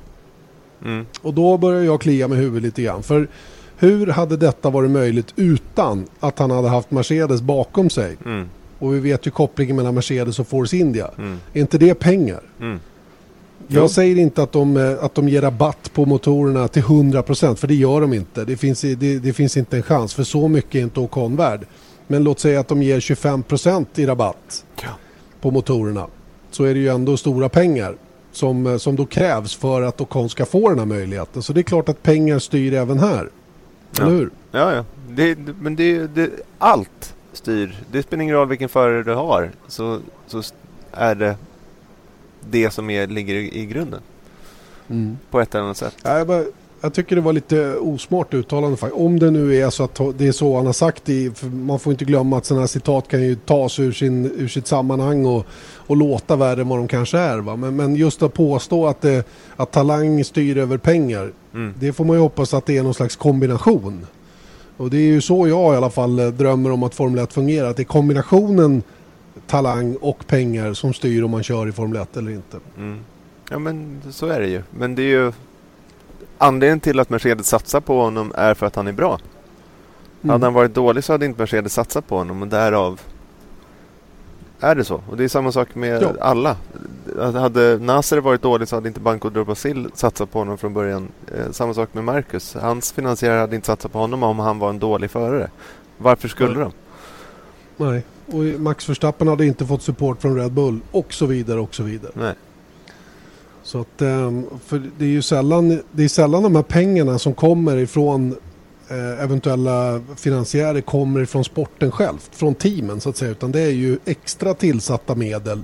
mm, 0.92 1.06
Och 1.22 1.34
då 1.34 1.58
börjar 1.58 1.82
jag 1.84 2.02
klia 2.02 2.28
med 2.28 2.38
huvudet 2.38 2.64
lite 2.64 2.82
grann. 2.82 3.04
För 3.04 3.28
hur 3.78 4.08
hade 4.08 4.38
detta 4.38 4.70
varit 4.70 4.92
möjligt 4.92 5.34
utan 5.36 6.06
att 6.20 6.40
han 6.40 6.52
hade 6.52 6.70
haft 6.70 6.92
Mercedes 6.92 7.42
bakom 7.42 7.90
sig? 7.90 8.18
mm, 8.26 8.50
Och 8.80 8.94
vi 8.96 9.00
vet 9.00 9.28
ju 9.28 9.32
kopplingen 9.32 9.76
mellan 9.76 9.96
Mercedes 9.96 10.40
och 10.40 10.48
Force 10.48 10.78
India. 10.78 11.10
mm, 11.18 11.38
Är 11.54 11.62
inte 11.62 11.78
det 11.78 11.94
pengar? 11.96 12.42
mm. 12.62 12.80
Jo. 13.68 13.82
Jag 13.82 13.92
säger 13.92 14.16
inte 14.16 14.44
att 14.44 14.52
de, 14.52 14.78
eh, 14.78 15.04
att 15.04 15.16
de 15.16 15.30
ger 15.30 15.42
rabatt 15.42 15.92
på 15.94 16.06
motorerna 16.06 16.68
till 16.68 16.82
100% 16.84 17.56
för 17.56 17.68
det 17.68 17.76
gör 17.76 18.02
de 18.02 18.14
inte. 18.14 18.46
Det 18.46 18.58
finns, 18.58 18.82
det, 18.82 18.96
det 19.20 19.34
finns 19.34 19.58
inte 19.58 19.78
en 19.78 19.84
chans 19.84 20.14
för 20.14 20.24
så 20.24 20.48
mycket 20.48 20.76
är 20.76 20.80
inte 20.80 21.00
Ocon 21.00 21.36
värd. 21.36 21.66
Men 22.08 22.24
låt 22.24 22.40
säga 22.40 22.60
att 22.60 22.68
de 22.68 22.84
ger 22.84 23.00
25% 23.00 23.86
i 23.96 24.06
rabatt 24.06 24.66
Ja. 24.84 24.90
på 25.42 25.52
motorerna. 25.52 26.08
Så 26.52 26.64
är 26.64 26.74
det 26.74 26.80
ju 26.80 26.88
ändå 26.88 27.18
stora 27.18 27.50
pengar 27.50 27.96
som, 28.32 28.68
eh, 28.68 28.78
som 28.78 28.96
då 28.96 29.06
krävs 29.06 29.56
för 29.56 29.82
att 29.82 30.02
Ocon 30.02 30.30
ska 30.30 30.46
få 30.46 30.70
den 30.70 30.80
här 30.80 30.86
möjligheten. 30.86 31.44
Så 31.44 31.54
det 31.54 31.62
är 31.62 31.64
klart 31.64 31.90
att 31.90 32.04
pengar 32.04 32.40
styr 32.40 32.74
även 32.74 33.00
här. 33.00 33.30
Ja. 33.98 34.04
Eller 34.04 34.16
hur? 34.16 34.30
Ja, 34.52 34.74
ja. 34.74 34.86
Det, 35.10 35.38
men 35.62 35.76
det, 35.76 36.08
det, 36.08 36.30
allt 36.58 37.16
styr. 37.34 37.76
Det 37.92 38.04
spelar 38.04 38.24
ingen 38.24 38.36
roll 38.36 38.48
vilken 38.48 38.70
förare 38.70 39.04
du 39.04 39.14
har. 39.14 39.52
Så, 39.68 40.00
så 40.28 40.42
är 40.92 41.16
det 41.16 41.36
det 42.50 42.72
som 42.72 42.90
är, 42.90 43.08
ligger 43.08 43.36
i, 43.36 43.60
i 43.60 43.66
grunden. 43.66 44.02
Mm. 44.88 45.18
På 45.32 45.42
ett 45.42 45.56
eller 45.56 45.64
annat 45.64 45.78
sätt. 45.78 45.96
Ja, 46.04 46.18
jag, 46.18 46.28
bara, 46.28 46.44
jag 46.82 46.94
tycker 46.94 47.16
det 47.16 47.22
var 47.22 47.34
lite 47.34 47.76
osmart 47.76 48.34
uttalande 48.34 48.78
faktiskt. 48.78 49.02
Om 49.02 49.20
det 49.20 49.32
nu 49.32 49.56
är 49.56 49.70
så 49.70 49.84
att 49.84 50.00
det 50.18 50.28
är 50.28 50.32
så 50.32 50.56
han 50.56 50.66
har 50.66 50.74
sagt 50.74 51.10
i, 51.10 51.32
man 51.52 51.80
får 51.80 51.94
inte 51.94 52.06
glömma 52.06 52.38
att 52.38 52.46
sådana 52.46 52.62
här 52.62 52.68
citat 52.68 53.08
kan 53.08 53.22
ju 53.22 53.36
tas 53.36 53.80
ur, 53.80 53.92
sin, 53.92 54.26
ur 54.26 54.48
sitt 54.48 54.68
sammanhang 54.68 55.26
och, 55.26 55.46
och 55.76 55.98
låta 55.98 56.36
värre 56.36 56.62
än 56.62 56.68
vad 56.68 56.80
de 56.80 56.88
kanske 56.88 57.18
är. 57.18 57.38
Va? 57.38 57.56
Men, 57.56 57.76
men 57.76 57.96
just 57.96 58.24
att 58.24 58.34
påstå 58.34 58.88
att, 58.88 59.02
det, 59.02 59.28
att 59.56 59.72
talang 59.72 60.24
styr 60.24 60.58
över 60.58 60.78
pengar. 60.78 61.32
Mm. 61.54 61.74
Det 61.80 61.94
får 61.94 62.06
man 62.06 62.16
ju 62.16 62.22
hoppas 62.22 62.54
att 62.54 62.66
det 62.66 62.78
är 62.78 62.84
någon 62.84 62.94
slags 62.94 63.16
kombination. 63.16 64.08
Och 64.78 64.90
det 64.90 64.98
är 64.98 65.08
ju 65.08 65.22
så 65.22 65.48
jag 65.48 65.74
i 65.74 65.78
alla 65.78 65.90
fall 65.90 66.20
eh, 66.20 66.28
drömmer 66.28 66.72
om 66.72 66.84
att 66.84 66.96
Formel 66.96 67.24
1 67.24 67.34
fungerar. 67.34 67.70
Att 67.70 67.78
det 67.78 67.84
är 67.84 67.86
kombinationen 67.86 68.84
talang 69.48 69.96
och 70.02 70.28
pengar 70.28 70.74
som 70.74 70.94
styr 70.94 71.24
om 71.24 71.32
man 71.32 71.44
kör 71.44 71.68
i 71.68 71.72
Formel 71.72 72.02
1 72.02 72.18
eller 72.18 72.32
inte. 72.32 72.58
Mm. 72.78 73.00
Ja 73.50 73.60
men 73.60 74.02
så 74.12 74.28
är 74.28 74.40
det 74.40 74.48
ju. 74.48 74.64
Men 74.72 74.96
det 74.96 75.02
är 75.02 75.08
ju 75.08 75.32
anledningen 76.46 76.80
till 76.80 77.00
att 77.00 77.10
Mercedes 77.10 77.48
satsar 77.48 77.80
på 77.80 78.02
honom 78.02 78.32
är 78.36 78.54
för 78.54 78.66
att 78.66 78.76
han 78.76 78.88
är 78.88 78.92
bra. 78.94 79.20
Mm. 80.24 80.32
Hade 80.34 80.46
han 80.46 80.54
varit 80.54 80.74
dålig 80.74 81.04
så 81.04 81.14
hade 81.14 81.26
inte 81.26 81.40
Mercedes 81.42 81.74
satsat 81.74 82.08
på 82.08 82.18
honom 82.18 82.42
och 82.42 82.48
därav 82.48 83.02
är 84.60 84.76
det 84.76 84.84
så. 84.84 85.02
Och 85.10 85.18
det 85.18 85.24
är 85.24 85.28
samma 85.28 85.52
sak 85.52 85.76
med 85.76 86.02
Ja. 86.02 86.14
alla. 86.22 86.58
Hade 87.20 87.78
Nasser 87.78 88.18
varit 88.18 88.42
dålig 88.42 88.68
så 88.68 88.76
hade 88.76 88.88
inte 88.88 89.00
Banco 89.00 89.30
do 89.30 89.44
Brasil 89.46 89.90
satsat 89.94 90.32
på 90.32 90.40
honom 90.40 90.58
från 90.58 90.74
början. 90.74 91.08
Eh, 91.38 91.52
samma 91.52 91.74
sak 91.74 91.94
med 91.94 92.04
Marcus. 92.04 92.54
Hans 92.54 92.92
finansiärer 92.92 93.40
hade 93.40 93.56
inte 93.56 93.66
satsat 93.68 93.92
på 93.92 94.00
honom 94.00 94.24
om 94.24 94.40
han 94.40 94.60
var 94.60 94.70
en 94.70 94.80
dålig 94.80 95.12
förare. 95.12 95.50
Varför 95.98 96.28
skulle 96.28 96.60
Nej. 96.60 96.70
de? 97.78 97.86
Nej, 97.86 98.04
och 98.26 98.60
Max 98.62 98.90
Verstappen 98.90 99.28
hade 99.28 99.46
inte 99.46 99.66
fått 99.66 99.82
support 99.82 100.22
från 100.22 100.36
Red 100.38 100.52
Bull 100.52 100.80
och 100.92 101.14
så 101.14 101.26
vidare 101.26 101.60
och 101.60 101.76
så 101.76 101.84
vidare. 101.84 102.12
Nej. 102.16 102.34
Så 103.66 103.82
att, 103.82 104.02
ehm, 104.02 104.46
för 104.66 104.82
det 104.98 105.06
är 105.06 105.10
ju 105.10 105.22
sällan, 105.22 105.82
det 105.92 106.04
är 106.04 106.08
sällan 106.08 106.44
de 106.44 106.56
här 106.56 106.64
pengarna 106.64 107.20
som 107.20 107.34
kommer 107.34 107.78
ifrån 107.78 108.36
eh, 108.88 109.24
eventuella 109.24 110.02
finansiärer 110.16 110.82
kommer 110.82 111.22
ifrån 111.22 111.44
sporten 111.44 111.92
själv, 111.92 112.18
från 112.32 112.56
teamen 112.56 113.02
så 113.02 113.10
att 113.10 113.18
säga. 113.18 113.32
Utan 113.32 113.52
det 113.52 113.62
är 113.62 113.72
ju 113.72 114.00
extra 114.06 114.54
tillsatta 114.54 115.16
medel 115.16 115.64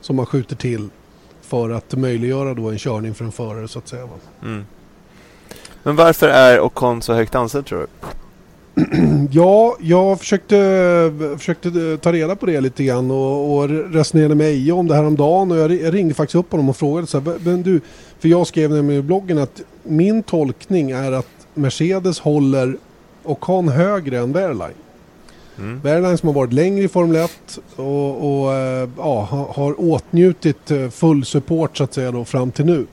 som 0.00 0.16
man 0.16 0.26
skjuter 0.26 0.56
till 0.56 0.88
för 1.42 1.70
att 1.70 1.94
möjliggöra 1.94 2.54
då 2.54 2.70
en 2.70 2.78
körning 2.78 3.14
för 3.14 3.24
en 3.24 3.32
förare 3.32 3.68
så 3.68 3.78
att 3.78 3.88
säga. 3.88 4.08
Mm. 4.42 4.66
Men 5.82 5.96
varför 5.96 6.28
är 6.28 6.60
Ocon 6.60 7.02
så 7.02 7.14
högt 7.14 7.34
ansedd 7.34 7.66
tror 7.66 7.78
du? 7.78 7.86
Ja, 9.30 9.76
jag 9.80 10.18
försökte, 10.18 11.12
försökte 11.38 11.98
ta 12.02 12.12
reda 12.12 12.36
på 12.36 12.46
det 12.46 12.60
lite 12.60 12.84
grann 12.84 13.10
och, 13.10 13.56
och 13.58 13.68
resonerade 13.68 14.34
med 14.34 14.46
Eje 14.46 14.72
om 14.72 14.86
det 14.86 14.94
här 14.94 15.04
om 15.04 15.16
dagen 15.16 15.50
och 15.50 15.56
jag 15.56 15.70
ri- 15.70 15.84
jag 15.84 15.94
ringde 15.94 16.14
faktiskt 16.14 16.34
upp 16.34 16.50
honom 16.52 16.68
och 16.68 16.76
frågade 16.76 17.06
så 17.06 17.20
här, 17.20 17.34
men 17.44 17.62
du, 17.62 17.80
för 18.18 18.28
jag 18.28 18.46
skrev 18.46 18.70
nämligen 18.70 19.00
i 19.00 19.06
bloggen 19.06 19.38
att 19.38 19.60
min 19.82 20.22
tolkning 20.22 20.90
är 20.90 21.12
att 21.12 21.26
Mercedes 21.54 22.20
håller 22.20 22.76
Ocon 23.24 23.68
högre 23.68 24.18
än 24.18 24.32
Wehrlein. 24.32 24.74
Mm. 25.58 25.80
Wehrlein 25.80 26.18
som 26.18 26.26
har 26.26 26.34
varit 26.34 26.52
längre 26.52 26.84
i 26.84 26.88
Formel 26.88 27.16
1 27.16 27.58
och, 27.76 28.42
och 28.42 28.54
eh, 28.54 28.88
ja, 28.98 29.20
ha- 29.30 29.52
har 29.56 29.80
åtnjutit 29.80 30.70
eh, 30.70 30.88
full 30.88 31.24
support 31.24 31.76
så 31.76 31.84
att 31.84 31.94
säga 31.94 32.10
då 32.12 32.24
fram 32.24 32.50
till 32.50 32.64
nu. 32.64 32.86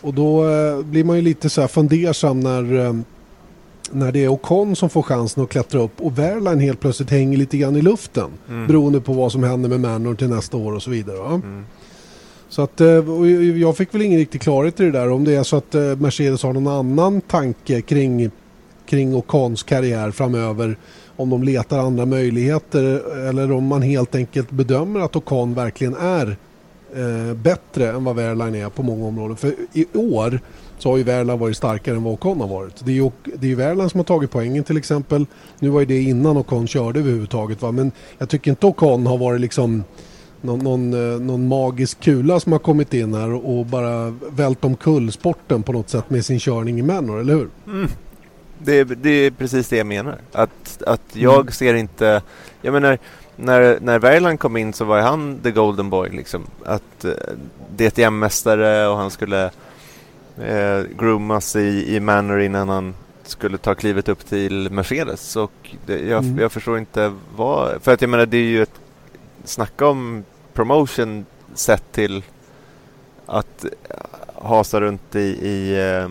Och 0.00 0.14
då 0.14 0.48
eh, 0.48 0.82
blir 0.82 1.04
man 1.04 1.16
ju 1.16 1.22
lite 1.22 1.48
så 1.50 1.60
här 1.60 1.68
fundersam 1.68 2.40
när, 2.40 2.86
eh, 2.86 2.94
när 3.92 4.12
det 4.12 4.24
är 4.24 4.28
Ocon 4.28 4.76
som 4.76 4.90
får 4.90 5.02
chansen 5.02 5.42
att 5.42 5.48
klättra 5.48 5.80
upp 5.80 6.00
och 6.00 6.18
Wehrlein 6.18 6.60
helt 6.60 6.80
plötsligt 6.80 7.10
hänger 7.10 7.38
lite 7.38 7.56
grann 7.56 7.76
i 7.76 7.82
luften. 7.82 8.30
Mm. 8.48 8.66
Beroende 8.66 9.00
på 9.00 9.12
vad 9.12 9.32
som 9.32 9.42
händer 9.42 9.68
med 9.68 9.80
Manor 9.80 10.14
till 10.14 10.28
nästa 10.28 10.56
år 10.56 10.72
och 10.72 10.82
så 10.82 10.90
vidare. 10.90 11.26
Mm. 11.26 11.64
Så 12.48 12.62
att, 12.62 12.80
eh, 12.80 12.86
jag 13.56 13.76
fick 13.76 13.94
väl 13.94 14.02
ingen 14.02 14.18
riktig 14.18 14.40
klarhet 14.40 14.80
i 14.80 14.84
det 14.84 14.90
där. 14.90 15.10
Om 15.10 15.24
det 15.24 15.34
är 15.34 15.42
så 15.42 15.56
att 15.56 15.74
eh, 15.74 15.96
Mercedes 15.96 16.42
har 16.42 16.52
någon 16.52 16.66
annan 16.66 17.20
tanke 17.20 17.80
kring, 17.80 18.30
kring 18.86 19.14
Ocons 19.14 19.62
karriär 19.62 20.10
framöver. 20.10 20.76
Om 21.16 21.30
de 21.30 21.42
letar 21.42 21.78
andra 21.78 22.06
möjligheter 22.06 22.82
eller 23.28 23.52
om 23.52 23.64
man 23.64 23.82
helt 23.82 24.14
enkelt 24.14 24.50
bedömer 24.50 25.00
att 25.00 25.16
Ocon 25.16 25.54
verkligen 25.54 25.94
är 25.94 26.36
eh, 26.94 27.34
bättre 27.34 27.90
än 27.90 28.04
vad 28.04 28.16
Wehrlein 28.16 28.54
är 28.54 28.68
på 28.68 28.82
många 28.82 29.06
områden. 29.06 29.36
För 29.36 29.54
i 29.72 29.86
år 29.94 30.40
så 30.78 30.90
har 30.90 30.96
ju 30.96 31.02
Wehrlein 31.02 31.38
varit 31.38 31.56
starkare 31.56 31.96
än 31.96 32.02
vad 32.02 32.12
Ocon 32.14 32.40
har 32.40 32.48
varit. 32.48 32.84
Det 32.84 32.90
är 32.90 32.94
ju, 32.94 33.10
det 33.24 33.46
är 33.46 33.48
ju 33.50 33.54
Wehrlein 33.54 33.90
som 33.90 33.98
har 34.00 34.04
tagit 34.04 34.30
poängen 34.30 34.64
till 34.64 34.76
exempel. 34.76 35.26
Nu 35.58 35.68
var 35.68 35.80
ju 35.80 35.86
det 35.86 36.00
innan 36.02 36.36
Ocon 36.36 36.66
körde 36.66 37.00
överhuvudtaget. 37.00 37.62
Va? 37.62 37.72
Men 37.72 37.92
jag 38.18 38.28
tycker 38.28 38.50
inte 38.50 38.66
Ocon 38.66 39.06
har 39.06 39.18
varit 39.18 39.40
liksom 39.40 39.84
någon, 40.40 40.58
någon, 40.58 41.12
eh, 41.14 41.20
någon 41.20 41.48
magisk 41.48 42.00
kula 42.00 42.40
som 42.40 42.52
har 42.52 42.58
kommit 42.58 42.94
in 42.94 43.14
här 43.14 43.32
och 43.46 43.66
bara 43.66 44.10
vält 44.30 44.64
omkull 44.64 45.12
sporten 45.12 45.62
på 45.62 45.72
något 45.72 45.88
sätt 45.90 46.10
med 46.10 46.24
sin 46.24 46.38
körning 46.38 46.78
i 46.78 46.82
Manor, 46.82 47.20
eller 47.20 47.34
hur? 47.34 47.48
Mm. 47.66 47.88
Det, 48.58 48.78
är, 48.78 48.84
det 48.84 49.10
är 49.10 49.30
precis 49.30 49.68
det 49.68 49.76
jag 49.76 49.86
menar. 49.86 50.18
Att, 50.32 50.82
att 50.86 51.02
jag 51.12 51.40
Mm. 51.40 51.52
ser 51.52 51.74
inte... 51.74 52.22
Jag 52.62 52.72
menar, 52.72 52.98
när, 53.36 53.78
när 53.80 53.98
Wehrlein 53.98 54.38
kom 54.38 54.56
in 54.56 54.72
så 54.72 54.84
var 54.84 55.00
han 55.00 55.38
the 55.42 55.50
golden 55.50 55.90
boy. 55.90 56.10
Liksom. 56.10 56.42
Att 56.64 57.04
eh, 57.04 57.10
DTM-mästare 57.76 58.86
och 58.86 58.96
han 58.96 59.10
skulle 59.10 59.50
eh, 60.42 60.82
groomas 60.98 61.56
i, 61.56 61.96
i 61.96 62.00
Manor 62.00 62.40
innan 62.40 62.68
han 62.68 62.94
skulle 63.22 63.58
ta 63.58 63.74
klivet 63.74 64.08
upp 64.08 64.26
till 64.26 64.70
Mercedes. 64.70 65.36
Och 65.36 65.76
det, 65.86 65.98
jag, 65.98 66.24
Mm. 66.24 66.38
jag 66.38 66.52
förstår 66.52 66.78
inte 66.78 67.12
vad... 67.36 67.82
För 67.82 67.92
att 67.92 68.00
jag 68.00 68.10
menar, 68.10 68.26
det 68.26 68.36
är 68.36 68.42
ju 68.42 68.62
ett... 68.62 68.80
Snacka 69.44 69.86
om 69.86 70.24
promotion 70.52 71.26
sett 71.54 71.92
till 71.92 72.22
att 73.26 73.64
hasa 74.42 74.80
runt 74.80 75.14
i, 75.14 75.18
i, 75.48 75.78
eh, 75.90 76.08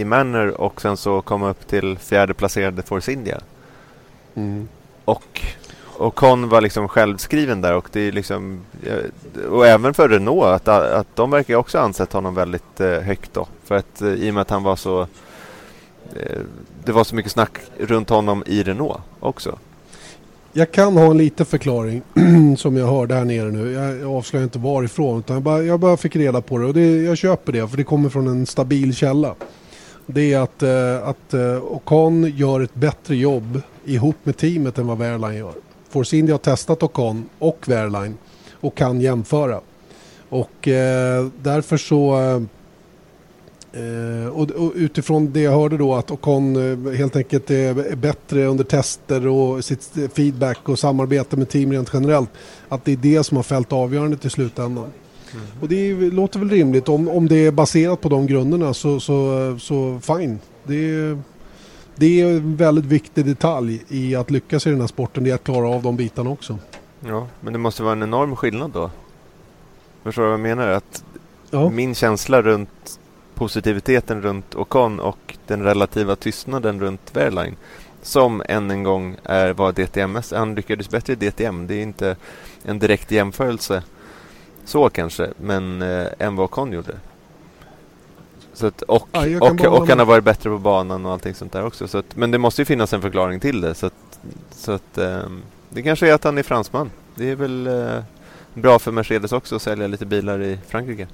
i 0.00 0.04
Manor 0.04 0.60
och 0.60 0.80
sen 0.80 0.96
så 0.96 1.20
komma 1.22 1.50
upp 1.50 1.66
till 1.68 1.98
fjärde 1.98 2.34
placerade 2.34 2.82
Force 2.82 3.12
India. 3.12 3.40
Mm. 4.34 4.68
Och, 5.04 5.40
och 5.84 6.14
Con 6.14 6.48
var 6.48 6.60
liksom 6.60 6.88
självskriven 6.88 7.60
där 7.60 7.74
och 7.74 7.88
det 7.92 8.00
är 8.00 8.12
liksom 8.12 8.60
eh, 8.82 9.44
och 9.50 9.66
även 9.66 9.94
för 9.94 10.08
Renault 10.08 10.44
att, 10.44 10.68
att 10.68 11.16
de 11.16 11.30
verkar 11.30 11.54
också 11.54 11.78
ansett 11.78 12.12
honom 12.12 12.34
väldigt 12.34 12.80
eh, 12.80 13.00
högt 13.00 13.34
då. 13.34 13.46
För 13.68 13.74
att 13.74 14.02
eh, 14.02 14.08
i 14.08 14.30
och 14.30 14.34
med 14.34 14.40
att 14.40 14.50
han 14.50 14.62
var 14.62 14.76
så 14.76 15.00
eh, 16.16 16.40
det 16.84 16.92
var 16.92 17.04
så 17.04 17.14
mycket 17.14 17.32
snack 17.32 17.58
runt 17.78 18.08
honom 18.08 18.44
i 18.46 18.62
Renault 18.62 18.98
också. 19.20 19.58
Jag 20.52 20.72
kan 20.72 20.96
ha 20.96 21.10
en 21.10 21.18
liten 21.18 21.46
förklaring 21.46 22.02
som 22.56 22.76
jag 22.76 22.86
hörde 22.86 23.14
här 23.14 23.24
nere 23.24 23.50
nu. 23.50 23.72
Jag, 23.72 24.00
jag 24.00 24.12
avslöjar 24.12 24.44
inte 24.44 24.58
varifrån 24.58 25.18
utan 25.18 25.34
jag 25.34 25.42
bara, 25.42 25.62
jag 25.62 25.80
bara 25.80 25.96
fick 25.96 26.16
reda 26.16 26.40
på 26.40 26.58
det 26.58 26.66
och 26.66 26.74
det, 26.74 27.02
jag 27.02 27.18
köper 27.18 27.52
det 27.52 27.68
för 27.68 27.76
det 27.76 27.84
kommer 27.84 28.08
från 28.08 28.26
en 28.26 28.46
stabil 28.46 28.94
källa. 28.94 29.34
Det 30.06 30.32
är 30.32 30.38
att, 30.38 30.62
eh, 30.62 31.08
att 31.08 31.34
eh, 31.34 31.64
Ocon 31.64 32.32
gör 32.36 32.60
ett 32.60 32.74
bättre 32.74 33.16
jobb 33.16 33.60
ihop 33.84 34.16
med 34.22 34.36
teamet 34.36 34.78
än 34.78 34.86
vad 34.86 34.98
Wehrlein 34.98 35.38
gör. 35.38 35.52
Force 35.88 36.16
India 36.16 36.34
har 36.34 36.38
testat 36.38 36.82
Ocon 36.82 37.28
och 37.38 37.64
Wehrlein 37.66 38.16
och 38.52 38.74
kan 38.74 39.00
jämföra. 39.00 39.60
Och 40.28 40.68
eh, 40.68 41.26
därför 41.42 41.76
så 41.76 42.20
eh, 42.20 42.42
eh, 43.72 44.28
och, 44.28 44.50
och 44.50 44.72
utifrån 44.74 45.32
det 45.32 45.40
jag 45.40 45.52
hörde 45.52 45.76
då 45.76 45.94
att 45.94 46.10
Ocon 46.10 46.56
eh, 46.86 46.92
helt 46.92 47.16
enkelt 47.16 47.50
är, 47.50 47.96
bättre 47.96 48.44
under 48.46 48.64
tester 48.64 49.26
och 49.26 49.64
sitt 49.64 49.90
feedback 50.14 50.68
och 50.68 50.78
samarbete 50.78 51.36
med 51.36 51.48
team 51.48 51.72
rent 51.72 51.90
generellt. 51.92 52.30
Att 52.68 52.84
det 52.84 52.92
är 52.92 52.96
det 52.96 53.24
som 53.24 53.36
har 53.36 53.44
fällt 53.44 53.72
avgörandet 53.72 54.24
i 54.24 54.30
slutändan. 54.30 54.86
Och 55.60 55.68
det 55.68 55.90
är, 55.90 56.10
låter 56.10 56.38
väl 56.38 56.50
rimligt. 56.50 56.88
Om, 56.88 57.08
om 57.08 57.28
det 57.28 57.46
är 57.46 57.50
baserat 57.52 58.00
på 58.00 58.08
de 58.08 58.26
grunderna 58.26 58.74
så, 58.74 59.00
så, 59.00 59.56
så 59.60 60.00
fine. 60.02 60.38
Det 60.64 60.74
är, 60.74 61.18
det 61.96 62.20
är 62.20 62.26
en 62.26 62.56
väldigt 62.56 62.84
viktig 62.84 63.26
detalj 63.26 63.84
i 63.88 64.14
att 64.14 64.30
lyckas 64.30 64.66
i 64.66 64.70
den 64.70 64.80
här 64.80 64.86
sporten. 64.86 65.24
Det 65.24 65.30
är 65.30 65.34
att 65.34 65.44
klara 65.44 65.68
av 65.68 65.82
de 65.82 65.96
bitarna 65.96 66.30
också. 66.30 66.58
Ja, 67.06 67.26
men 67.40 67.52
det 67.52 67.58
måste 67.58 67.82
vara 67.82 67.92
en 67.92 68.02
enorm 68.02 68.36
skillnad 68.36 68.70
då. 68.70 68.90
Förstår 70.02 70.22
du 70.22 70.28
vad 70.28 70.32
jag 70.32 70.40
menar? 70.40 70.68
Att 70.68 71.04
Ja. 71.50 71.68
min 71.70 71.94
känsla 71.94 72.42
runt 72.42 72.97
positiviteten 73.38 74.22
runt 74.22 74.54
Ocon 74.54 75.00
och 75.00 75.36
den 75.46 75.62
relativa 75.62 76.16
tystnaden 76.16 76.80
runt 76.80 77.16
Wehrlein 77.16 77.56
som 78.02 78.42
än 78.48 78.70
en 78.70 78.82
gång 78.82 79.16
är 79.24 79.52
vad 79.52 79.74
DTMS. 79.74 80.32
Han 80.32 80.54
lyckades 80.54 80.90
bättre 80.90 81.12
i 81.12 81.16
DTM. 81.16 81.66
Det 81.66 81.74
är 81.74 81.82
inte 81.82 82.16
en 82.62 82.78
direkt 82.78 83.10
jämförelse 83.10 83.82
så 84.64 84.88
kanske, 84.88 85.30
men 85.36 85.82
eh, 85.82 86.06
än 86.18 86.36
vad 86.36 86.44
Ocon 86.44 86.72
gjorde. 86.72 86.94
Så 88.52 88.66
att, 88.66 88.82
och, 88.82 89.08
Ja, 89.12 89.20
och, 89.40 89.80
och 89.80 89.88
han 89.88 89.98
har 89.98 90.06
varit 90.06 90.24
bättre 90.24 90.50
på 90.50 90.58
banan 90.58 91.06
och 91.06 91.12
allting 91.12 91.34
sånt 91.34 91.52
där 91.52 91.64
också. 91.64 91.88
Så 91.88 91.98
att, 91.98 92.16
men 92.16 92.30
det 92.30 92.38
måste 92.38 92.60
ju 92.62 92.66
finnas 92.66 92.92
en 92.92 93.02
förklaring 93.02 93.40
till 93.40 93.60
det. 93.60 93.74
Så 93.74 93.86
att, 93.86 94.20
så 94.50 94.72
att, 94.72 94.98
ehm, 94.98 95.42
det 95.68 95.82
kanske 95.82 96.08
är 96.08 96.14
att 96.14 96.24
han 96.24 96.38
är 96.38 96.42
fransman. 96.42 96.90
Det 97.14 97.30
är 97.30 97.36
väl 97.36 97.66
eh, 97.66 98.02
bra 98.54 98.78
för 98.78 98.92
Mercedes 98.92 99.32
också 99.32 99.56
att 99.56 99.62
sälja 99.62 99.86
lite 99.86 100.06
bilar 100.06 100.42
i 100.42 100.58
Frankrike. 100.68 101.06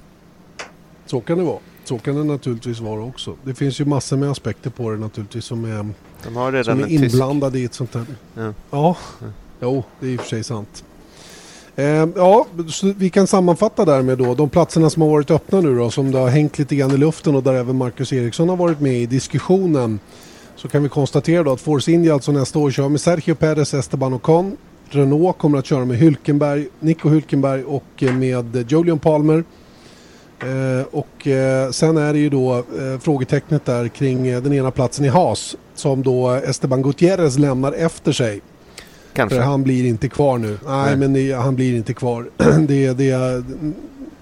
Så 1.07 1.21
kan 1.21 1.39
det 1.39 1.45
vara. 1.45 1.59
Så 1.85 1.99
kan 1.99 2.17
det 2.17 2.25
naturligtvis 2.25 2.81
vara 2.81 3.03
också. 3.03 3.35
Det 3.45 3.55
finns 3.55 3.81
ju 3.81 3.85
massor 3.85 4.17
med 4.17 4.31
aspekter 4.31 4.71
på 4.71 4.91
det 4.91 4.97
naturligtvis 4.97 5.45
som 5.45 5.65
är, 5.65 5.87
De 6.25 6.37
har 6.37 6.53
redan 6.53 6.65
som 6.81 6.85
är 6.85 6.93
inblandade 7.05 7.59
i 7.59 7.65
ett 7.65 7.75
sånt 7.75 7.95
här. 7.95 8.05
Ja. 8.35 8.55
Ja, 8.71 8.97
Ja. 9.21 9.27
jo, 9.61 9.85
det 10.01 10.07
är 10.07 10.11
i 10.11 10.17
och 10.17 10.21
för 10.21 10.29
sig 10.29 10.45
sant. 10.45 10.85
Eh, 11.77 12.07
ja, 12.17 12.47
vi 12.97 13.11
kan 13.11 13.27
sammanfatta 13.27 13.85
därmed 13.85 14.19
då 14.19 14.35
de 14.35 14.49
platserna 14.49 14.91
som 14.91 15.03
har 15.03 15.09
varit 15.09 15.31
öppna 15.31 15.61
nu 15.61 15.77
då 15.77 15.91
som 15.91 16.11
det 16.11 16.19
har 16.19 16.29
hängt 16.29 16.59
lite 16.59 16.77
grann 16.77 16.91
i 16.91 16.97
luften 16.97 17.35
och 17.35 17.43
där 17.43 17.55
även 17.55 17.77
Marcus 17.77 18.13
Eriksson 18.13 18.49
har 18.49 18.57
varit 18.57 18.81
med 18.81 18.95
i 18.95 19.07
diskussionen. 19.07 20.01
Så 20.57 20.69
kan 20.69 20.83
vi 20.83 20.89
konstatera 20.89 21.43
då 21.43 21.53
att 21.53 21.61
Force 21.61 21.93
India 21.93 22.15
alltså 22.15 22.33
nästa 22.33 22.59
år 22.59 22.71
kör 22.71 22.89
med 22.89 23.01
Sergio 23.01 23.35
Perez, 23.35 23.75
Esteban 23.75 24.15
Ocon. 24.15 24.57
Renault 24.89 25.39
kommer 25.39 25.59
att 25.59 25.67
köra 25.67 25.85
med 25.85 25.97
Hülkenberg, 25.99 26.69
Nico 26.81 27.09
Hülkenberg 27.09 27.65
och 27.65 28.03
med 28.19 28.73
Julian 28.73 28.99
Palmer. 28.99 29.45
Eh, 30.45 30.87
och 30.91 31.27
eh, 31.27 31.71
sen 31.71 31.97
är 31.97 32.13
det 32.13 32.19
ju 32.19 32.31
då 32.31 32.57
eh, 32.57 32.99
frågetecknet 33.01 33.65
där 33.65 33.89
kring 33.89 34.25
den 34.25 34.53
ena 34.53 34.71
platsen 34.71 35.05
i 35.05 35.09
Haas 35.09 35.57
som 35.75 36.03
då 36.03 36.31
Esteban 36.31 36.83
Gutierrez 36.83 37.39
lämnar 37.39 37.73
efter 37.73 38.13
sig. 38.13 38.41
Kanske. 39.13 39.37
För 39.37 39.45
han 39.45 39.63
blir 39.63 39.85
inte 39.85 40.09
kvar 40.09 40.39
nu. 40.39 40.49
Nej, 40.49 40.59
Nej. 40.87 40.97
men 40.97 41.13
det, 41.13 41.33
han 41.33 41.55
blir 41.55 41.77
inte 41.77 41.95
kvar. 41.95 42.31
det, 42.67 42.93
det 42.93 43.11
är 43.11 43.45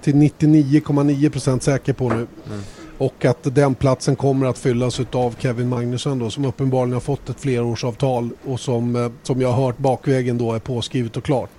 till 0.03 0.15
99,9% 0.15 1.61
säker 1.61 1.93
på 1.93 2.09
nu. 2.09 2.15
Mm. 2.15 2.61
Och 2.99 3.25
att 3.25 3.55
den 3.55 3.75
platsen 3.75 4.17
kommer 4.17 4.47
att 4.47 4.59
fyllas 4.59 5.01
av 5.13 5.35
Kevin 5.39 5.69
Magnusson 5.69 6.19
då 6.19 6.31
som 6.31 6.45
uppenbarligen 6.45 6.93
har 6.93 7.01
fått 7.01 7.29
ett 7.29 7.41
flerårsavtal 7.41 8.31
och 8.45 8.61
som, 8.61 9.13
som 9.23 9.41
jag 9.41 9.53
har 9.53 9.65
hört 9.65 9.79
bakvägen 9.79 10.39
då 10.39 10.53
är 10.53 10.59
påskrivet 10.59 11.17
och 11.17 11.25
klart. 11.25 11.51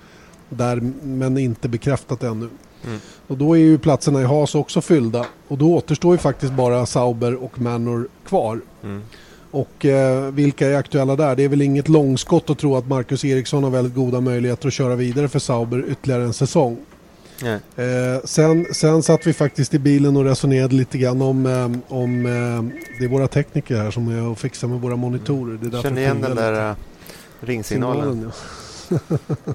Där, 0.48 0.80
men 1.02 1.38
inte 1.38 1.68
bekräftat 1.68 2.22
ännu. 2.22 2.48
Mm. 2.86 3.00
Och 3.26 3.36
då 3.36 3.54
är 3.54 3.60
ju 3.60 3.78
platserna 3.78 4.20
i 4.20 4.24
Haas 4.24 4.54
också 4.54 4.80
fyllda. 4.80 5.26
Och 5.48 5.58
då 5.58 5.74
återstår 5.74 6.14
ju 6.14 6.18
faktiskt 6.18 6.52
bara 6.52 6.86
Sauber 6.86 7.34
och 7.34 7.60
Manor 7.60 8.08
kvar. 8.26 8.60
Mm. 8.82 9.02
Och 9.50 9.84
eh, 9.84 10.32
vilka 10.32 10.68
är 10.68 10.74
aktuella 10.74 11.16
där? 11.16 11.36
Det 11.36 11.42
är 11.42 11.48
väl 11.48 11.62
inget 11.62 11.88
långskott 11.88 12.50
att 12.50 12.58
tro 12.58 12.76
att 12.76 12.88
Marcus 12.88 13.24
Eriksson 13.24 13.64
har 13.64 13.70
väldigt 13.70 13.94
goda 13.94 14.20
möjligheter 14.20 14.68
att 14.68 14.74
köra 14.74 14.94
vidare 14.94 15.28
för 15.28 15.38
Sauber 15.38 15.84
ytterligare 15.88 16.22
en 16.22 16.32
säsong. 16.32 16.76
Nej. 17.42 17.60
Eh, 17.76 18.20
sen, 18.24 18.66
sen 18.72 19.02
satt 19.02 19.26
vi 19.26 19.32
faktiskt 19.32 19.74
i 19.74 19.78
bilen 19.78 20.16
och 20.16 20.24
resonerade 20.24 20.74
lite 20.74 20.98
grann 20.98 21.22
om, 21.22 21.46
eh, 21.46 21.94
om 21.98 22.26
eh, 22.26 22.80
det 22.98 23.04
är 23.04 23.08
våra 23.08 23.28
tekniker 23.28 23.76
här 23.76 23.90
som 23.90 24.08
är 24.08 24.22
och 24.22 24.38
fixar 24.38 24.68
med 24.68 24.80
våra 24.80 24.96
monitorer. 24.96 25.58
Det 25.62 25.78
är 25.78 25.82
Känner 25.82 26.00
igen 26.00 26.20
den 26.20 26.32
plingar 26.32 26.52
där 26.52 26.68
lite. 26.70 26.80
uh, 27.40 27.46
ringsignalen. 27.48 28.32
Signalen, 28.88 29.10
ja. 29.48 29.54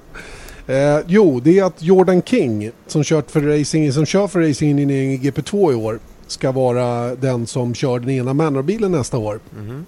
eh, 0.70 1.04
jo, 1.06 1.40
det 1.40 1.58
är 1.58 1.64
att 1.64 1.82
Jordan 1.82 2.22
King 2.22 2.70
som, 2.86 3.04
kört 3.04 3.30
för 3.30 3.40
racing, 3.40 3.92
som 3.92 4.06
kör 4.06 4.26
för 4.26 4.40
racingen 4.40 4.90
i 4.90 5.18
GP2 5.18 5.72
i 5.72 5.74
år 5.74 5.98
ska 6.26 6.52
vara 6.52 7.14
den 7.14 7.46
som 7.46 7.74
kör 7.74 7.98
den 7.98 8.10
ena 8.10 8.34
Manor-bilen 8.34 8.92
nästa 8.92 9.18
år. 9.18 9.40
Mhm. 9.58 9.86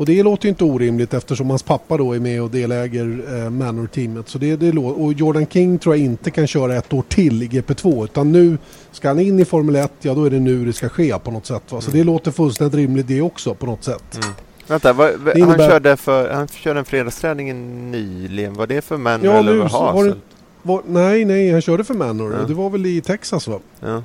Och 0.00 0.06
det 0.06 0.22
låter 0.22 0.44
ju 0.44 0.48
inte 0.48 0.64
orimligt 0.64 1.14
eftersom 1.14 1.50
hans 1.50 1.62
pappa 1.62 1.96
då 1.96 2.12
är 2.12 2.20
med 2.20 2.42
och 2.42 2.50
deläger 2.50 3.24
eh, 3.28 3.50
Manor-teamet. 3.50 4.28
Så 4.28 4.38
det, 4.38 4.56
det 4.56 4.78
och 4.78 5.12
Jordan 5.12 5.46
King 5.46 5.78
tror 5.78 5.96
jag 5.96 6.04
inte 6.04 6.30
kan 6.30 6.46
köra 6.46 6.76
ett 6.76 6.92
år 6.92 7.04
till 7.08 7.42
i 7.42 7.48
GP2 7.48 8.04
utan 8.04 8.32
nu 8.32 8.58
ska 8.92 9.08
han 9.08 9.20
in 9.20 9.40
i 9.40 9.44
Formel 9.44 9.76
1, 9.76 9.92
ja 10.00 10.14
då 10.14 10.24
är 10.24 10.30
det 10.30 10.40
nu 10.40 10.64
det 10.64 10.72
ska 10.72 10.88
ske 10.88 11.18
på 11.18 11.30
något 11.30 11.46
sätt. 11.46 11.72
Va? 11.72 11.80
Så 11.80 11.90
det 11.90 12.04
låter 12.04 12.30
fullständigt 12.30 12.74
rimligt 12.74 13.08
det 13.08 13.20
också 13.20 13.54
på 13.54 13.66
något 13.66 13.84
sätt. 13.84 14.14
Mm. 14.14 14.34
Vänta, 14.70 14.92
vad, 14.92 15.12
vad, 15.20 15.36
innebär- 15.36 15.58
han, 15.58 15.70
körde 15.70 15.96
för, 15.96 16.30
han 16.30 16.48
körde 16.48 16.78
en 16.78 16.84
fredagsträning 16.84 17.90
nyligen. 17.90 18.54
Var 18.54 18.66
det 18.66 18.80
för 18.80 18.96
Manor 18.96 19.26
Ja, 19.26 19.38
eller 19.38 19.52
nu 19.52 19.58
var 19.58 19.94
det- 19.94 20.00
eller? 20.00 20.16
Var, 20.62 20.82
nej, 20.86 21.24
nej, 21.24 21.52
han 21.52 21.60
körde 21.62 21.84
för 21.84 21.94
Manor. 21.94 22.32
Ja. 22.40 22.46
Det 22.46 22.54
var 22.54 22.70
väl 22.70 22.86
i 22.86 23.00
Texas 23.00 23.48
va? 23.48 23.58
Ja. 23.80 24.02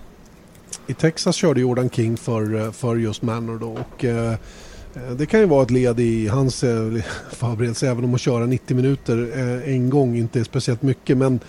I 0.87 0.93
Texas 0.93 1.35
körde 1.35 1.61
Jordan 1.61 1.89
King 1.89 2.17
för, 2.17 2.71
för 2.71 2.95
just 2.95 3.21
Manor 3.21 3.57
då. 3.59 3.67
Och, 3.71 4.05
eh, 4.05 4.31
eh, 4.33 5.11
det 5.17 5.25
kan 5.25 5.39
ju 5.39 5.45
vara 5.45 5.63
ett 5.63 5.71
led 5.71 5.99
i 5.99 6.27
hans 6.27 6.63
eh, 6.63 6.93
förberedelse 7.31 7.87
även 7.89 8.03
om 8.03 8.13
att 8.15 8.21
köra 8.21 8.45
90 8.45 8.75
minuter 8.75 9.29
eh, 9.35 9.73
en 9.75 9.89
gång 9.89 10.17
inte 10.17 10.39
är 10.39 10.43
speciellt 10.43 10.81
mycket. 10.81 11.17
Men 11.17 11.39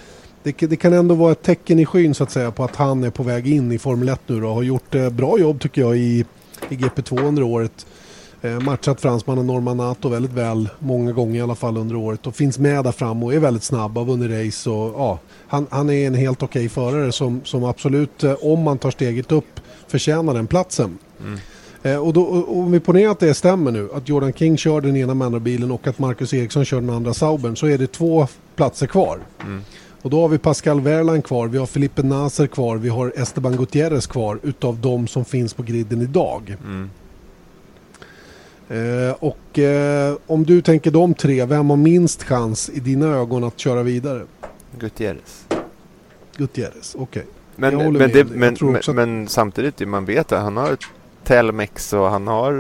det, 0.43 0.53
det 0.67 0.77
kan 0.77 0.93
ändå 0.93 1.15
vara 1.15 1.33
ett 1.33 1.43
tecken 1.43 1.79
i 1.79 1.87
skyn 1.87 2.15
så 2.15 2.25
att 2.25 2.31
säga 2.31 2.51
på 2.51 2.65
att 2.65 2.77
han 2.77 3.05
är 3.05 3.11
på 3.11 3.23
väg 3.23 3.47
in 3.49 3.73
i 3.73 3.79
Formel 3.79 4.09
1 4.09 4.21
nu 4.27 4.41
då. 4.41 4.53
Har 4.53 4.63
gjort 4.63 4.95
eh, 4.95 5.11
bra 5.11 5.39
jobb 5.39 5.61
tycker 5.61 5.81
jag 5.81 5.97
i, 5.97 6.25
i 6.69 6.75
GP2 6.77 7.23
under 7.27 7.43
året. 7.43 7.87
Eh, 8.47 8.61
matchat 8.61 9.01
fransmannen 9.01 9.47
Norman 9.47 9.77
Nato 9.77 10.09
väldigt 10.09 10.33
väl 10.33 10.69
många 10.79 11.13
gånger 11.13 11.39
i 11.39 11.43
alla 11.43 11.55
fall 11.55 11.77
under 11.77 11.97
året 11.97 12.27
och 12.27 12.35
finns 12.35 12.59
med 12.59 12.85
där 12.85 12.93
fram 12.93 13.23
och 13.23 13.35
är 13.35 13.39
väldigt 13.39 13.63
snabb, 13.63 13.97
har 13.97 14.05
vunnit 14.05 14.31
race 14.31 14.71
och 14.71 14.95
ja, 15.01 15.19
han, 15.49 15.67
han 15.71 15.91
är 15.91 16.07
en 16.07 16.15
helt 16.15 16.43
okej 16.43 16.69
förare 16.69 17.13
som, 17.13 17.41
som 17.45 17.65
absolut, 17.65 18.25
eh, 18.25 18.35
om 18.43 18.63
man 18.63 18.79
tar 18.79 18.91
steget 18.91 19.33
upp, 19.33 19.61
förtjänar 19.89 20.35
den 20.35 20.47
platsen. 20.47 20.99
Mm. 21.21 21.39
Eh, 21.83 21.97
och, 22.07 22.13
då, 22.13 22.23
och 22.23 22.59
om 22.59 22.73
vi 22.73 22.81
ponerar 22.81 23.11
att 23.11 23.21
det 23.21 23.35
stämmer 23.35 23.71
nu, 23.71 23.89
att 23.95 24.09
Jordan 24.09 24.33
King 24.33 24.57
kör 24.57 24.81
den 24.81 24.97
ena 24.97 25.15
Manor-bilen 25.15 25.71
och 25.71 25.87
att 25.87 25.99
Marcus 25.99 26.35
Eriksson 26.35 26.65
kör 26.65 26.81
den 26.81 26.91
andra 26.91 27.15
Saubern, 27.15 27.57
så 27.57 27.67
är 27.67 27.79
det 27.79 27.93
två 27.93 28.27
platser 28.57 28.87
kvar. 28.87 29.19
Mm. 29.45 29.63
Och 30.03 30.11
då 30.11 30.21
har 30.21 30.29
vi 30.29 30.39
Pascal 30.39 30.81
Wehrlein 30.81 31.23
kvar, 31.23 31.49
vi 31.49 31.59
har 31.59 31.67
Felipe 31.67 32.03
Nasser 32.03 32.47
kvar, 32.47 32.77
vi 32.77 32.89
har 32.89 33.13
Esteban 33.17 33.57
Gutierrez 33.57 34.07
kvar 34.07 34.39
utav 34.43 34.81
de 34.81 35.07
som 35.07 35.25
finns 35.25 35.55
på 35.55 35.63
griden 35.63 36.03
idag. 36.03 36.57
Mm. 36.65 36.91
Eh, 38.69 39.15
och 39.19 39.59
eh, 39.59 40.17
om 40.27 40.45
du 40.45 40.63
tänker 40.63 40.91
de 40.91 41.15
tre, 41.15 41.45
vem 41.45 41.71
har 41.71 41.77
minst 41.77 42.23
chans 42.23 42.71
i 42.75 42.81
dina 42.81 43.07
ögon 43.07 43.45
att 43.45 43.59
köra 43.59 43.83
vidare? 43.83 44.23
Gutierrez. 44.79 45.47
Gutierrez, 46.37 46.97
okej. 46.99 47.27
Men, 47.57 47.75
håller 47.75 47.91
men, 47.91 47.99
med 47.99 48.11
det, 48.11 48.23
det. 48.23 48.31
Men, 48.37 48.57
men, 48.61 48.77
att- 48.77 48.95
men 48.95 49.29
samtidigt, 49.29 49.89
man 49.89 50.05
vet 50.05 50.33
att 50.33 50.43
han 50.43 50.57
har 50.57 50.77
Telmex 51.25 51.93
och 51.93 52.11
han 52.11 52.27
har 52.27 52.53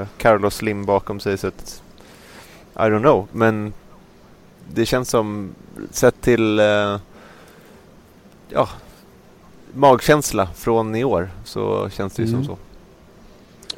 eh, 0.00 0.06
Carlos 0.16 0.54
Slim 0.54 0.84
bakom 0.86 1.20
sig. 1.20 1.38
Så 1.38 1.46
att, 1.46 1.82
I 2.74 2.78
don't 2.78 3.00
know. 3.00 3.28
Men 3.32 3.72
det 4.74 4.86
känns 4.86 5.08
som, 5.10 5.54
sett 5.90 6.20
till 6.20 6.58
eh, 6.58 6.96
ja, 8.48 8.68
magkänsla 9.74 10.48
från 10.54 10.94
i 10.96 11.04
år 11.04 11.30
så 11.44 11.88
känns 11.90 12.12
det 12.14 12.22
ju 12.22 12.28
Mm. 12.28 12.44
som 12.44 12.56
så. 12.56 12.62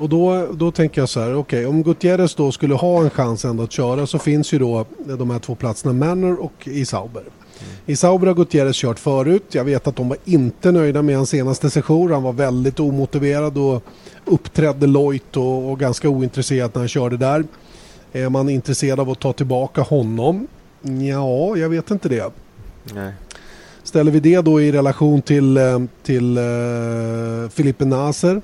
Och 0.03 0.09
då, 0.09 0.47
då 0.53 0.71
tänker 0.71 1.01
jag 1.01 1.09
så 1.09 1.21
här, 1.21 1.35
okej 1.35 1.67
om 1.67 1.83
Gutierrez 1.83 2.35
då 2.35 2.53
skulle 2.53 2.75
ha 2.75 3.03
en 3.03 3.11
chans 3.11 3.45
ändå 3.45 3.63
att 3.63 3.73
köra 3.73 4.07
så 4.07 4.19
finns 4.19 4.53
ju 4.55 4.59
då 4.59 4.87
de 5.19 5.31
här 5.31 5.39
två 5.39 5.55
platserna 5.55 5.93
Manor 5.93 6.41
och 6.41 6.69
i 6.69 6.85
Sauber. 6.85 7.23
I 7.87 7.97
Sauber 7.97 8.27
har 8.27 8.35
Gutierrez 8.35 8.77
kört 8.77 8.99
förut. 8.99 9.45
Jag 9.53 9.65
vet 9.65 9.87
att 9.87 9.97
de 9.97 10.09
var 10.09 10.19
inte 10.25 10.73
nöjda 10.73 11.03
med 11.03 11.17
hans 11.17 11.31
senaste 11.31 11.71
session. 11.71 12.13
Han 12.13 12.23
var 12.23 12.33
väldigt 12.33 12.81
omotiverad 12.81 13.59
och 13.59 13.83
uppträdde 14.25 14.87
lojt 14.87 15.37
och, 15.37 15.71
och 15.71 15.79
ganska 15.79 16.09
ointresserad 16.09 16.71
när 16.75 16.81
han 16.81 16.89
körde 16.89 17.17
där. 17.17 17.45
Är 18.13 18.29
man 18.29 18.49
intresserad 18.49 19.01
av 19.01 19.11
att 19.11 19.21
ta 19.21 19.33
tillbaka 19.33 19.81
honom? 19.83 20.47
Ja, 20.83 21.57
jag 21.57 21.69
vet 21.69 21.91
inte 21.91 22.09
det. 22.09 22.33
Nej. 22.95 23.13
Ställer 23.83 24.13
vi 24.13 24.21
det 24.21 24.41
då 24.41 24.61
i 24.61 24.73
relation 24.73 25.23
till, 25.23 25.57
eh, 25.57 25.79
till 26.03 26.39
uh, 26.39 27.49
Filipe 27.49 27.85
Naser 27.85 28.43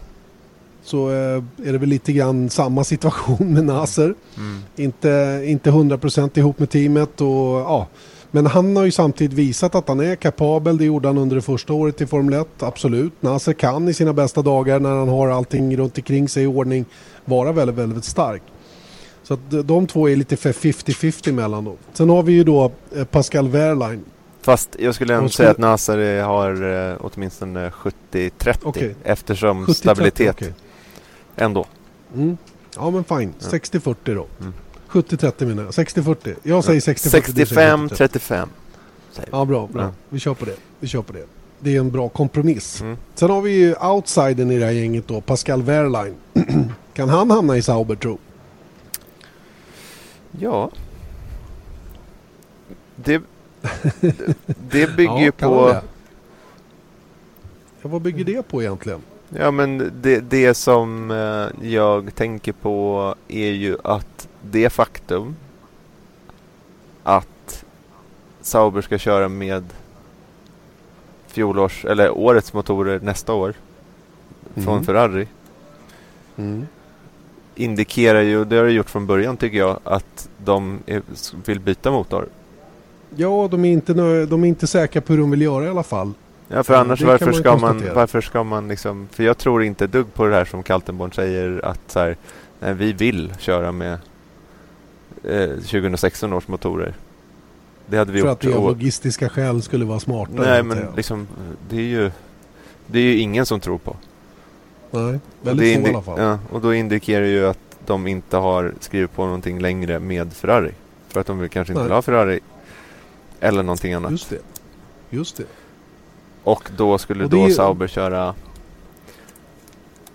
så 0.88 1.08
eh, 1.10 1.42
är 1.68 1.72
det 1.72 1.78
väl 1.78 1.88
lite 1.88 2.12
grann 2.12 2.50
samma 2.50 2.84
situation 2.84 3.52
med 3.54 3.64
Naser. 3.64 4.14
Mm. 4.36 4.60
Inte, 4.76 5.42
inte 5.46 5.70
100% 5.70 6.38
ihop 6.38 6.58
med 6.58 6.70
teamet. 6.70 7.20
Och, 7.20 7.28
ja. 7.60 7.86
Men 8.30 8.46
han 8.46 8.76
har 8.76 8.84
ju 8.84 8.90
samtidigt 8.90 9.32
visat 9.32 9.74
att 9.74 9.88
han 9.88 10.00
är 10.00 10.14
kapabel. 10.16 10.78
Det 10.78 10.84
gjorde 10.84 11.08
han 11.08 11.18
under 11.18 11.36
det 11.36 11.42
första 11.42 11.72
året 11.72 12.00
i 12.00 12.06
Formel 12.06 12.40
1. 12.40 12.48
Absolut. 12.62 13.12
Nasser 13.22 13.52
kan 13.52 13.88
i 13.88 13.94
sina 13.94 14.12
bästa 14.12 14.42
dagar 14.42 14.80
när 14.80 14.90
han 14.90 15.08
har 15.08 15.28
allting 15.28 15.76
runt 15.76 15.96
omkring 15.98 16.28
sig 16.28 16.42
i 16.42 16.46
ordning 16.46 16.84
vara 17.24 17.52
väldigt, 17.52 17.76
väldigt 17.76 18.04
stark. 18.04 18.42
Så 19.22 19.34
att 19.34 19.40
de- 19.64 19.86
två 19.86 20.08
är 20.08 20.16
lite 20.16 20.36
för 20.36 20.52
50-50 20.52 21.32
mellan 21.32 21.64
dem. 21.64 21.76
Sen 21.92 22.10
har 22.10 22.22
vi 22.22 22.32
ju 22.32 22.44
då 22.44 22.72
eh, 22.96 23.04
Pascal 23.04 23.48
Wehrlein. 23.48 24.04
Fast 24.42 24.76
jag 24.78 24.94
skulle 24.94 25.14
ändå 25.14 25.24
Och 25.26 25.32
säga 25.32 25.52
skulle- 25.54 25.66
att 25.68 25.70
Nasser 25.70 26.22
har 26.22 26.88
eh, 26.90 26.96
åtminstone 27.00 27.70
70-30 28.12 28.56
Okej. 28.62 28.94
eftersom 29.04 29.66
70-30, 29.66 29.72
stabilitet 29.74 30.34
okej. 30.36 30.52
Ändå. 31.38 31.66
Mm. 32.14 32.36
Ja 32.76 32.90
men 32.90 33.04
fine. 33.04 33.34
Ja. 33.38 33.46
60-40 33.46 33.94
då. 34.04 34.26
Mm. 34.40 34.52
70-30 34.88 35.46
menar 35.46 35.62
jag. 35.62 35.70
60-40. 35.70 36.34
Jag 36.42 36.64
säger 36.64 36.80
60-40. 36.80 37.32
du 37.34 37.46
säger 37.46 37.76
70-30. 37.76 37.88
65-35. 37.88 38.18
säger 38.18 38.46
vi. 39.14 39.22
Ja 39.32 39.44
bra, 39.44 39.66
bra. 39.66 39.82
Ja. 39.82 39.92
Vi 40.08 40.18
kör 40.18 40.34
på 40.34 40.44
det. 40.44 40.56
Vi 40.80 40.88
kör 40.88 41.02
på 41.02 41.12
det. 41.12 41.26
Det 41.60 41.76
är 41.76 41.80
en 41.80 41.90
bra 41.90 42.08
kompromiss. 42.08 42.80
Mm. 42.80 42.96
Sen 43.14 43.30
har 43.30 43.42
vi 43.42 43.50
ju 43.50 43.74
outsidern 43.74 44.50
i 44.50 44.58
det 44.58 44.64
här 44.64 44.72
gänget 44.72 45.08
då, 45.08 45.20
Pascal 45.20 45.62
Wehrlein. 45.62 46.14
kan 46.94 47.08
han 47.08 47.30
hamna 47.30 47.56
i 47.56 47.62
Sauber 47.62 47.94
tro? 47.96 48.18
Ja. 50.40 50.70
Det, 52.96 53.22
det 54.70 54.96
bygger 54.96 55.12
Ja, 55.14 55.20
ju 55.20 55.32
kan 55.32 55.48
på... 55.48 55.68
det? 55.68 55.82
Ja, 57.82 57.88
vad 57.88 58.02
bygger 58.02 58.24
det 58.24 58.42
på 58.48 58.62
egentligen? 58.62 59.00
Ja 59.28 59.50
men 59.50 59.92
det, 60.02 60.20
det 60.20 60.54
som 60.54 61.10
eh, 61.10 61.68
jag 61.70 62.14
tänker 62.14 62.52
på 62.52 63.14
är 63.28 63.50
ju 63.50 63.76
att 63.84 64.28
det 64.42 64.70
faktum 64.70 65.36
att 67.02 67.64
Sauber 68.40 68.82
ska 68.82 68.98
köra 68.98 69.28
med 69.28 69.64
fjolårs 71.26 71.84
eller 71.84 72.10
årets 72.10 72.52
motorer 72.52 73.00
nästa 73.00 73.32
år 73.32 73.54
från 74.54 74.72
Mm. 74.74 74.84
Ferrari 74.84 75.28
Mm. 76.36 76.66
indikerar 77.54 78.20
ju, 78.22 78.44
det 78.44 78.56
har 78.56 78.64
det 78.64 78.70
gjort 78.72 78.90
från 78.90 79.06
början 79.06 79.36
tycker 79.36 79.58
jag, 79.58 79.80
att 79.84 80.28
de 80.44 80.78
är, 80.86 81.02
vill 81.46 81.60
byta 81.60 81.90
motor. 81.90 82.28
Ja, 83.16 83.48
de 83.50 83.64
är, 83.64 83.72
inte, 83.72 83.92
de 84.26 84.44
är 84.44 84.48
inte 84.48 84.66
säkra 84.66 85.02
på 85.02 85.12
hur 85.12 85.20
de 85.20 85.30
vill 85.30 85.42
göra 85.42 85.64
i 85.64 85.68
alla 85.68 85.82
fall. 85.82 86.12
Ja, 86.48 86.62
för 86.62 86.74
annars 86.74 87.02
varför 87.02 87.32
ska 87.32 87.56
man, 87.56 87.82
varför 87.94 88.20
ska 88.20 88.44
man 88.44 88.68
liksom, 88.68 89.08
för 89.12 89.24
jag 89.24 89.38
tror 89.38 89.62
inte 89.62 89.86
dugg 89.86 90.14
på 90.14 90.26
det 90.26 90.34
här 90.34 90.44
som 90.44 90.62
Kaltenborn 90.62 91.12
säger 91.12 91.64
att 91.64 91.80
så 91.86 91.98
här, 91.98 92.16
nej, 92.60 92.74
vi 92.74 92.92
vill 92.92 93.32
köra 93.38 93.72
med 93.72 93.98
eh, 95.24 95.48
2016 95.48 96.32
års 96.32 96.48
motorer. 96.48 96.94
Det 97.86 97.96
hade 97.96 98.12
vi 98.12 98.20
för 98.20 98.28
gjort. 98.28 98.32
att 98.32 98.40
det 98.40 98.54
av 98.54 98.64
logistiska 98.64 99.28
skäl 99.28 99.62
skulle 99.62 99.84
vara 99.84 100.00
smartare. 100.00 100.50
nej, 100.50 100.62
men 100.62 100.86
liksom, 100.96 101.28
det 101.70 101.76
är 101.76 101.80
ju, 101.80 102.10
det 102.86 102.98
är 102.98 103.02
ju 103.02 103.18
ingen 103.18 103.46
som 103.46 103.60
tror 103.60 103.78
på. 103.78 103.96
nej, 104.90 105.20
väldigt 105.42 105.82
få 105.82 105.88
i 105.88 105.90
alla 105.90 106.02
fall. 106.02 106.20
Ja, 106.20 106.38
och 106.50 106.60
då 106.60 106.74
indikerar 106.74 107.24
ju 107.24 107.46
att 107.46 107.58
de 107.86 108.06
inte 108.06 108.36
har 108.36 108.74
skrivit 108.80 109.12
på 109.12 109.24
någonting 109.24 109.58
längre 109.60 109.98
med 109.98 110.32
Ferrari. 110.32 110.72
För 111.08 111.20
att 111.20 111.26
de 111.26 111.48
kanske 111.48 111.72
inte 111.72 111.72
Nej. 111.72 111.82
vill 111.82 111.92
ha 111.92 112.02
Ferrari. 112.02 112.40
Eller 113.40 113.62
någonting 113.62 113.92
annat. 113.92 114.10
Just 114.10 114.30
det. 114.30 114.38
Just 115.10 115.36
det. 115.36 115.44
Och 116.48 116.70
då 116.76 116.98
skulle 116.98 117.24
Och 117.24 117.30
då 117.30 117.48
ju- 117.48 117.54
Sauber 117.54 117.86
köra 117.86 118.34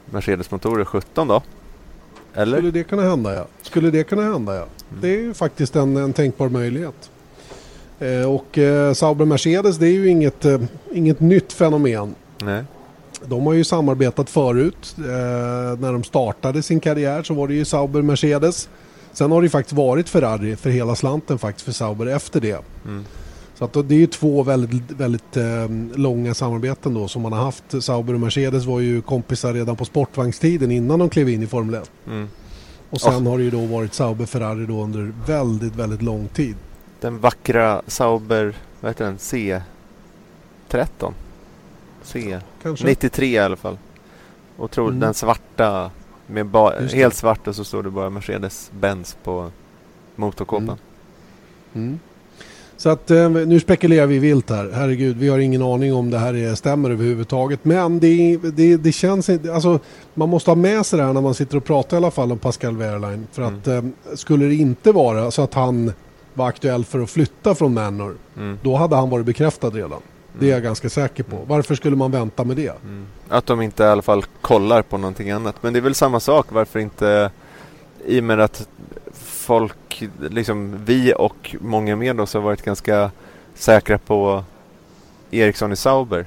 Mercedes-motorer 0.06 0.86
17 0.86 1.28
då? 1.28 1.42
Eller? 2.34 2.58
Skulle 2.58 2.72
det 2.72 2.84
kunna 2.84 3.02
hända 3.02 3.34
ja. 3.36 3.46
Skulle 3.62 3.92
det 3.92 4.04
kunna 4.04 4.22
hända 4.22 4.56
ja. 4.56 4.62
Mm. 4.62 5.02
Det 5.02 5.08
är 5.08 5.20
ju 5.20 5.34
faktiskt 5.34 5.76
en, 5.76 5.98
en 5.98 6.14
tänkbar 6.14 6.50
möjlighet. 6.50 7.10
Eh, 8.00 8.34
och 8.34 8.58
eh, 8.58 8.94
Sauber 8.94 9.26
Mercedes 9.26 9.78
det 9.78 9.88
är 9.88 9.92
ju 9.92 10.08
inget, 10.08 10.46
eh, 10.46 10.62
inget 10.94 11.20
nytt 11.20 11.54
fenomen. 11.54 12.16
Nej. 12.42 12.64
De 13.26 13.46
har 13.46 13.54
ju 13.54 13.64
samarbetat 13.64 14.30
förut. 14.30 14.96
Eh, 14.98 15.04
när 15.80 15.94
de 15.94 16.04
startade 16.04 16.64
sin 16.64 16.80
karriär 16.80 17.24
så 17.24 17.34
var 17.34 17.48
det 17.48 17.54
ju 17.54 17.66
Sauber 17.66 18.02
Mercedes. 18.02 18.70
Sen 19.12 19.32
har 19.32 19.42
det 19.42 19.46
ju 19.46 19.50
faktiskt 19.50 19.78
varit 19.78 20.10
Ferrari 20.10 20.56
för 20.56 20.70
hela 20.70 20.96
slanten 20.96 21.40
faktiskt 21.40 21.66
för 21.66 21.72
Sauber 21.72 22.06
efter 22.06 22.42
det. 22.42 22.60
Mm. 22.86 23.06
Så 23.56 23.66
att 23.66 23.74
det 23.74 23.96
är 23.96 24.00
ju 24.00 24.08
två 24.08 24.44
väldigt, 24.44 24.92
väldigt 24.92 25.38
eh, 25.38 25.70
långa 25.96 26.34
samarbeten 26.34 26.94
då 26.94 27.08
som 27.08 27.22
man 27.22 27.34
har 27.34 27.44
haft. 27.44 27.84
Sauber 27.84 28.14
och 28.14 28.20
Mercedes 28.20 28.66
var 28.66 28.80
ju 28.80 29.02
kompisar 29.02 29.54
redan 29.54 29.76
på 29.76 29.86
sportvagnstiden 29.86 30.72
innan 30.72 31.00
de 31.00 31.10
klev 31.10 31.30
in 31.30 31.44
i 31.44 31.48
Formel 31.48 31.76
1. 31.76 31.92
Mm. 32.08 32.28
Och 32.90 33.02
sen 33.02 33.28
har 33.28 33.38
det 33.38 33.44
ju 33.44 33.50
då 33.52 33.66
varit 33.66 33.94
Sauber 33.94 34.26
Ferrari 34.26 34.66
då 34.66 34.84
under 34.84 35.14
väldigt, 35.26 35.76
väldigt 35.76 36.02
lång 36.02 36.28
tid. 36.28 36.56
Den 37.00 37.20
vackra 37.20 37.82
Sauber, 37.88 38.56
vad 38.80 38.90
heter 38.90 39.06
den? 39.06 39.18
C13? 39.18 41.14
C? 42.04 42.40
Kanske? 42.64 42.86
93 42.86 43.28
i 43.28 43.38
alla 43.40 43.56
fall. 43.56 43.78
Och 44.58 44.72
tror 44.72 44.88
Mm. 44.88 45.00
den 45.00 45.14
svarta, 45.14 45.92
med 46.28 46.56
helt 46.94 47.16
svart 47.16 47.48
och 47.48 47.56
så 47.56 47.64
står 47.64 47.84
det 47.84 47.90
bara 47.90 48.10
Mercedes-Benz 48.10 49.18
på 49.24 49.52
motorkåpan. 50.16 50.78
Mm. 51.74 51.88
Mm. 51.88 52.00
Så 52.78 52.90
att 52.90 53.12
eh, 53.12 53.30
nu 53.30 53.60
spekulerar 53.60 54.06
vi 54.08 54.20
vilt 54.20 54.50
här. 54.50 54.70
Herregud, 54.74 55.18
vi 55.18 55.30
har 55.30 55.40
ingen 55.40 55.62
aning 55.62 55.94
om 55.94 56.10
det 56.10 56.18
här 56.18 56.34
är, 56.36 56.56
stämmer 56.56 56.90
överhuvudtaget. 56.92 57.60
Men 57.66 58.00
det, 58.00 58.38
det, 58.38 58.78
det 58.78 58.92
känns 58.92 59.30
inte... 59.30 59.54
Alltså, 59.54 59.80
man 60.14 60.30
måste 60.30 60.50
ha 60.52 60.56
med 60.56 60.86
sig 60.86 61.00
det 61.00 61.06
här 61.06 61.14
när 61.14 61.22
man 61.22 61.34
sitter 61.34 61.58
och 61.58 61.64
pratar 61.64 61.98
i 61.98 62.00
alla 62.00 62.12
fall 62.12 62.32
om 62.32 62.38
Pascal 62.40 62.78
Wehrlein. 62.78 63.28
För 63.32 63.42
att 63.42 63.68
eh, 63.68 63.82
skulle 64.16 64.46
det 64.46 64.56
inte 64.56 64.92
vara 64.92 65.32
så 65.32 65.42
att 65.42 65.54
han 65.54 65.92
var 66.34 66.48
aktuell 66.48 66.86
för 66.86 67.00
att 67.00 67.10
flytta 67.10 67.56
från 67.56 67.74
Manor, 67.74 68.16
Mm. 68.38 68.58
då 68.64 68.76
hade 68.76 68.96
han 68.96 69.10
varit 69.10 69.26
bekräftad 69.26 69.70
redan. 69.70 70.02
Det 70.40 70.46
är 70.46 70.50
jag 70.50 70.58
Mm. 70.58 70.66
ganska 70.68 70.90
säker 70.90 71.24
på. 71.24 71.38
Varför 71.48 71.76
skulle 71.76 71.96
man 71.96 72.12
vänta 72.12 72.44
med 72.44 72.56
det? 72.58 72.74
Mm. 72.84 73.06
Att 73.30 73.46
de 73.46 73.62
inte 73.62 73.84
i 73.84 73.86
alla 73.86 74.02
fall 74.02 74.24
kollar 74.42 74.82
på 74.82 74.98
någonting 74.98 75.32
annat. 75.32 75.56
Men 75.62 75.74
det 75.74 75.80
är 75.80 75.82
väl 75.82 75.96
samma 75.96 76.20
sak. 76.20 76.48
Varför 76.50 76.80
inte 76.80 77.32
i 78.06 78.20
och 78.20 78.24
med 78.24 78.40
att 78.40 78.68
folk, 79.44 80.04
liksom 80.30 80.76
vi 80.86 81.14
och 81.18 81.56
många 81.62 81.96
med 81.96 82.20
oss 82.22 82.34
har 82.34 82.42
varit 82.42 82.62
ganska 82.62 83.12
säkra 83.56 83.98
på 83.98 84.44
Ericsson 85.32 85.72
i 85.72 85.76
Sauber. 85.76 86.26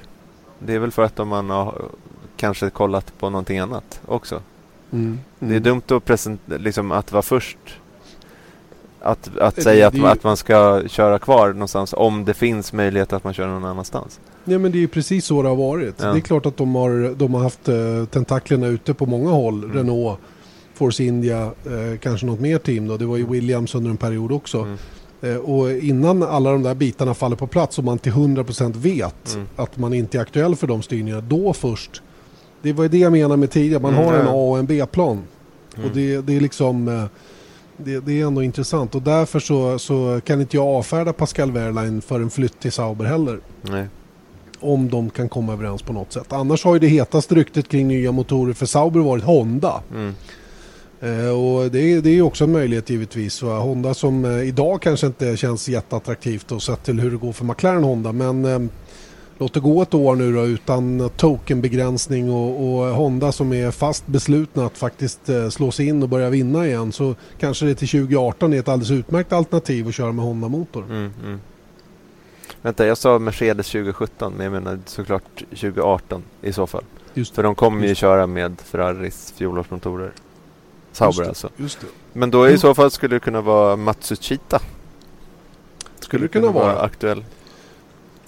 Det 0.59 0.73
är 0.73 0.79
väl 0.79 0.91
för 0.91 1.03
att 1.03 1.27
man 1.27 1.49
har 1.49 1.81
kanske 2.37 2.69
kollat 2.69 3.13
på 3.19 3.29
någonting 3.29 3.59
annat 3.59 4.01
också. 4.05 4.41
Mm. 4.91 5.19
Det 5.39 5.55
är 5.55 5.59
dumt 5.59 5.81
att, 5.87 6.05
present, 6.05 6.41
liksom, 6.45 6.91
att 6.91 7.11
vara 7.11 7.21
först. 7.21 7.57
Att, 8.99 9.37
att 9.37 9.55
Det- 9.55 9.61
säga 9.61 9.87
att, 9.87 9.93
det 9.93 9.99
man- 9.99 10.07
ju- 10.09 10.11
att 10.13 10.23
man 10.23 10.37
ska 10.37 10.87
köra 10.87 11.19
kvar 11.19 11.53
någonstans 11.53 11.93
om 11.97 12.25
det 12.25 12.33
finns 12.33 12.73
möjlighet 12.73 13.13
att 13.13 13.23
man 13.23 13.33
kör 13.33 13.47
någon 13.47 13.65
annanstans. 13.65 14.19
Ja 14.45 14.59
men 14.59 14.71
det 14.71 14.77
är 14.77 14.79
ju 14.79 14.87
precis 14.87 15.25
så 15.25 15.41
det 15.41 15.49
har 15.49 15.55
varit. 15.55 15.95
Ja. 16.01 16.11
Det 16.11 16.17
är 16.19 16.21
klart 16.21 16.45
att 16.45 16.57
de 16.57 16.75
har, 16.75 17.13
de 17.15 17.33
har 17.33 17.41
haft 17.43 17.67
eh, 17.69 18.05
tentaklerna 18.11 18.67
ute 18.67 18.93
på 18.93 19.05
många 19.05 19.29
håll. 19.29 19.63
Mm. 19.63 19.77
Renault, 19.77 20.19
Force 20.77 21.03
India, 21.03 21.43
eh, 21.43 21.99
kanske 22.01 22.25
något 22.25 22.39
mer 22.39 22.57
team 22.57 22.87
då. 22.87 22.97
Det 22.97 23.05
var 23.05 23.17
ju 23.17 23.25
Williams 23.27 23.75
under 23.75 23.91
en 23.91 23.97
period 23.97 24.31
också. 24.31 24.57
Mm. 24.59 24.77
Eh, 25.21 25.35
och 25.37 25.71
innan 25.71 26.23
alla 26.23 26.51
de 26.51 26.63
där 26.63 26.75
bitarna 26.75 27.13
faller 27.13 27.35
på 27.35 27.47
plats 27.47 27.77
och 27.77 27.83
man 27.83 27.97
till 27.99 28.11
100% 28.11 28.75
vet 28.75 29.33
Mm. 29.35 29.47
att 29.55 29.77
man 29.77 29.93
inte 29.93 30.17
är 30.17 30.21
aktuell 30.21 30.55
för 30.55 30.67
de 30.67 30.81
styrningarna, 30.81 31.21
då 31.21 31.53
först. 31.53 32.01
Det 32.61 32.73
var 32.73 32.83
ju 32.83 32.89
det 32.89 32.97
jag 32.97 33.11
menade 33.11 33.37
med 33.37 33.51
tidigare. 33.51 33.81
Man 33.81 33.93
Mm, 33.93 34.05
har 34.05 34.13
en. 34.13 34.27
A 34.27 34.31
och 34.33 34.59
en 34.59 34.65
B-plan. 34.65 35.23
Mm. 35.75 35.89
Och 35.89 35.95
det, 35.95 36.21
det 36.21 36.35
är 36.35 36.39
liksom... 36.41 36.87
eh, 36.87 37.03
Det, 37.79 37.99
det 38.05 38.21
är 38.21 38.25
ändå 38.27 38.43
intressant 38.43 38.95
och 38.95 39.01
därför 39.01 39.39
så, 39.39 39.79
så 39.79 40.21
kan 40.25 40.41
inte 40.41 40.57
jag 40.57 40.65
avfärda 40.67 41.13
Pascal 41.13 41.51
Wehrlein 41.51 42.01
för 42.01 42.19
en 42.19 42.29
flytt 42.29 42.59
till 42.59 42.71
Sauber 42.71 43.05
heller. 43.05 43.39
Nej. 43.61 43.85
Om 44.59 44.89
de 44.89 45.09
kan 45.09 45.29
komma 45.29 45.53
överens 45.53 45.81
på 45.81 45.93
något 45.93 46.13
sätt. 46.13 46.33
Annars 46.33 46.63
har 46.63 46.73
ju 46.73 46.79
det 46.79 46.87
hetaste 46.87 47.35
ryktet 47.35 47.67
kring 47.69 47.87
nya 47.87 48.11
motorer 48.11 48.53
för 48.53 48.65
Sauber 48.65 48.99
varit 48.99 49.23
Honda. 49.23 49.81
Mm. 49.93 50.15
Eh, 51.01 51.29
och 51.29 51.71
det, 51.71 51.79
är- 51.79 52.01
det 52.01 52.09
är 52.09 52.13
ju 52.13 52.21
också 52.21 52.43
en 52.43 52.51
möjlighet 52.51 52.89
givetvis. 52.89 53.41
Honda 53.41 53.93
som 53.93 54.25
eh, 54.25 54.43
idag 54.47 54.81
kanske 54.81 55.07
inte 55.07 55.37
känns 55.37 55.69
jätteattraktivt 55.69 56.51
och 56.51 56.63
sett 56.63 56.83
till 56.83 56.99
hur 56.99 57.11
det 57.11 57.17
går 57.17 57.33
för 57.33 57.45
McLaren 57.45 57.83
Honda. 57.83 58.11
Men 58.11 58.45
eh, 58.45 58.59
låt 59.37 59.53
det 59.53 59.59
gå 59.59 59.81
ett 59.81 59.93
år 59.93 60.15
nu 60.15 60.33
då 60.33 60.45
utan 60.45 61.09
tokenbegränsning 61.17 62.31
och, 62.31 62.49
och 62.79 62.85
Honda 62.85 63.31
som 63.31 63.53
är 63.53 63.71
fast 63.71 64.07
beslutna 64.07 64.65
att 64.65 64.77
faktiskt 64.77 65.29
slå 65.49 65.71
sig 65.71 65.87
in 65.87 66.03
och 66.03 66.09
börja 66.09 66.29
vinna 66.29 66.67
igen. 66.67 66.91
Så 66.91 67.15
kanske 67.39 67.65
det 67.65 67.75
till 67.75 67.87
2018 67.89 68.53
är 68.53 68.59
ett 68.59 68.67
alldeles 68.67 68.91
utmärkt 68.91 69.33
alternativ 69.33 69.87
att 69.87 69.93
köra 69.95 70.11
med 70.11 70.25
Honda-motor. 70.25 70.83
Mm, 70.83 71.11
mm. 71.25 71.39
Vänta, 72.61 72.87
jag 72.87 72.97
sa 72.97 73.19
Mercedes 73.19 73.67
2017 73.71 74.33
men 74.37 74.43
jag 74.43 74.51
menar 74.53 74.79
såklart 74.85 75.37
2018 75.49 76.23
i 76.41 76.53
så 76.53 76.67
fall. 76.67 76.83
Just 77.13 77.35
För 77.35 77.43
de 77.43 77.55
kommer 77.55 77.87
ju 77.87 77.95
köra 77.95 78.27
med 78.27 78.61
Ferraris 78.61 79.33
fjolårsmotorer. 79.37 80.11
Sauber 80.97 81.23
det. 81.23 81.29
alltså. 81.29 81.49
Just 81.57 81.79
det. 81.81 81.87
Men 82.13 82.31
då 82.31 82.45
i 82.45 82.49
Mm. 82.49 82.59
så 82.59 82.75
fall 82.75 82.91
skulle 82.91 83.15
det 83.15 83.19
kunna 83.19 83.41
vara 83.41 83.75
Matsushita. 83.75 84.59
Skulle 85.99 86.23
det 86.23 86.27
kunna 86.27 86.51
vara. 86.51 86.79
aktuell. 86.81 87.25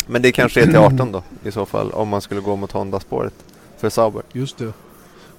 Men 0.07 0.21
det 0.21 0.31
kanske 0.31 0.61
är 0.61 0.65
till 0.65 0.75
18 0.77 1.11
då 1.11 1.23
i 1.43 1.51
så 1.51 1.65
fall 1.65 1.91
om 1.91 2.07
man 2.07 2.21
skulle 2.21 2.41
gå 2.41 2.55
mot 2.55 2.71
Honda-spåret 2.71 3.33
för 3.77 3.89
Sauber. 3.89 4.23
Just 4.31 4.57
det. 4.57 4.73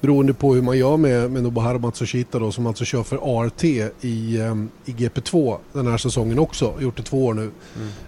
Beroende 0.00 0.34
på 0.34 0.54
hur 0.54 0.62
man 0.62 0.78
gör 0.78 0.96
med, 0.96 1.30
med 1.30 1.42
Nobuharu 1.42 1.78
Matsushita 1.78 2.38
då 2.38 2.52
som 2.52 2.66
alltså 2.66 2.84
kör 2.84 3.02
för 3.02 3.40
ART 3.40 3.64
i, 3.64 4.40
ehm, 4.40 4.68
i 4.84 4.92
GP2 4.92 5.58
den 5.72 5.86
här 5.86 5.96
säsongen 5.96 6.38
också. 6.38 6.74
Gjort 6.80 6.96
det 6.96 7.02
två 7.02 7.26
år 7.26 7.34
nu. 7.34 7.50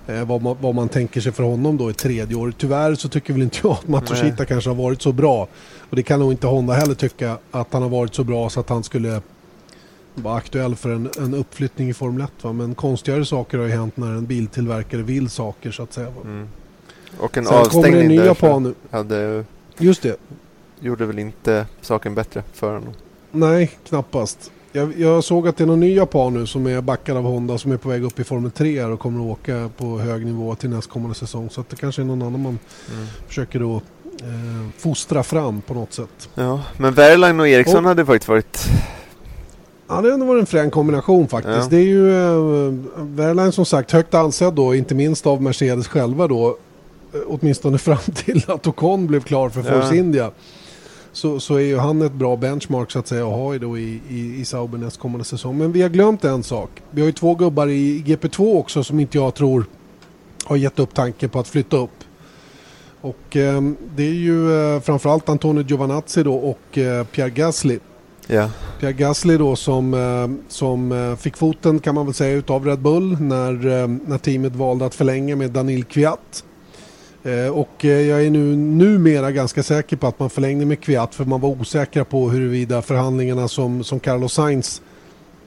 Eh, 0.06 0.24
vad, 0.24 0.42
man, 0.42 0.56
vad 0.60 0.74
man 0.74 0.88
tänker 0.88 1.20
sig 1.20 1.32
för 1.32 1.42
honom 1.42 1.76
då 1.76 1.90
i 1.90 1.94
tredje 1.94 2.36
år. 2.36 2.52
Tyvärr 2.58 2.94
så 2.94 3.08
tycker 3.08 3.32
väl 3.32 3.42
inte 3.42 3.58
jag 3.62 3.72
att 3.72 3.88
Matsushita 3.88 4.34
Nej. 4.38 4.46
kanske 4.46 4.70
har 4.70 4.74
varit 4.74 5.02
så 5.02 5.12
bra. 5.12 5.48
Och 5.90 5.96
det 5.96 6.02
kan 6.02 6.20
nog 6.20 6.32
inte 6.32 6.46
Honda 6.46 6.72
heller 6.72 6.94
tycka 6.94 7.38
att 7.50 7.72
han 7.72 7.82
har 7.82 7.88
varit 7.88 8.14
så 8.14 8.24
bra 8.24 8.50
så 8.50 8.60
att 8.60 8.68
han 8.68 8.82
skulle 8.84 9.20
vara 10.14 10.36
aktuell 10.36 10.74
för 10.76 10.90
en, 10.90 11.10
en 11.18 11.34
uppflyttning 11.34 11.88
i 11.88 11.94
Formel 11.94 12.22
1. 12.22 12.30
Va? 12.42 12.52
Men 12.52 12.74
konstigare 12.74 13.24
saker 13.24 13.58
har 13.58 13.64
ju 13.64 13.72
hänt 13.72 13.96
när 13.96 14.06
en 14.06 14.26
biltillverkare 14.26 15.02
vill 15.02 15.30
saker 15.30 15.70
så 15.70 15.82
att 15.82 15.92
säga. 15.92 16.08
Mm. 16.24 16.48
Och 17.18 17.38
en 17.38 17.44
Sen 17.44 17.52
kommer 17.52 17.66
avstängning 17.66 17.92
det 17.94 18.00
en 18.00 18.08
ny 18.08 18.16
japan 18.16 18.62
nu. 18.62 18.74
hade, 18.90 19.44
Just 19.78 20.02
det. 20.02 20.16
Gjorde 20.82 21.06
väl 21.06 21.18
inte 21.18 21.66
saken 21.80 22.14
bättre 22.14 22.42
för 22.52 22.74
honom. 22.74 22.94
Nej, 23.30 23.70
knappast. 23.88 24.50
Jag, 24.72 24.98
jag 24.98 25.24
såg 25.24 25.48
att 25.48 25.56
det 25.56 25.64
är 25.64 25.66
någon 25.66 25.80
ny 25.80 25.94
japan 25.94 26.34
nu 26.34 26.46
som 26.46 26.66
är 26.66 26.80
backad 26.80 27.16
av 27.16 27.24
Honda 27.24 27.58
som 27.58 27.72
är 27.72 27.76
på 27.76 27.88
väg 27.88 28.04
upp 28.04 28.18
i 28.20 28.24
Formel 28.24 28.50
3 28.50 28.80
här 28.82 28.90
och 28.90 29.00
kommer 29.00 29.20
att 29.20 29.38
åka 29.38 29.70
på 29.76 29.98
hög 29.98 30.26
nivå 30.26 30.54
till 30.54 30.70
nästkommande 30.70 31.14
säsong. 31.14 31.50
Så 31.50 31.64
det 31.70 31.76
kanske 31.76 32.02
är 32.02 32.06
någon 32.06 32.22
annan 32.22 32.42
man 32.42 32.58
Mm. 32.94 33.06
försöker 33.28 33.58
då 33.60 33.74
eh, 33.76 34.68
fostra 34.78 35.22
fram 35.22 35.60
på 35.60 35.74
något 35.74 35.92
sätt. 35.92 36.28
Ja, 36.34 36.60
men 36.76 36.94
Wehrlein 36.94 37.40
och 37.40 37.48
Eriksson 37.48 37.76
Och- 37.84 37.88
hade 37.88 38.06
faktiskt 38.06 38.28
varit... 38.28 38.58
Ja, 39.88 40.00
det 40.00 40.12
ändå 40.12 40.26
varit 40.26 40.40
en 40.40 40.46
frän 40.46 40.70
kombination 40.70 41.28
faktiskt. 41.28 41.56
Ja. 41.56 41.66
Det 41.70 41.76
är 41.76 41.84
ju 41.84 42.10
eh, 42.16 42.74
Wehrlein 42.96 43.52
som 43.52 43.64
sagt 43.64 43.90
högt 43.92 44.14
ansedd 44.14 44.54
då, 44.54 44.74
inte 44.74 44.94
minst 44.94 45.26
av 45.26 45.42
Mercedes 45.42 45.88
själva 45.88 46.28
då. 46.28 46.48
eh, 47.14 47.20
Åtminstone 47.26 47.78
fram 47.78 47.98
till 48.14 48.44
att 48.50 48.66
Ocon 48.66 49.06
blev 49.06 49.20
klar 49.22 49.48
för 49.48 49.62
Force 49.62 49.76
Ja. 49.90 49.94
India. 49.94 50.30
Så, 51.12 51.40
så 51.40 51.54
är 51.54 51.60
ju 51.60 51.78
han 51.78 52.02
ett 52.02 52.12
bra 52.12 52.36
benchmark 52.36 52.90
så 52.90 52.98
att 52.98 53.06
säga 53.06 53.26
att 53.26 53.32
ha 53.32 53.54
i, 53.54 53.58
då 53.58 53.78
i, 53.78 54.00
i, 54.08 54.40
i 54.40 54.44
Sauber 54.44 54.78
nästkommande 54.78 55.24
säsong. 55.24 55.58
Men 55.58 55.72
vi 55.72 55.82
har 55.82 55.88
glömt 55.88 56.24
en 56.24 56.42
sak. 56.42 56.70
Vi 56.90 57.00
har 57.00 57.06
ju 57.06 57.12
två 57.12 57.34
gubbar 57.34 57.68
i 57.68 58.02
GP2 58.06 58.58
också 58.58 58.84
som 58.84 59.00
inte 59.00 59.18
jag 59.18 59.34
tror 59.34 59.64
har 60.44 60.56
gett 60.56 60.78
upp 60.78 60.94
tanken 60.94 61.30
på 61.30 61.38
att 61.38 61.48
flytta 61.48 61.76
upp. 61.76 62.04
Och 63.00 63.36
eh, 63.36 63.60
det 63.96 64.02
är 64.02 64.14
ju 64.14 64.74
eh, 64.74 64.80
framförallt 64.80 65.28
Antonio 65.28 65.64
Giovanazzi 65.64 66.22
då 66.22 66.34
och 66.34 66.78
eh, 66.78 67.04
Pierre 67.04 67.30
Gasly. 67.30 67.78
Ja. 68.26 68.50
Pierre 68.80 68.92
Gasly 68.92 69.36
då 69.36 69.56
som, 69.56 69.94
eh, 69.94 70.48
som 70.48 70.92
eh, 70.92 71.16
fick 71.16 71.36
foten 71.36 71.78
kan 71.78 71.94
man 71.94 72.06
väl 72.06 72.14
säga 72.14 72.36
utav 72.36 72.66
Red 72.66 72.78
Bull 72.78 73.20
när, 73.20 73.82
eh, 73.82 73.88
när 74.06 74.18
teamet 74.18 74.56
valde 74.56 74.86
att 74.86 74.94
förlänga 74.94 75.36
med 75.36 75.50
Danil 75.50 75.84
Kviat. 75.84 76.44
Och 77.52 77.84
jag 77.84 78.26
är 78.26 78.30
nu 78.30 78.56
numera 78.56 79.30
ganska 79.30 79.62
säker 79.62 79.96
på 79.96 80.06
att 80.06 80.18
man 80.18 80.30
förlängde 80.30 80.66
med 80.66 80.80
Kviat 80.80 81.14
för 81.14 81.24
man 81.24 81.40
var 81.40 81.48
osäkra 81.48 82.04
på 82.04 82.30
huruvida 82.30 82.82
förhandlingarna 82.82 83.48
som, 83.48 83.84
som 83.84 84.00
Carlos 84.00 84.32
Sainz, 84.32 84.82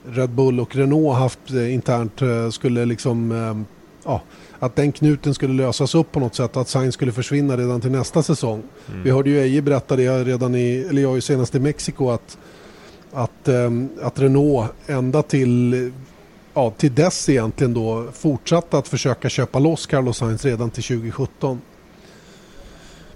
Red 0.09 0.29
Bull 0.29 0.59
och 0.59 0.75
Renault 0.75 1.17
haft 1.17 1.49
internt 1.49 2.53
skulle 2.53 2.85
liksom 2.85 3.31
ja, 4.05 4.21
att 4.59 4.75
den 4.75 4.91
knuten 4.91 5.33
skulle 5.33 5.53
lösas 5.53 5.95
upp 5.95 6.11
på 6.11 6.19
något 6.19 6.35
sätt, 6.35 6.57
att 6.57 6.69
Sainz 6.69 6.93
skulle 6.93 7.11
försvinna 7.11 7.57
redan 7.57 7.81
till 7.81 7.91
nästa 7.91 8.23
säsong. 8.23 8.63
Mm. 8.89 9.03
Vi 9.03 9.11
hörde 9.11 9.29
ju 9.29 9.39
Eje 9.39 9.61
berätta 9.61 9.95
det 9.95 10.23
redan 10.23 10.55
i, 10.55 10.85
eller 10.89 11.01
jag 11.01 11.23
senast 11.23 11.55
i 11.55 11.59
Mexiko 11.59 12.09
att, 12.09 12.37
att, 13.11 13.49
att 14.01 14.19
Renault 14.19 14.71
ända 14.87 15.21
till, 15.21 15.91
ja, 16.55 16.73
till 16.77 16.95
dess 16.95 17.29
egentligen 17.29 17.73
då 17.73 18.05
fortsatte 18.13 18.77
att 18.77 18.87
försöka 18.87 19.29
köpa 19.29 19.59
loss 19.59 19.85
Carlos 19.85 20.17
Sainz 20.17 20.45
redan 20.45 20.69
till 20.69 20.83
2017. 20.83 21.61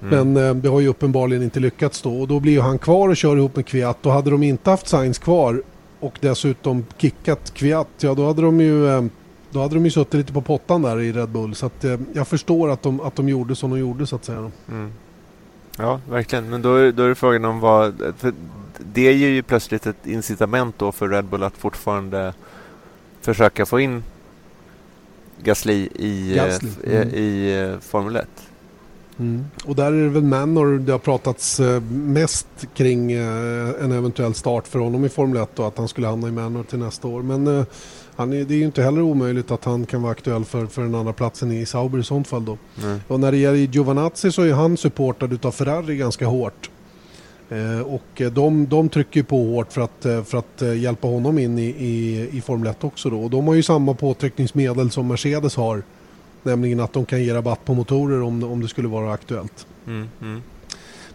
Mm. 0.01 0.33
Men 0.33 0.47
eh, 0.47 0.55
det 0.55 0.69
har 0.69 0.79
ju 0.79 0.87
uppenbarligen 0.87 1.43
inte 1.43 1.59
lyckats 1.59 2.01
då 2.01 2.21
och 2.21 2.27
då 2.27 2.39
blir 2.39 2.53
ju 2.53 2.61
han 2.61 2.79
kvar 2.79 3.09
och 3.09 3.17
kör 3.17 3.37
ihop 3.37 3.55
med 3.55 3.65
Kviat 3.65 4.05
och 4.05 4.11
hade 4.11 4.31
de 4.31 4.43
inte 4.43 4.69
haft 4.69 4.87
Sainz 4.87 5.17
kvar 5.17 5.63
och 5.99 6.17
dessutom 6.21 6.85
kickat 6.97 7.53
Kviat, 7.53 7.87
ja 7.99 8.13
då 8.13 8.27
hade 8.27 8.41
de 8.41 8.61
ju 8.61 8.89
eh, 8.89 9.03
då 9.51 9.61
hade 9.61 9.75
de 9.75 9.85
ju 9.85 9.91
suttit 9.91 10.13
lite 10.13 10.33
på 10.33 10.41
pottan 10.41 10.81
där 10.81 10.99
i 10.99 11.11
Red 11.11 11.29
Bull. 11.29 11.55
Så 11.55 11.65
att, 11.65 11.83
eh, 11.83 11.97
jag 12.13 12.27
förstår 12.27 12.69
att 12.69 12.81
de, 12.81 13.01
att 13.01 13.15
de 13.15 13.29
gjorde 13.29 13.55
som 13.55 13.69
de 13.69 13.79
gjorde 13.79 14.07
så 14.07 14.15
att 14.15 14.25
säga. 14.25 14.51
Mm. 14.69 14.91
Ja, 15.77 16.01
verkligen. 16.09 16.49
Men 16.49 16.61
då 16.61 16.75
är, 16.75 16.91
då 16.91 17.03
är 17.03 17.09
det 17.09 17.15
frågan 17.15 17.45
om 17.45 17.59
vad... 17.59 18.13
det 18.77 19.13
ger 19.13 19.29
ju 19.29 19.43
plötsligt 19.43 19.87
ett 19.87 20.07
incitament 20.07 20.75
då 20.77 20.91
för 20.91 21.07
Red 21.07 21.25
Bull 21.25 21.43
att 21.43 21.57
fortfarande 21.57 22.33
försöka 23.21 23.65
få 23.65 23.79
in 23.79 24.03
Gasly 25.43 25.89
i, 25.95 26.33
Gasly. 26.35 26.69
Eh, 26.83 27.01
mm. 27.01 27.09
i, 27.09 27.19
i 27.19 27.61
eh, 27.61 27.79
Formel 27.79 28.15
1. 28.15 28.27
Mm. 29.19 29.45
Och 29.65 29.75
där 29.75 29.85
är 29.85 30.03
det 30.03 30.09
väl 30.09 30.23
Manor 30.23 30.79
det 30.79 30.91
har 30.91 30.99
pratats 30.99 31.59
eh, 31.59 31.81
mest 31.91 32.47
kring 32.73 33.11
en 33.11 33.91
eventuell 33.91 34.33
start 34.33 34.67
för 34.67 34.79
honom 34.79 35.05
i 35.05 35.09
Formel 35.09 35.43
1 35.43 35.59
och 35.59 35.67
att 35.67 35.77
han 35.77 35.87
skulle 35.87 36.07
hamna 36.07 36.27
i 36.27 36.31
Manor 36.31 36.63
till 36.63 36.79
nästa 36.79 37.07
år. 37.07 37.21
Men 37.21 37.65
han 38.15 38.33
är, 38.33 38.43
det 38.43 38.53
är 38.53 38.57
ju 38.57 38.65
inte 38.65 38.83
heller 38.83 39.01
omöjligt 39.01 39.51
att 39.51 39.65
han 39.65 39.85
kan 39.85 40.01
vara 40.01 40.11
aktuell 40.11 40.45
för, 40.45 40.65
för 40.65 40.81
den 40.81 40.95
andra 40.95 41.13
platsen 41.13 41.51
i 41.51 41.65
Sauber 41.65 41.99
i 41.99 42.03
sånt 42.03 42.27
fall 42.27 42.45
då. 42.45 42.57
Mm. 42.83 42.99
Och 43.07 43.19
när 43.19 43.31
det 43.31 43.37
gäller 43.37 43.57
Giovanazzi 43.57 44.31
så 44.31 44.41
är 44.41 44.53
han 44.53 44.77
supportad 44.77 45.45
av 45.45 45.51
Ferrari 45.51 45.95
ganska 45.95 46.25
hårt. 46.25 46.69
Eh, 47.49 47.81
och 47.81 48.21
de, 48.31 48.67
de 48.67 48.89
trycker 48.89 49.23
på 49.23 49.43
hårt 49.43 49.73
för 49.73 49.81
att, 49.81 50.05
eh, 50.05 50.23
för 50.23 50.37
att 50.37 50.61
eh, 50.61 50.77
hjälpa 50.79 51.07
honom 51.07 51.39
in 51.39 51.59
i, 51.59 51.65
i, 51.65 52.27
i 52.31 52.41
Formel 52.41 52.67
1 52.67 52.83
också 52.83 53.09
då. 53.09 53.21
Och 53.21 53.29
de 53.29 53.47
har 53.47 53.53
ju 53.53 53.63
samma 53.63 53.93
påtryckningsmedel 53.93 54.91
som 54.91 55.07
Mercedes 55.07 55.55
har. 55.55 55.83
Nämligen 56.43 56.79
att 56.79 56.93
de 56.93 57.05
kan 57.05 57.23
ge 57.23 57.33
rabatt 57.33 57.65
på 57.65 57.73
motorer 57.73 58.21
om, 58.21 58.43
om 58.43 58.61
det 58.61 58.67
skulle 58.67 58.87
vara 58.87 59.13
aktuellt. 59.13 59.67
Mm, 59.87 60.07
mm. 60.21 60.41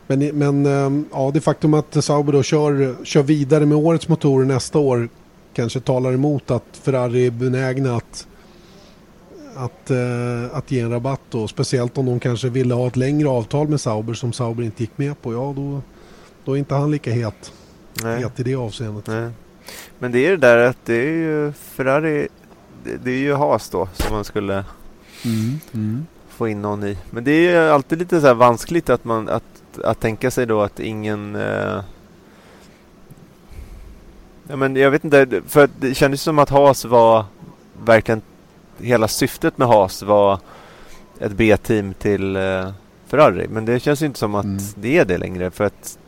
Men, 0.07 0.39
men 0.39 0.67
eh, 0.67 1.05
ja, 1.13 1.31
det 1.35 1.41
faktum 1.41 1.75
att 1.75 2.05
Sauber 2.05 2.33
då 2.33 2.43
kör, 2.43 3.05
kör 3.05 3.23
vidare 3.23 3.67
med 3.67 3.79
årets 3.79 4.09
motorer 4.09 4.47
nästa 4.47 4.79
år 4.79 5.09
kanske 5.53 5.81
talar 5.81 6.13
emot 6.13 6.51
att 6.51 6.65
Ferrari 6.83 7.27
är 7.27 7.31
benägna 7.31 7.97
att, 7.97 8.27
att, 9.57 9.91
att 10.53 10.71
ge 10.71 10.81
en 10.81 10.91
rabatt 10.91 11.21
då. 11.31 11.49
Speciellt 11.49 11.99
om 11.99 12.07
de 12.07 12.21
kanske 12.21 12.49
ville 12.49 12.75
ha 12.75 12.87
ett 12.87 12.97
längre 12.97 13.29
avtal 13.29 13.69
med 13.69 13.81
Sauber 13.81 14.15
som 14.15 14.33
Sauber 14.33 14.63
inte 14.63 14.83
gick 14.83 14.99
med 14.99 15.23
på. 15.23 15.33
Ja, 15.33 15.55
då, 15.57 15.81
då 16.45 16.53
är 16.53 16.57
inte 16.57 16.75
han 16.75 16.91
lika 16.91 17.13
het, 17.13 17.53
Nej. 18.03 18.23
het 18.23 18.41
i 18.41 18.43
det 18.43 18.55
avseendet. 18.55 19.07
Nej. 19.07 19.31
Men 19.99 20.13
det 20.13 20.27
är 20.27 20.31
det 20.31 20.37
där 20.37 20.59
att 20.59 20.79
det 20.85 20.95
är 20.95 21.13
ju 21.13 21.53
Ferrari, 21.53 22.29
det, 22.85 22.97
det 22.97 23.11
är 23.11 23.19
ju 23.19 23.35
Haas 23.35 23.71
då 23.71 23.89
som 23.93 24.13
man 24.13 24.25
skulle 24.25 24.65
mm. 25.25 25.61
Mm. 25.73 26.07
få 26.29 26.49
in 26.49 26.63
någon 26.63 26.85
i. 26.85 26.99
Men 27.11 27.25
det 27.25 27.31
är 27.31 27.51
ju 27.51 27.71
alltid 27.71 27.99
lite 27.99 28.21
så 28.21 28.27
här 28.27 28.35
vanskligt 28.35 28.91
att 28.91 29.05
man 29.05 29.29
att, 29.29 29.79
att 29.85 30.01
tänka 30.01 30.31
sig 30.31 30.47
då 30.47 30.63
att 30.63 30.81
ingen 30.81 31.37
uh, 31.37 31.81
Ja, 34.49 34.57
men 34.57 34.77
jag 34.77 34.91
vet 34.91 35.05
inte, 35.05 35.43
för 35.47 35.69
det 35.81 35.95
kändes 35.95 36.23
som 36.23 36.39
att 36.39 36.51
Haas 36.51 36.85
var 36.85 37.25
verkligen 37.85 38.23
hela 38.79 39.09
syftet 39.09 39.59
med 39.59 39.69
Haas 39.69 40.03
var 40.03 40.39
ett 41.21 41.33
B-team 41.33 41.95
till 41.95 42.37
eh, 42.37 42.71
Ferrari. 43.07 43.47
Men 43.49 43.65
det 43.65 43.81
känns 43.81 44.03
inte 44.03 44.19
som 44.19 44.35
att 44.35 44.45
mm. 44.45 44.63
det 44.75 44.99
är 44.99 45.05
det 45.05 45.19
längre 45.19 45.51
för 45.51 45.65
att 45.65 45.99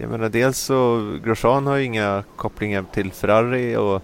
jag 0.00 0.10
menar 0.10 0.28
dels 0.28 0.58
så 0.58 1.10
Grosjean 1.24 1.66
har 1.66 1.76
ju 1.76 1.84
inga 1.84 2.24
kopplingar 2.36 2.84
till 2.92 3.12
Ferrari 3.12 3.76
och 3.76 4.02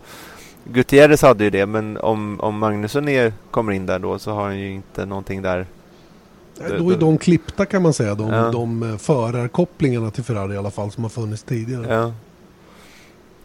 Gutierrez 0.64 1.22
hade 1.22 1.44
ju 1.44 1.50
det 1.50 1.66
men 1.66 1.96
om, 1.96 2.40
om 2.40 2.58
Magnusson 2.58 3.08
är, 3.08 3.32
kommer 3.50 3.72
in 3.72 3.86
där 3.86 3.98
då 3.98 4.18
så 4.18 4.30
har 4.30 4.44
han 4.44 4.58
ju 4.58 4.70
inte 4.70 5.06
någonting 5.06 5.42
där. 5.42 5.66
Då 6.78 6.90
är 6.90 6.96
de 6.96 7.18
klippta 7.18 7.66
kan 7.66 7.82
man 7.82 7.92
säga, 7.92 8.14
de, 8.14 8.30
ja. 8.30 8.50
de 8.50 8.82
eh, 8.82 8.96
förarkopplingarna 8.96 10.10
till 10.10 10.24
Ferrari 10.24 10.54
i 10.54 10.56
alla 10.56 10.70
fall 10.70 10.90
som 10.90 11.04
har 11.04 11.10
funnits 11.10 11.42
tidigare. 11.42 11.94
Ja. 11.94 12.12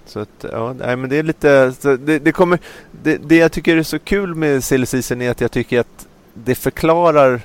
Så 0.06 0.20
att, 0.20 0.46
ja, 0.52 0.74
nej, 0.74 0.96
men 0.96 1.10
det 1.10 1.18
är 1.18 1.24
lite, 1.24 1.74
det, 1.82 2.20
det, 2.20 2.32
kommer, 2.32 2.60
det, 3.04 3.18
det 3.18 3.36
jag 3.36 3.52
tycker 3.52 3.78
är 3.78 3.84
så 3.84 4.00
kul 4.00 4.36
med 4.36 4.64
silly 4.64 4.86
är 5.10 5.32
att 5.32 5.42
jag 5.42 5.52
tycker 5.52 5.80
att 5.80 6.08
det 6.34 6.56
förklarar 6.56 7.42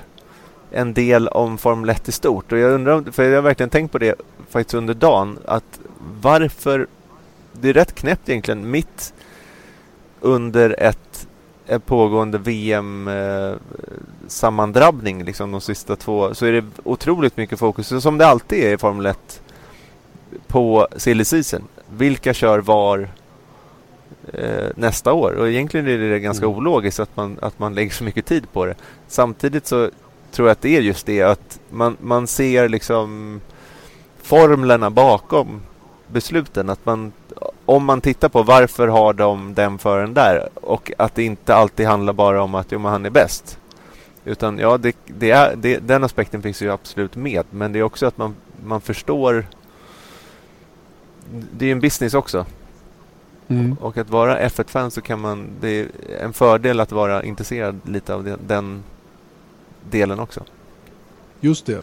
en 0.71 0.93
del 0.93 1.27
om 1.27 1.57
Formel 1.57 1.89
1 1.89 2.09
i 2.09 2.11
stort. 2.11 2.51
Och 2.51 2.57
jag 2.57 2.71
undrar, 2.71 3.11
för 3.11 3.23
jag 3.23 3.35
har 3.35 3.41
verkligen 3.41 3.69
tänkt 3.69 3.91
på 3.91 3.97
det 3.97 4.15
faktiskt 4.55 4.73
under 4.73 4.93
dagen, 4.93 5.39
att 5.45 5.79
varför, 6.21 6.87
det 7.51 7.69
är 7.69 7.73
rätt 7.73 7.95
knäppt 7.95 8.29
egentligen, 8.29 8.71
mitt 8.71 9.13
under 10.21 10.75
ett, 10.79 11.27
ett 11.67 11.85
pågående 11.85 12.37
VM-sammandrabbning, 12.37 15.19
eh, 15.19 15.25
liksom 15.25 15.51
de 15.51 15.61
sista 15.61 15.95
två, 15.95 16.33
så 16.33 16.45
är 16.45 16.51
det 16.51 16.65
otroligt 16.83 17.37
mycket 17.37 17.59
fokus, 17.59 18.03
som 18.03 18.17
det 18.17 18.27
alltid 18.27 18.63
är 18.63 18.73
i 18.73 18.77
Formel 18.77 19.05
1, 19.05 19.41
på 20.47 20.87
silly 20.97 21.25
season 21.25 21.67
vilka 21.89 22.33
kör 22.33 22.59
var 22.59 23.09
eh, 24.33 24.69
nästa 24.75 25.13
år? 25.13 25.31
Och 25.31 25.49
egentligen 25.49 25.87
är 25.87 25.97
det 25.97 26.19
ganska 26.19 26.45
mm. 26.45 26.57
ologiskt 26.57 26.99
att 26.99 27.17
man, 27.17 27.37
att 27.41 27.59
man 27.59 27.75
lägger 27.75 27.91
så 27.91 28.03
mycket 28.03 28.25
tid 28.25 28.51
på 28.53 28.65
det. 28.65 28.75
Samtidigt 29.07 29.67
så 29.67 29.89
tror 30.31 30.47
jag 30.47 30.51
att 30.51 30.61
det 30.61 30.77
är 30.77 30.81
just 30.81 31.05
det 31.05 31.21
att 31.21 31.59
man, 31.69 31.97
man 31.99 32.27
ser 32.27 32.69
liksom 32.69 33.41
formlerna 34.25 34.89
bakom 34.89 35.61
besluten. 36.07 36.69
Att 36.69 36.85
man, 36.85 37.11
om 37.65 37.85
man 37.85 38.01
tittar 38.01 38.29
på 38.29 38.43
varför 38.43 38.87
har 38.87 39.13
de 39.13 39.53
den 39.53 39.77
föraren 39.77 40.13
där 40.13 40.49
och 40.53 40.91
att 40.97 41.15
det 41.15 41.23
inte 41.23 41.55
alltid 41.55 41.87
handlar 41.87 42.13
bara 42.13 42.43
om 42.43 42.55
att 42.55 42.71
jo, 42.71 42.79
han 42.79 43.05
är 43.05 43.09
bäst. 43.09 43.59
Utan 44.25 44.59
ja, 44.59 44.77
det, 44.77 44.95
det 45.05 45.31
är, 45.31 45.55
det, 45.55 45.77
den 45.77 46.03
aspekten 46.03 46.41
finns 46.41 46.61
ju 46.61 46.71
absolut 46.71 47.15
med. 47.15 47.45
Men 47.49 47.73
det 47.73 47.79
är 47.79 47.83
också 47.83 48.05
att 48.05 48.17
man, 48.17 48.35
man 48.65 48.81
förstår 48.81 49.45
det 51.51 51.65
är 51.65 51.71
en 51.71 51.79
business 51.79 52.13
också. 52.13 52.45
Mm. 53.47 53.77
Och 53.81 53.97
att 53.97 54.09
vara 54.09 54.39
F1-fan 54.39 54.91
så 54.91 55.01
kan 55.01 55.19
man, 55.19 55.47
det 55.61 55.69
är 55.69 55.87
en 56.21 56.33
fördel 56.33 56.79
att 56.79 56.91
vara 56.91 57.23
intresserad 57.23 57.79
lite 57.83 58.13
av 58.13 58.37
den 58.47 58.83
delen 59.89 60.19
också. 60.19 60.43
Just 61.45 61.65
det. 61.65 61.81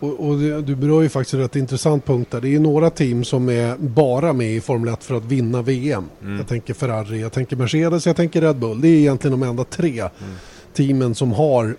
Och, 0.00 0.28
och 0.28 0.38
det, 0.38 0.62
du 0.62 0.74
berör 0.74 1.02
ju 1.02 1.08
faktiskt 1.08 1.34
en 1.34 1.40
rätt 1.40 1.56
intressant 1.56 2.06
punkt 2.06 2.30
där. 2.30 2.40
Det 2.40 2.54
är 2.54 2.60
några 2.60 2.90
team 2.90 3.24
som 3.24 3.48
är 3.48 3.76
bara 3.76 4.32
med 4.32 4.56
i 4.56 4.60
Formel 4.60 4.94
1 4.94 5.04
för 5.04 5.14
att 5.14 5.24
vinna 5.24 5.62
VM. 5.62 6.04
Mm. 6.22 6.36
Jag 6.36 6.48
tänker 6.48 6.74
Ferrari, 6.74 7.20
jag 7.20 7.32
tänker 7.32 7.56
Mercedes, 7.56 8.06
jag 8.06 8.16
tänker 8.16 8.40
Red 8.40 8.56
Bull. 8.56 8.80
Det 8.80 8.88
är 8.88 8.98
egentligen 8.98 9.40
de 9.40 9.48
enda 9.48 9.64
tre 9.64 10.00
mm. 10.00 10.10
teamen 10.72 11.14
som 11.14 11.32
har 11.32 11.76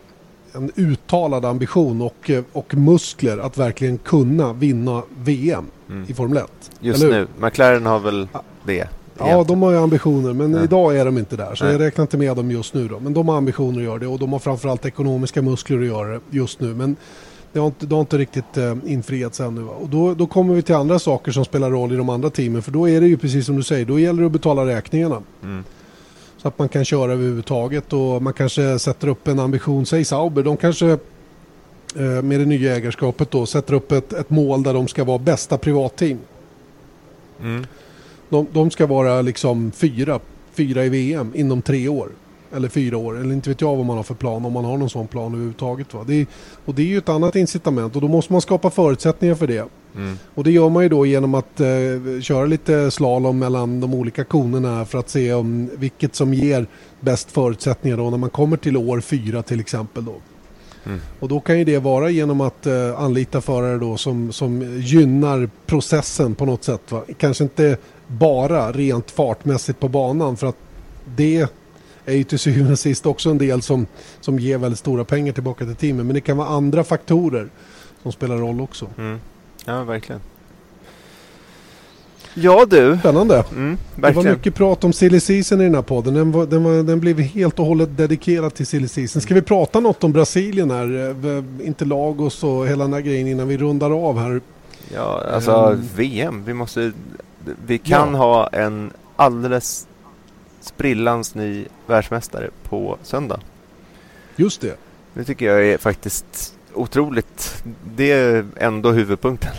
en 0.54 0.72
uttalad 0.76 1.46
ambition 1.46 2.02
och, 2.02 2.32
och 2.52 2.76
muskler 2.76 3.38
att 3.38 3.58
verkligen 3.58 3.98
kunna 3.98 4.54
vinna 4.54 5.04
VM 5.18 5.66
mm. 5.90 6.06
i 6.10 6.14
Formel 6.14 6.38
1. 6.38 6.72
Just 6.80 7.04
nu. 7.04 7.28
McLaren 7.40 7.86
har 7.86 8.00
väl 8.00 8.28
det. 8.66 8.88
Ja, 9.18 9.44
de 9.44 9.62
har 9.62 9.72
ju 9.72 9.78
ambitioner 9.78 10.34
men 10.34 10.54
ja. 10.54 10.64
idag 10.64 10.98
är 10.98 11.06
de 11.06 11.18
inte 11.18 11.36
där. 11.36 11.56
Så 11.56 11.64
Nej. 11.64 11.74
jag 11.74 11.82
räknar 11.82 12.02
inte 12.02 12.18
med 12.18 12.36
dem 12.36 12.52
just 12.52 12.74
nu 12.74 12.88
då. 12.88 13.00
Men 13.00 13.14
de 13.14 13.28
har 13.28 13.38
ambitioner 13.38 13.78
att 13.78 13.84
göra 13.84 14.00
det 14.00 14.08
och 14.08 14.20
de 14.20 14.34
har 14.34 14.40
framförallt 14.40 14.86
ekonomiska 14.86 15.42
muskler 15.42 15.80
att 15.80 15.86
göra 15.86 16.08
det 16.08 16.20
just 16.30 16.60
nu. 16.60 16.74
Men 16.74 16.96
det 17.54 17.60
har 17.60 17.68
inte, 17.68 17.86
det 17.86 17.96
har 17.96 18.02
inte 18.02 18.18
riktigt 18.18 18.58
eh, 18.58 18.76
infriats 18.86 19.40
ännu. 19.40 19.62
Va? 19.62 19.72
Och 19.72 19.90
då, 19.90 20.14
då 20.14 20.28
kommer 20.28 20.54
vi 20.54 20.62
till 20.62 20.76
andra 20.76 21.00
saker 21.00 21.32
som 21.32 21.46
spelar 21.46 21.72
roll 21.72 21.94
i 21.94 21.96
de 21.96 22.10
andra 22.10 22.30
teamen. 22.30 22.62
För 22.62 22.72
då 22.72 22.90
är 22.90 23.02
det 23.02 23.08
ju 23.08 23.18
precis 23.18 23.46
som 23.46 23.56
du 23.56 23.64
säger, 23.64 23.86
då 23.86 24.00
gäller 24.00 24.22
det 24.22 24.26
att 24.26 24.32
betala 24.32 24.66
räkningarna. 24.66 25.22
Mm. 25.44 25.64
Så 26.38 26.48
att 26.48 26.60
man 26.60 26.70
kan 26.70 26.86
köra 26.86 27.12
överhuvudtaget 27.14 27.94
och 27.94 28.22
man 28.22 28.34
kanske 28.34 28.80
sätter 28.80 29.08
upp 29.08 29.28
en 29.28 29.40
ambition. 29.40 29.86
Säg 29.86 30.06
Sauber, 30.06 30.44
de 30.44 30.58
kanske 30.58 30.90
eh, 31.96 32.22
med 32.24 32.40
det 32.40 32.46
nya 32.46 32.76
ägarskapet 32.76 33.32
då 33.32 33.46
sätter 33.46 33.74
upp 33.74 33.92
ett, 33.92 34.14
ett 34.14 34.30
mål 34.30 34.64
där 34.64 34.74
de 34.74 34.88
ska 34.88 35.04
vara 35.04 35.18
bästa 35.18 35.58
privatteam. 35.58 36.20
Mm. 37.42 37.66
De, 38.30 38.48
de, 38.54 38.72
ska 38.72 38.86
vara 38.86 39.22
liksom 39.22 39.72
fyra, 39.72 40.20
fyra 40.54 40.86
i 40.86 40.90
VM 40.90 41.32
inom 41.36 41.62
tre 41.62 41.88
år. 41.88 42.10
eller 42.56 42.70
fyra 42.70 42.98
år. 42.98 43.20
Eller 43.20 43.34
inte 43.34 43.50
vet 43.50 43.62
jag 43.62 43.76
vad 43.76 43.86
man 43.86 43.98
har 43.98 44.04
för 44.04 44.14
plan, 44.14 44.46
om 44.46 44.54
man 44.54 44.66
har 44.66 44.78
någon 44.78 44.90
sån 44.90 45.08
plan 45.08 45.34
överhuvudtaget. 45.34 45.94
Va? 45.94 46.04
Det 46.08 46.22
är, 46.22 46.28
och 46.66 46.76
det 46.76 46.82
är 46.82 46.86
ju 46.86 46.98
ett 46.98 47.10
annat 47.10 47.36
incitament 47.36 47.96
och 47.96 48.02
då 48.02 48.08
måste 48.08 48.34
man 48.34 48.42
skapa 48.42 48.70
förutsättningar 48.70 49.36
för 49.36 49.48
det. 49.48 49.70
Mm. 49.96 50.18
Och 50.34 50.44
det 50.44 50.52
gör 50.52 50.70
man 50.70 50.84
ju 50.84 50.90
då 50.90 51.06
genom 51.06 51.36
att 51.36 51.60
eh, 51.60 52.22
köra 52.22 52.46
lite 52.46 52.92
slalom 52.92 53.40
mellan 53.40 53.80
de 53.80 53.94
olika 53.94 54.24
konerna 54.24 54.86
för 54.86 55.00
att 55.00 55.10
se 55.10 55.34
om 55.34 55.70
vilket 55.78 56.16
som 56.16 56.34
ger 56.34 56.68
bäst 57.00 57.32
förutsättningar 57.32 57.98
då 57.98 58.10
när 58.10 58.18
man 58.18 58.30
kommer 58.30 58.58
till 58.58 58.78
år 58.78 59.02
fyra 59.02 59.44
till 59.44 59.60
exempel. 59.60 60.06
Då. 60.06 60.16
Mm. 60.86 61.00
Och 61.20 61.30
då 61.30 61.40
kan 61.40 61.60
ju 61.60 61.64
det 61.66 61.80
vara 61.80 62.10
genom 62.10 62.42
att 62.42 62.66
eh, 62.66 63.00
anlita 63.00 63.42
förare 63.42 63.78
då 63.78 63.98
som, 63.98 64.32
som 64.32 64.80
gynnar 64.82 65.50
processen 65.66 66.36
på 66.36 66.46
något 66.46 66.64
sätt. 66.64 66.92
Va? 66.92 67.04
Kanske 67.18 67.44
inte 67.44 67.78
bara 68.08 68.72
rent 68.72 69.12
fartmässigt 69.12 69.80
på 69.80 69.88
banan 69.88 70.38
för 70.38 70.48
att 70.48 70.58
det 71.16 71.48
är 72.06 72.14
ju 72.14 72.24
till 72.24 72.40
syvende 72.40 72.72
och 72.72 72.80
sist 72.80 73.06
också 73.06 73.30
en 73.30 73.38
del 73.38 73.62
som, 73.62 73.88
som 74.22 74.40
ger 74.40 74.58
väldigt 74.58 74.80
stora 74.80 75.04
pengar 75.04 75.34
tillbaka 75.34 75.66
till 75.66 75.76
teamet. 75.76 76.06
Men 76.06 76.14
det 76.16 76.22
kan 76.22 76.38
vara 76.38 76.48
andra 76.48 76.84
faktorer 76.84 77.48
som 78.04 78.12
spelar 78.12 78.38
roll 78.38 78.62
också. 78.62 78.88
Mm. 78.98 79.20
Ja, 79.66 79.84
verkligen. 79.84 80.22
Ja 82.34 82.66
du. 82.70 82.98
Spännande. 83.00 83.44
Mm, 83.52 83.78
Det 83.96 84.12
var 84.12 84.24
mycket 84.24 84.56
prat 84.56 84.84
om 84.84 84.94
silly 84.94 85.20
season 85.20 85.62
i 85.62 85.64
den 85.64 85.76
här 85.76 85.82
podden. 85.82 86.14
Den, 86.14 86.32
var, 86.32 86.46
den, 86.46 86.64
var, 86.64 86.84
den 86.84 87.00
blev 87.00 87.20
helt 87.20 87.60
och 87.60 87.66
hållet 87.66 87.98
dedikerad 87.98 88.54
till 88.54 88.66
silly 88.68 88.88
season. 88.88 89.22
Ska 89.22 89.34
vi 89.34 89.42
prata 89.42 89.80
något 89.80 90.04
om 90.04 90.12
Brasilien 90.12 90.72
här? 90.72 91.10
Eh, 91.60 91.68
Inte 91.68 91.86
Lagos 91.86 92.44
och 92.44 92.68
hela 92.68 92.84
den 92.84 92.94
här 92.94 93.02
grejen 93.02 93.28
innan 93.28 93.48
vi 93.48 93.58
rundar 93.58 93.92
av 94.08 94.20
här. 94.20 94.42
Ja, 94.94 95.24
alltså 95.34 95.52
Ehm. 95.52 95.82
VM. 95.96 96.44
Vi 96.46 96.54
måste... 96.54 96.92
Vi 97.66 97.78
kan 97.78 98.12
Ja. 98.14 98.18
ha 98.18 98.48
en 98.48 98.92
alldeles 99.16 99.88
sprillans 100.62 101.36
ny 101.36 101.66
världsmästare 101.88 102.50
på 102.64 102.98
söndag. 103.04 103.40
Just 104.36 104.62
det. 104.62 104.78
Det 105.14 105.24
tycker 105.24 105.46
jag 105.46 105.66
är 105.68 105.78
faktiskt 105.78 106.54
otroligt. 106.74 107.64
Det 107.96 108.12
är 108.12 108.46
ändå 108.58 108.92
huvudpunkten. 108.92 109.52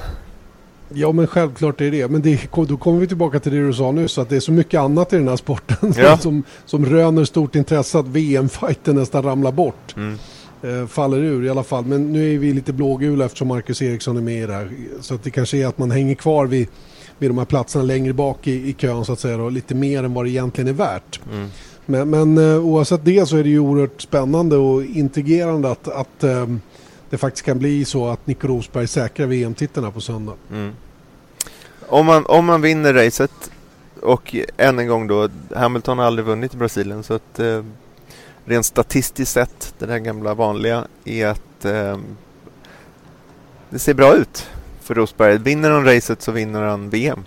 Ja 0.88 1.12
men 1.12 1.26
självklart 1.26 1.80
är 1.80 1.90
det. 1.90 2.08
Men 2.10 2.22
det, 2.22 2.40
då 2.68 2.76
kommer 2.76 3.00
vi 3.00 3.06
tillbaka 3.08 3.40
till 3.40 3.52
det 3.52 3.66
du 3.66 3.72
sa 3.72 3.92
nu. 3.92 4.08
Så 4.08 4.20
att 4.20 4.28
det 4.28 4.36
är 4.36 4.40
så 4.40 4.52
mycket 4.52 4.80
annat 4.80 5.12
i 5.12 5.16
den 5.16 5.28
här 5.28 5.36
sporten 5.36 5.92
Ja. 5.96 6.18
som, 6.20 6.42
som 6.64 6.86
röner 6.86 7.24
stort 7.24 7.54
intresse 7.54 7.98
att 7.98 8.06
VM-fighten 8.08 8.96
nästan 8.96 9.22
ramlar 9.22 9.52
bort. 9.52 9.94
Mm. 9.96 10.18
Eh, 10.62 10.86
faller 10.86 11.18
ur 11.18 11.44
i 11.44 11.48
alla 11.48 11.62
fall. 11.64 11.84
Men 11.84 12.12
nu 12.12 12.34
är 12.34 12.38
vi 12.38 12.52
lite 12.52 12.72
blågula 12.72 13.24
eftersom 13.24 13.48
Marcus 13.48 13.82
Eriksson 13.82 14.16
är 14.16 14.20
med 14.20 14.42
i 14.42 14.46
det 14.46 14.52
här. 14.52 14.70
Så 15.00 15.14
att 15.14 15.22
det 15.22 15.30
kanske 15.30 15.56
är 15.58 15.66
att 15.66 15.78
man 15.78 15.90
hänger 15.90 16.14
kvar 16.14 16.46
vid, 16.46 16.68
vid 17.18 17.30
de 17.30 17.38
här 17.38 17.44
platserna 17.44 17.84
längre 17.84 18.12
bak 18.12 18.46
i, 18.46 18.68
i 18.68 18.72
kön 18.72 19.04
så 19.04 19.12
att 19.12 19.20
säga. 19.20 19.36
Då, 19.36 19.48
lite 19.48 19.74
mer 19.74 20.04
än 20.04 20.14
vad 20.14 20.24
det 20.24 20.30
egentligen 20.30 20.68
är 20.68 20.72
värt. 20.72 21.20
Mm. 21.32 21.48
Men, 21.86 22.10
men 22.10 22.38
eh, 22.38 22.58
oavsett 22.58 23.04
det 23.04 23.28
så 23.28 23.36
är 23.36 23.42
det 23.42 23.48
ju 23.48 23.58
oerhört 23.58 24.00
spännande 24.00 24.56
och 24.56 24.84
integrerande 24.84 25.70
att, 25.70 25.88
att 25.88 26.24
eh, 26.24 26.46
det 27.10 27.18
faktiskt 27.18 27.46
kan 27.46 27.58
bli 27.58 27.84
så 27.84 28.08
att 28.08 28.26
Nico 28.26 28.48
Rosberg 28.48 28.86
säkrar 28.86 29.26
VM-titeln 29.26 29.84
här 29.84 29.92
på 29.92 30.00
söndag. 30.00 30.34
Mm. 30.50 30.72
Om, 31.88 32.06
man, 32.06 32.26
om 32.26 32.44
man 32.44 32.60
vinner 32.60 32.94
racet 32.94 33.50
och 34.02 34.36
än 34.56 34.78
en 34.78 34.88
gång 34.88 35.06
då, 35.06 35.28
Hamilton 35.56 35.98
har 35.98 36.04
aldrig 36.04 36.26
vunnit 36.26 36.54
i 36.54 36.56
Brasilien 36.56 37.02
så 37.02 37.14
att 37.14 37.38
eh, 37.38 37.64
rent 38.44 38.66
statistiskt 38.66 39.32
sett, 39.32 39.74
det 39.78 39.86
där 39.86 39.98
gamla 39.98 40.34
vanliga, 40.34 40.84
är 41.04 41.26
att 41.26 41.64
eh, 41.64 41.98
det 43.70 43.78
ser 43.78 43.94
bra 43.94 44.14
ut 44.14 44.46
för 44.86 44.94
Rosberg. 44.94 45.38
Vinner 45.38 45.70
han 45.70 45.84
racet 45.84 46.22
så 46.22 46.32
vinner 46.32 46.62
han 46.62 46.90
VM. 46.90 47.24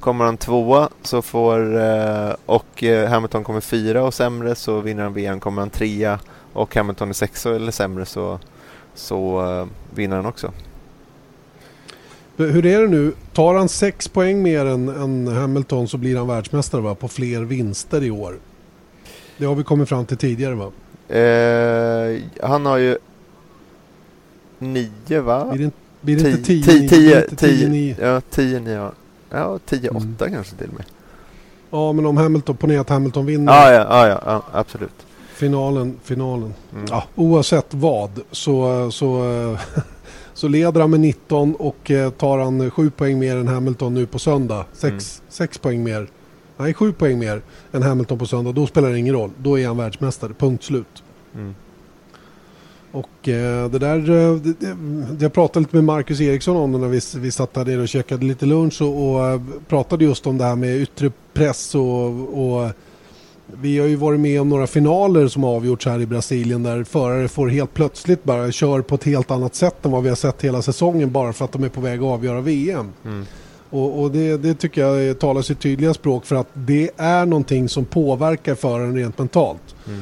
Kommer 0.00 0.24
han 0.24 0.36
tvåa 0.36 0.88
så 1.02 1.22
får, 1.22 1.80
eh, 1.80 2.34
och 2.46 2.84
eh, 2.84 3.08
Hamilton 3.08 3.44
kommer 3.44 3.60
fyra 3.60 4.04
och 4.04 4.14
sämre 4.14 4.54
så 4.54 4.80
vinner 4.80 5.02
han 5.02 5.14
VM. 5.14 5.40
Kommer 5.40 5.62
han 5.62 5.70
trea 5.70 6.18
och 6.52 6.74
Hamilton 6.74 7.08
är 7.08 7.12
sexa 7.12 7.56
eller 7.56 7.72
sämre 7.72 8.06
så, 8.06 8.38
så 8.94 9.50
eh, 9.50 9.66
vinner 9.94 10.16
han 10.16 10.26
också. 10.26 10.52
Hur 12.36 12.66
är 12.66 12.80
det 12.80 12.88
nu? 12.88 13.12
Tar 13.32 13.54
han 13.54 13.68
sex 13.68 14.08
poäng 14.08 14.42
mer 14.42 14.66
än, 14.66 14.88
än 14.88 15.26
Hamilton 15.26 15.88
så 15.88 15.96
blir 15.98 16.16
han 16.16 16.26
världsmästare 16.26 16.80
va? 16.80 16.94
på 16.94 17.08
fler 17.08 17.42
vinster 17.42 18.02
i 18.02 18.10
år. 18.10 18.38
Det 19.36 19.44
har 19.44 19.54
vi 19.54 19.64
kommit 19.64 19.88
fram 19.88 20.06
till 20.06 20.16
tidigare 20.16 20.54
va? 20.54 20.72
Eh, 21.16 22.22
han 22.42 22.66
har 22.66 22.76
ju 22.76 22.98
nio 24.58 25.20
va? 25.20 25.56
Blir 26.02 26.16
det, 26.16 26.30
inte- 26.30 26.42
blir 26.42 26.66
det 26.66 26.72
inte 26.76 26.94
Tio- 26.96 26.98
10 26.98 27.20
tio- 27.20 27.26
tio- 27.28 27.36
tio, 27.36 27.48
tio- 27.58 27.68
nio? 27.68 27.96
Ja, 28.00 28.20
tio, 28.30 28.60
nio. 28.60 28.72
ja. 28.74 28.92
Ja, 29.30 29.58
tio, 29.66 29.90
Mm. 29.90 30.14
åtta 30.14 30.30
kanske 30.30 30.56
till 30.56 30.68
och 30.68 30.74
med. 30.74 30.84
Ja 31.70 31.92
men 31.92 32.06
om 32.06 32.16
Hamilton, 32.16 32.56
ponera 32.56 32.80
att 32.80 32.88
Hamilton 32.88 33.26
vinner 33.26 33.52
Ja, 33.52 33.72
ja, 33.72 34.08
ja, 34.08 34.20
ja, 34.26 34.42
absolut. 34.52 35.06
finalen, 35.34 35.96
finalen. 36.04 36.54
Mm. 36.74 36.84
Ja, 36.90 37.04
oavsett 37.14 37.66
vad 37.74 38.10
så, 38.30 38.90
så, 38.90 39.56
så 40.34 40.48
leder 40.48 40.80
han 40.80 40.90
med 40.90 41.00
19 41.00 41.54
och 41.54 41.90
eh, 41.90 42.10
tar 42.10 42.38
han 42.38 42.70
7 42.70 42.90
poäng 42.90 43.18
mer 43.18 43.36
än 43.36 43.48
Hamilton 43.48 43.94
nu 43.94 44.06
på 44.06 44.18
söndag. 44.18 44.64
6 44.72 45.22
sex 45.28 45.58
poäng 45.58 45.82
mer. 45.84 46.06
Nej, 46.56 46.74
7 46.74 46.92
poäng 46.92 47.18
mer 47.18 47.42
än 47.72 47.82
Hamilton 47.82 48.18
på 48.18 48.26
söndag. 48.26 48.52
Då 48.52 48.66
spelar 48.66 48.90
det 48.90 48.98
ingen 48.98 49.14
roll. 49.14 49.30
Då 49.38 49.58
är 49.58 49.66
han 49.66 49.76
världsmästare. 49.76 50.32
Punkt 50.38 50.64
slut. 50.64 51.02
Mm. 51.34 51.54
Och 52.92 53.28
eh, 53.28 53.70
det 53.70 53.78
där, 53.78 54.10
eh, 54.10 54.34
det, 54.34 54.54
det, 54.60 55.22
jag 55.24 55.32
pratade 55.32 55.60
lite 55.60 55.76
med 55.76 55.84
Marcus 55.84 56.20
Eriksson 56.20 56.56
om 56.56 56.72
det 56.72 56.78
när 56.78 56.88
vi, 56.88 57.00
vi 57.16 57.30
satt 57.30 57.54
där 57.54 57.64
nere 57.64 57.80
och 57.80 57.88
käkade 57.88 58.24
lite 58.24 58.46
lunch 58.46 58.82
och, 58.82 59.10
och 59.10 59.26
eh, 59.26 59.40
pratade 59.68 60.04
just 60.04 60.26
om 60.26 60.38
det 60.38 60.44
här 60.44 60.56
med 60.56 60.76
yttre 60.76 61.12
press 61.32 61.74
och, 61.74 62.08
och 62.44 62.70
vi 63.46 63.78
har 63.78 63.86
ju 63.86 63.96
varit 63.96 64.20
med 64.20 64.40
om 64.40 64.48
några 64.48 64.66
finaler 64.66 65.28
som 65.28 65.42
har 65.42 65.56
avgjorts 65.56 65.86
här 65.86 66.00
i 66.00 66.06
Brasilien 66.06 66.62
där 66.62 66.84
förare 66.84 67.28
får 67.28 67.48
helt 67.48 67.74
plötsligt 67.74 68.24
bara 68.24 68.52
kör 68.52 68.80
på 68.80 68.94
ett 68.94 69.04
helt 69.04 69.30
annat 69.30 69.54
sätt 69.54 69.84
än 69.84 69.90
vad 69.90 70.02
vi 70.02 70.08
har 70.08 70.16
sett 70.16 70.42
hela 70.42 70.62
säsongen 70.62 71.12
bara 71.12 71.32
för 71.32 71.44
att 71.44 71.52
de 71.52 71.64
är 71.64 71.68
på 71.68 71.80
väg 71.80 71.98
att 71.98 72.04
avgöra 72.04 72.40
VM. 72.40 72.92
Mm. 73.04 73.26
Och, 73.70 74.02
och 74.02 74.10
det, 74.10 74.36
det 74.36 74.54
tycker 74.54 74.86
jag 74.86 75.18
talar 75.18 75.42
sitt 75.42 75.60
tydliga 75.60 75.94
språk 75.94 76.26
för 76.26 76.36
att 76.36 76.48
det 76.54 76.90
är 76.96 77.26
någonting 77.26 77.68
som 77.68 77.84
påverkar 77.84 78.54
föraren 78.54 78.96
rent 78.96 79.18
mentalt. 79.18 79.74
Mm. 79.86 80.00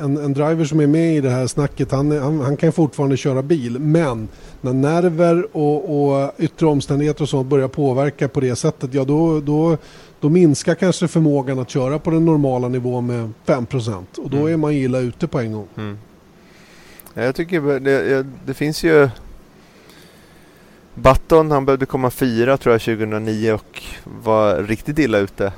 En, 0.00 0.16
en 0.16 0.32
driver 0.32 0.64
som 0.64 0.80
är 0.80 0.86
med 0.86 1.16
i 1.16 1.20
det 1.20 1.30
här 1.30 1.46
snacket, 1.46 1.92
han, 1.92 2.10
han, 2.18 2.40
han 2.40 2.56
kan 2.56 2.72
fortfarande 2.72 3.16
köra 3.16 3.42
bil. 3.42 3.78
Men 3.78 4.28
när 4.60 4.72
nerver 4.72 5.56
och, 5.56 6.12
och 6.24 6.32
yttre 6.38 6.66
omständigheter 6.66 7.22
och 7.22 7.28
sånt 7.28 7.48
börjar 7.48 7.68
påverka 7.68 8.28
på 8.28 8.40
det 8.40 8.56
sättet, 8.56 8.94
ja 8.94 9.04
då, 9.04 9.40
då, 9.40 9.76
då 10.20 10.28
minskar 10.28 10.74
kanske 10.74 11.08
förmågan 11.08 11.58
att 11.58 11.70
köra 11.70 11.98
på 11.98 12.10
den 12.10 12.24
normala 12.24 12.68
nivån 12.68 13.06
med 13.06 13.32
5%. 13.46 14.04
Och 14.18 14.30
då 14.30 14.36
Mm. 14.36 14.52
är 14.52 14.56
man 14.56 14.72
illa 14.72 14.98
ute 14.98 15.26
på 15.28 15.40
en 15.40 15.52
gång. 15.52 15.66
Mm. 15.76 15.98
Ja, 17.14 17.22
Jag 17.22 17.34
tycker 17.34 17.60
det, 17.60 17.78
det, 17.78 18.26
det 18.46 18.54
finns 18.54 18.84
ju 18.84 19.08
Button, 20.94 21.50
han 21.50 21.64
behövde 21.64 21.86
komma 21.86 22.10
fyra 22.10 22.56
tror 22.56 22.72
jag 22.74 22.80
2009 22.82 23.52
och 23.52 23.82
var 24.24 24.56
riktigt 24.62 24.98
illa 24.98 25.18
ute. 25.18 25.52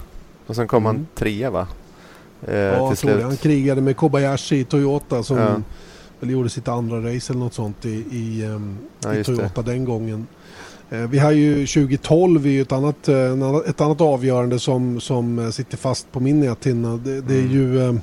Och 0.47 0.57
sen 0.57 0.69
kom 0.69 0.87
Mm. 0.87 0.97
han 0.97 1.07
trea 1.15 1.51
va? 1.51 1.67
Eh, 2.49 2.55
Ja, 2.55 2.89
till 2.89 2.97
slut. 2.97 3.23
Han 3.23 3.37
krigade 3.37 3.81
med 3.81 3.97
Kobayashi 3.97 4.57
i 4.57 4.65
Toyota 4.65 5.23
som 5.23 5.37
Ja. 5.39 5.57
väl 6.21 6.31
gjorde 6.31 6.49
sitt 6.49 6.69
andra 6.69 6.97
race 7.15 7.33
eller 7.33 7.41
något 7.41 7.55
sånt 7.55 7.85
i, 7.85 8.05
i, 8.11 8.45
ehm, 8.45 8.79
Ja, 9.05 9.15
i 9.15 9.17
just 9.17 9.31
det. 9.31 9.37
Toyota 9.37 9.63
den 9.63 9.85
gången. 9.85 10.27
Eh, 10.91 10.99
Vi 10.99 11.19
har 11.19 11.33
ju 11.33 11.67
2012 11.67 12.47
är 12.47 12.51
ju 12.51 12.63
ett 12.63 12.73
annat, 12.73 13.09
eh, 13.09 13.33
ett 13.69 13.81
annat 13.81 14.01
avgörande 14.01 14.59
som, 14.59 15.01
som 15.01 15.39
eh, 15.39 15.51
sitter 15.51 15.77
fast 15.77 16.13
på 16.13 16.21
min 16.21 16.41
näthinna. 16.41 16.97
Det, 16.97 17.21
det 17.21 17.35
är 17.35 17.41
Mm. 17.41 17.53
ju 17.53 17.83
eh, 17.89 17.95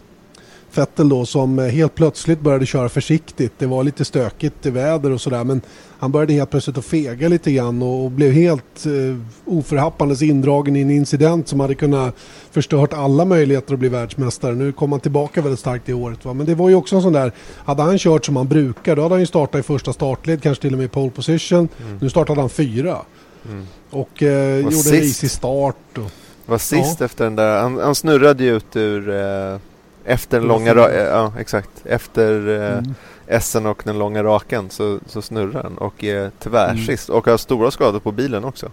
Vettel 0.76 1.10
då 1.10 1.26
som 1.26 1.60
eh, 1.60 1.66
helt 1.66 1.96
plötsligt 1.96 2.42
började 2.42 2.66
köra 2.66 2.90
försiktigt. 2.90 3.54
Det 3.58 3.66
var 3.66 3.84
lite 3.84 4.06
stökigt 4.06 4.66
i 4.66 4.70
väder 4.70 5.12
och 5.12 5.22
sådär 5.22 5.44
men 5.44 5.62
han 6.02 6.12
började 6.12 6.34
helt 6.34 6.50
plötsligt 6.50 6.78
att 6.78 6.86
fega 6.86 7.28
lite 7.28 7.52
grann 7.52 7.82
och, 7.82 8.12
blev 8.12 8.32
helt 8.32 8.86
eh, 8.86 9.18
oförhappandes 9.46 10.22
indragen 10.22 10.76
i 10.76 10.82
en 10.82 10.92
incident 10.92 11.48
som 11.48 11.60
hade 11.60 11.76
kunnat 11.76 12.16
förstört 12.52 12.94
alla 12.94 13.26
möjligheter 13.26 13.74
att 13.74 13.80
bli 13.80 13.90
världsmästare. 13.90 14.56
Nu 14.56 14.72
kom 14.72 14.92
han 14.92 15.02
tillbaka 15.02 15.42
väldigt 15.42 15.60
starkt 15.60 15.90
i 15.90 15.94
året. 15.94 16.26
Va? 16.26 16.34
Men 16.34 16.46
det 16.46 16.56
var 16.56 16.70
ju 16.70 16.76
också 16.76 16.96
en 16.96 17.02
sån 17.02 17.14
där, 17.14 17.32
hade 17.66 17.84
han 17.84 17.98
kört 17.98 18.26
som 18.26 18.36
han 18.36 18.48
brukar 18.48 18.96
då 18.96 19.02
hade 19.02 19.14
han 19.14 19.20
ju 19.20 19.26
startat 19.26 19.60
i 19.60 19.64
första 19.64 19.94
startled, 19.94 20.44
kanske 20.44 20.62
till 20.62 20.74
och 20.74 20.78
med 20.78 20.86
i 20.86 20.90
pole 20.90 21.12
position. 21.12 21.70
Mm. 21.86 21.98
Nu 22.02 22.10
startade 22.10 22.40
han 22.40 22.50
fyra 22.50 22.98
Mm. 23.46 23.68
och 23.90 24.24
eh, 24.24 24.60
gjorde 24.60 24.76
sist. 24.76 24.94
en 24.94 25.00
risig 25.00 25.32
start. 25.32 25.98
Och, 25.98 26.12
Var 26.46 26.58
sist 26.58 27.02
efter 27.02 27.24
den 27.24 27.36
där, 27.36 27.62
han, 27.62 27.78
han 27.78 27.96
snurrade 27.96 28.44
ju 28.44 28.56
ut 28.56 28.76
ur 28.76 29.10
eh, 29.10 29.58
efter 30.06 30.40
den 30.40 30.48
långa, 30.48 30.72
eh, 30.72 31.04
ja 31.04 31.34
exakt, 31.40 31.70
efter 31.86 32.48
eh, 32.50 32.78
mm. 32.78 32.96
Essen 33.32 33.66
och 33.66 33.82
den 33.86 34.00
långa 34.00 34.24
raken 34.24 34.70
så, 34.70 35.00
så 35.06 35.22
snurrar 35.22 35.64
han 35.64 35.78
och 35.78 36.04
är 36.04 36.32
tvärsist 36.40 37.10
och 37.10 37.28
har 37.28 37.38
stora 37.38 37.72
skador 37.72 38.00
på 38.00 38.12
bilen 38.12 38.44
också. 38.44 38.70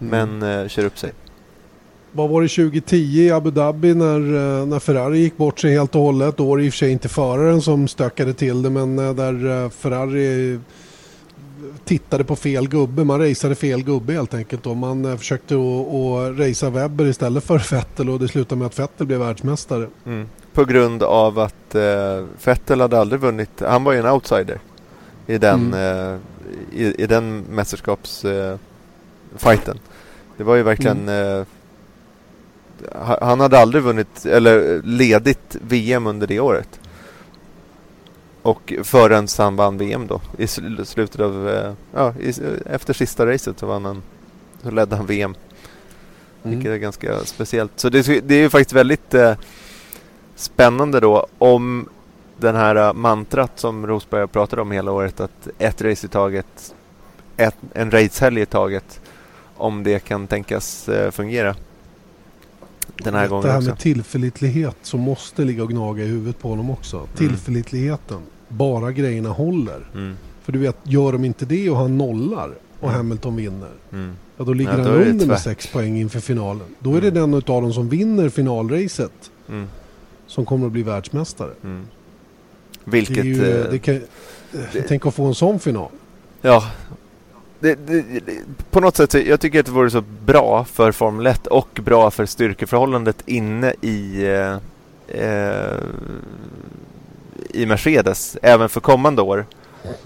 Mm. 0.00 0.30
Men 0.38 0.60
eh, 0.62 0.68
kör 0.68 0.84
upp 0.84 0.98
sig. 0.98 1.12
Vad 2.12 2.30
var 2.30 2.42
det 2.42 2.48
2010 2.48 2.96
i 2.96 3.30
Abu 3.30 3.50
Dhabi 3.50 3.94
när, 3.94 4.16
eh, 4.16 4.66
när 4.66 4.78
Ferrari 4.78 5.18
gick 5.18 5.36
bort 5.36 5.58
sig 5.58 5.72
helt 5.72 5.94
och 5.94 6.00
hållet? 6.00 6.36
Då 6.36 6.44
var 6.44 6.56
det 6.56 6.64
i 6.64 6.68
och 6.68 6.72
för 6.72 6.78
sig 6.78 6.90
inte 6.90 7.08
föraren 7.08 7.62
som 7.62 7.88
stökade 7.88 8.34
till 8.34 8.62
det 8.62 8.70
men 8.70 8.98
eh, 8.98 9.14
där 9.14 9.64
eh, 9.64 9.70
Ferrari 9.70 10.58
tittade 11.84 12.24
på 12.24 12.36
fel 12.36 12.68
gubbe. 12.68 13.04
Man 13.04 13.20
raceade 13.20 13.54
fel 13.54 13.82
gubbe 13.82 14.12
helt 14.12 14.34
enkelt. 14.34 14.66
Och 14.66 14.76
man 14.76 15.18
försökte 15.18 15.54
att 15.54 16.38
racea 16.38 16.70
Webber 16.70 17.06
istället 17.06 17.44
för 17.44 17.58
Vettel 17.70 18.10
och 18.10 18.18
det 18.18 18.28
slutade 18.28 18.58
med 18.58 18.66
att 18.66 18.78
Vettel 18.78 19.06
blev 19.06 19.18
världsmästare. 19.18 19.88
Mm. 20.06 20.26
På 20.54 20.64
grund 20.64 21.02
av 21.02 21.38
att 21.38 21.74
eh, 21.74 22.24
Vettel 22.44 22.80
hade 22.80 23.00
aldrig 23.00 23.20
vunnit. 23.20 23.50
Han 23.60 23.84
var 23.84 23.92
ju 23.92 23.98
en 23.98 24.06
outsider 24.06 24.60
i 25.26 25.38
den, 25.38 25.74
Mm. 25.74 26.14
eh, 26.14 26.18
i, 26.80 26.94
i 27.02 27.06
den 27.06 27.44
mästerskapsfighten. 27.50 29.78
det 30.36 30.44
var 30.44 30.54
ju 30.56 30.62
verkligen 30.62 31.08
eh, 31.08 31.44
ha- 32.92 33.18
han 33.26 33.40
hade 33.40 33.58
aldrig 33.58 33.84
vunnit 33.84 34.26
eller 34.26 34.82
ledit 34.84 35.56
VM 35.60 36.06
under 36.06 36.26
det 36.26 36.40
året. 36.40 36.80
Och 38.42 38.72
förrän 38.82 39.28
han 39.38 39.56
vann 39.56 39.78
VM 39.78 40.06
då. 40.06 40.20
I 40.38 40.46
sl- 40.46 40.84
slutet 40.84 41.20
av, 41.20 41.48
eh, 41.48 41.72
ja, 41.94 42.14
i, 42.20 42.32
efter 42.66 42.92
sista 42.94 43.26
racet 43.26 43.58
så 43.58 43.66
vann 43.66 43.84
han, 43.84 44.02
så 44.62 44.70
ledde 44.70 44.96
han 44.96 45.06
VM. 45.06 45.34
Vilket 46.42 46.60
Mm. 46.66 46.72
är 46.72 46.76
ganska 46.78 47.18
speciellt. 47.24 47.72
Så 47.76 47.88
det, 47.88 48.02
det 48.28 48.34
är 48.34 48.38
ju 48.40 48.50
faktiskt 48.50 48.72
väldigt 48.72 49.14
eh, 49.14 49.34
spännande 50.42 51.00
då 51.00 51.26
om 51.38 51.88
den 52.38 52.56
här 52.56 52.76
eh, 52.76 52.92
mantrat 52.94 53.50
som 53.54 53.86
Rosberg 53.86 54.26
pratade 54.28 54.62
om 54.62 54.70
hela 54.70 54.92
året 54.92 55.20
att 55.20 55.48
ett 55.58 55.82
race 55.82 56.06
i 56.06 56.10
taget, 56.10 56.74
ett, 57.36 57.56
en 57.72 57.90
racehelg 57.90 58.40
i 58.40 58.46
taget, 58.46 59.00
om 59.56 59.82
det 59.82 59.98
kan 59.98 60.26
tänkas 60.26 60.88
eh, 60.88 61.10
fungera. 61.10 61.54
Den 62.96 63.14
här 63.14 63.22
det 63.22 63.28
gången 63.28 63.50
här 63.50 63.56
också. 63.58 63.68
med 63.68 63.78
tillförlitlighet 63.78 64.76
som 64.82 65.00
måste 65.00 65.44
ligga 65.44 65.62
och 65.62 65.68
gnaga 65.68 66.04
i 66.04 66.06
huvudet 66.06 66.38
på 66.38 66.48
honom 66.48 66.70
också. 66.70 67.06
Tillförlitligheten. 67.16 68.20
Bara 68.48 68.92
grejerna 68.92 69.28
håller. 69.28 69.86
Mm, 69.94 70.16
För 70.42 70.52
du 70.52 70.58
vet, 70.58 70.76
gör 70.82 71.12
de 71.12 71.24
inte 71.24 71.44
det 71.44 71.70
och 71.70 71.76
han 71.76 71.98
nollar 71.98 72.50
och 72.80 72.88
Mm. 72.88 72.96
Hamilton 72.96 73.36
vinner. 73.36 73.70
mm, 73.92 74.12
Ja, 74.36 74.44
då 74.44 74.52
ligger 74.52 74.70
Ja, 74.72 74.76
han 74.78 74.86
då 74.92 74.98
det 74.98 75.10
under 75.10 75.26
med 75.26 75.40
sex 75.40 75.66
poäng 75.66 75.96
inför 76.00 76.20
finalen. 76.20 76.66
Då 76.78 76.94
är 76.94 77.00
det 77.00 77.08
Mm. 77.08 77.30
den 77.30 77.34
av 77.34 77.62
dem 77.62 77.72
som 77.72 77.88
vinner 77.88 78.28
finalracet 78.28 79.30
mm, 79.48 79.66
som 80.32 80.44
kommer 80.46 80.66
att 80.66 80.72
bli 80.72 80.82
världsmästare. 80.82 81.50
mm. 81.64 81.86
Vilket... 82.84 83.24
ju, 83.24 83.64
eh, 83.72 83.78
kan, 83.78 84.00
det- 84.72 84.82
Tänk 84.88 85.06
att 85.06 85.14
få 85.14 85.24
en 85.24 85.34
sån 85.34 85.58
final. 85.60 85.88
Ja. 86.40 86.70
Det, 87.60 87.74
det, 87.74 88.04
på 88.70 88.80
något 88.80 88.96
sätt, 88.96 89.14
jag 89.14 89.40
tycker 89.40 89.60
att 89.60 89.66
det 89.66 89.72
vore 89.72 89.90
så 89.90 90.00
bra 90.26 90.64
för 90.64 90.92
Formel 90.92 91.26
1 91.26 91.46
och 91.46 91.80
bra 91.84 92.10
för 92.10 92.26
styrkeförhållandet 92.26 93.22
inne 93.26 93.74
i, 93.80 94.26
eh, 94.26 94.56
eh, 95.22 95.76
i 97.50 97.66
Mercedes, 97.66 98.36
även 98.42 98.68
för 98.68 98.80
kommande 98.80 99.22
år, 99.22 99.46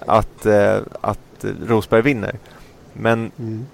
att, 0.07 0.47
eh, 0.47 0.79
att 1.01 1.45
Rosberg 1.67 2.03
vinner. 2.03 2.39
Men 2.93 3.31
Mm. 3.39 3.67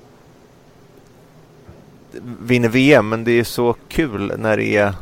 vinner 2.41 2.69
VM, 2.69 3.09
men 3.09 3.25
det 3.25 3.33
är 3.33 3.45
så 3.45 3.75
kul 3.89 4.33
när 4.39 4.57
det 4.57 4.77
är... 4.77 4.95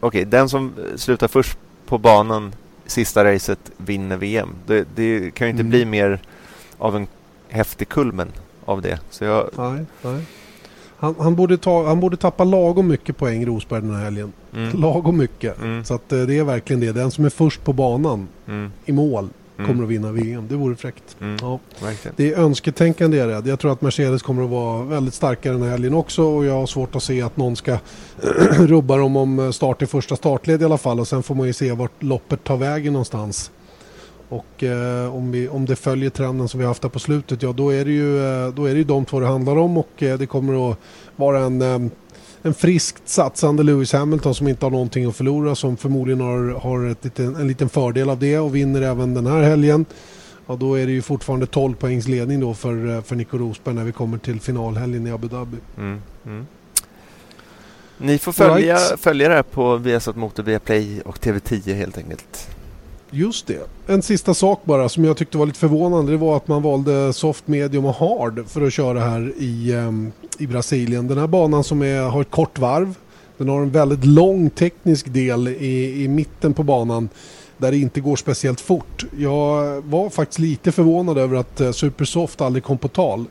Okej, 0.00 0.24
den 0.24 0.48
som 0.48 0.72
slutar 0.96 1.28
först 1.28 1.58
på 1.86 1.98
banan 1.98 2.52
sista 2.86 3.24
racet 3.24 3.58
vinner 3.76 4.16
VM. 4.16 4.48
Det, 4.66 4.88
det 4.94 5.34
kan 5.34 5.46
ju 5.46 5.50
inte 5.50 5.60
Mm. 5.60 5.70
bli 5.70 5.84
mer 5.84 6.20
av 6.78 6.96
en 6.96 7.06
häftig 7.48 7.88
kulmen 7.88 8.28
av 8.64 8.82
det. 8.82 9.00
Så 9.10 9.24
jag... 9.24 9.50
Nej, 9.56 9.84
nej. 10.02 10.22
Han, 10.98 11.14
han, 11.18 11.34
borde 11.36 11.58
ta, 11.58 11.86
han 11.86 12.00
borde 12.00 12.16
tappa 12.16 12.44
lagom 12.44 12.88
mycket 12.88 13.16
poäng 13.16 13.46
Rosberg 13.46 13.80
den 13.80 13.94
här 13.94 14.04
helgen. 14.04 14.32
Mm, 14.54 14.80
Lagom 14.80 15.16
mycket. 15.18 15.58
mm, 15.62 15.84
Så 15.84 15.94
att 15.94 16.12
eh, 16.12 16.18
det 16.18 16.38
är 16.38 16.44
verkligen 16.44 16.80
det. 16.80 16.92
Den 16.92 17.10
som 17.10 17.24
är 17.24 17.30
först 17.30 17.64
på 17.64 17.72
banan 17.72 18.28
mm, 18.48 18.72
i 18.84 18.92
mål 18.92 19.28
mm, 19.64 19.70
kommer 19.70 19.84
att 19.84 19.90
vinna 19.90 20.12
VM. 20.12 20.46
Det 20.48 20.56
vore 20.56 20.76
fräckt. 20.76 21.16
mm, 21.20 21.36
Ja. 21.40 21.58
verkligen. 21.82 22.14
Det 22.16 22.32
är 22.32 22.38
önsketänkande 22.38 23.16
jag 23.16 23.30
är 23.30 23.34
rädd. 23.34 23.46
Jag 23.46 23.58
tror 23.58 23.72
att 23.72 23.80
Mercedes 23.82 24.22
kommer 24.22 24.44
att 24.44 24.50
vara 24.50 24.82
väldigt 24.84 25.14
starka 25.14 25.52
den 25.52 25.62
här 25.62 25.70
helgen 25.70 25.94
också 25.94 26.22
och 26.22 26.44
jag 26.44 26.52
har 26.54 26.66
svårt 26.66 26.96
att 26.96 27.02
se 27.02 27.22
att 27.22 27.36
någon 27.36 27.56
ska 27.56 27.78
rubba 28.58 28.96
dem 28.96 29.16
om 29.16 29.52
start 29.52 29.82
i 29.82 29.86
första 29.86 30.16
startled 30.16 30.62
i 30.62 30.64
alla 30.64 30.78
fall 30.78 31.00
och 31.00 31.08
sen 31.08 31.22
får 31.22 31.34
man 31.34 31.46
ju 31.46 31.52
se 31.52 31.72
vart 31.72 32.02
loppet 32.02 32.44
tar 32.44 32.56
vägen 32.56 32.92
någonstans. 32.92 33.50
Och 34.28 34.64
eh, 34.64 35.14
om, 35.14 35.32
vi, 35.32 35.48
om 35.48 35.66
det 35.66 35.76
följer 35.76 36.10
trenden 36.10 36.48
som 36.48 36.60
vi 36.60 36.66
haft 36.66 36.82
här 36.82 36.90
på 36.90 36.98
slutet, 36.98 37.42
ja 37.42 37.52
då 37.52 37.70
är 37.72 37.84
det 37.84 37.90
ju, 37.90 38.18
eh, 38.18 38.48
då 38.54 38.64
är 38.64 38.72
det 38.72 38.78
ju 38.78 38.84
de 38.84 39.04
två 39.04 39.20
det 39.20 39.26
handlar 39.26 39.56
om 39.56 39.78
och 39.78 40.02
eh, 40.02 40.18
det 40.18 40.26
kommer 40.26 40.70
att 40.70 40.78
vara 41.16 41.38
en, 41.38 41.62
eh, 41.62 41.90
en 42.42 42.54
friskt 42.54 43.08
satsande 43.08 43.62
Lewis 43.62 43.92
Hamilton 43.92 44.34
som 44.34 44.48
inte 44.48 44.66
har 44.66 44.70
någonting 44.70 45.04
att 45.04 45.16
förlora 45.16 45.54
som 45.54 45.76
förmodligen 45.76 46.20
har, 46.20 46.60
har 46.60 46.86
ett 46.86 47.04
liten, 47.04 47.36
en 47.36 47.48
liten 47.48 47.68
fördel 47.68 48.10
av 48.10 48.18
det 48.18 48.38
och 48.38 48.54
vinner 48.54 48.82
även 48.82 49.14
den 49.14 49.26
här 49.26 49.42
helgen. 49.42 49.84
Ja, 50.46 50.56
då 50.56 50.74
är 50.74 50.86
det 50.86 50.92
ju 50.92 51.02
fortfarande 51.02 51.46
12 51.46 51.74
poängs 51.74 52.08
ledning 52.08 52.40
då 52.40 52.54
för, 52.54 52.96
eh, 52.96 53.02
för 53.02 53.16
Nico 53.16 53.38
Rosberg 53.38 53.74
när 53.74 53.84
vi 53.84 53.92
kommer 53.92 54.18
till 54.18 54.40
finalhelgen 54.40 55.06
i 55.06 55.10
Abu 55.10 55.28
Dhabi. 55.28 55.56
Mm, 55.78 56.02
mm. 56.26 56.46
Ni 57.98 58.18
får 58.18 58.32
följa, 58.32 58.74
Right. 58.76 59.00
följa 59.00 59.28
det 59.28 59.34
här 59.34 59.42
på 59.42 59.76
Viasat 59.76 60.16
Motor, 60.16 60.42
Viaplay 60.42 61.00
och 61.00 61.18
TV10 61.18 61.74
helt 61.74 61.98
enkelt. 61.98 62.48
Just 63.10 63.46
det. 63.46 63.68
En 63.86 64.02
sista 64.02 64.34
sak 64.34 64.60
bara 64.64 64.88
som 64.88 65.04
jag 65.04 65.16
tyckte 65.16 65.38
var 65.38 65.46
lite 65.46 65.58
förvånande. 65.58 66.12
Det 66.12 66.18
var 66.18 66.36
att 66.36 66.48
man 66.48 66.62
valde 66.62 67.12
soft, 67.12 67.48
medium 67.48 67.84
och 67.84 67.94
hard 67.94 68.48
för 68.48 68.66
att 68.66 68.72
köra 68.72 69.00
här 69.00 69.32
i, 69.38 69.72
ehm, 69.72 70.12
i 70.38 70.46
Brasilien. 70.46 71.08
Den 71.08 71.18
här 71.18 71.26
banan 71.26 71.64
som 71.64 71.82
är, 71.82 72.02
har 72.02 72.20
ett 72.20 72.30
kort 72.30 72.58
varv. 72.58 72.94
Den 73.36 73.48
har 73.48 73.62
en 73.62 73.70
väldigt 73.70 74.04
lång 74.04 74.50
teknisk 74.50 75.12
del 75.12 75.48
i, 75.48 76.02
i 76.04 76.08
mitten 76.08 76.54
på 76.54 76.62
banan 76.62 77.08
där 77.58 77.70
det 77.70 77.78
inte 77.78 78.00
går 78.00 78.16
speciellt 78.16 78.60
fort. 78.60 79.04
Jag 79.18 79.80
var 79.80 80.10
faktiskt 80.10 80.38
lite 80.38 80.72
förvånad 80.72 81.18
över 81.18 81.36
att 81.36 81.60
eh, 81.60 81.72
Supersoft 81.72 82.40
aldrig 82.40 82.64
kom 82.64 82.78
på 82.78 82.88
tal. 82.88 83.24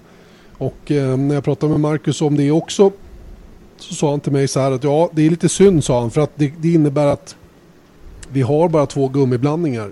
Och 0.58 0.92
eh, 0.92 1.18
när 1.18 1.36
jag 1.36 1.44
pratade 1.44 1.72
med 1.72 1.80
Marcus 1.80 2.22
om 2.22 2.36
det 2.36 2.52
också 2.52 2.92
så 3.78 3.96
sa 3.96 4.10
han 4.10 4.20
till 4.20 4.32
mig 4.32 4.48
så 4.48 4.60
här 4.60 4.72
att 4.72 4.84
ja, 4.84 5.10
det 5.14 5.26
är 5.26 5.30
lite 5.30 5.50
synd 5.50 5.84
sa 5.84 6.00
han 6.00 6.12
för 6.12 6.22
att 6.22 6.32
det, 6.36 6.54
det 6.58 6.74
innebär 6.74 7.06
att 7.06 7.36
vi 8.32 8.42
har 8.42 8.70
bara 8.70 8.86
två 8.86 9.08
gummiblandningar 9.08 9.92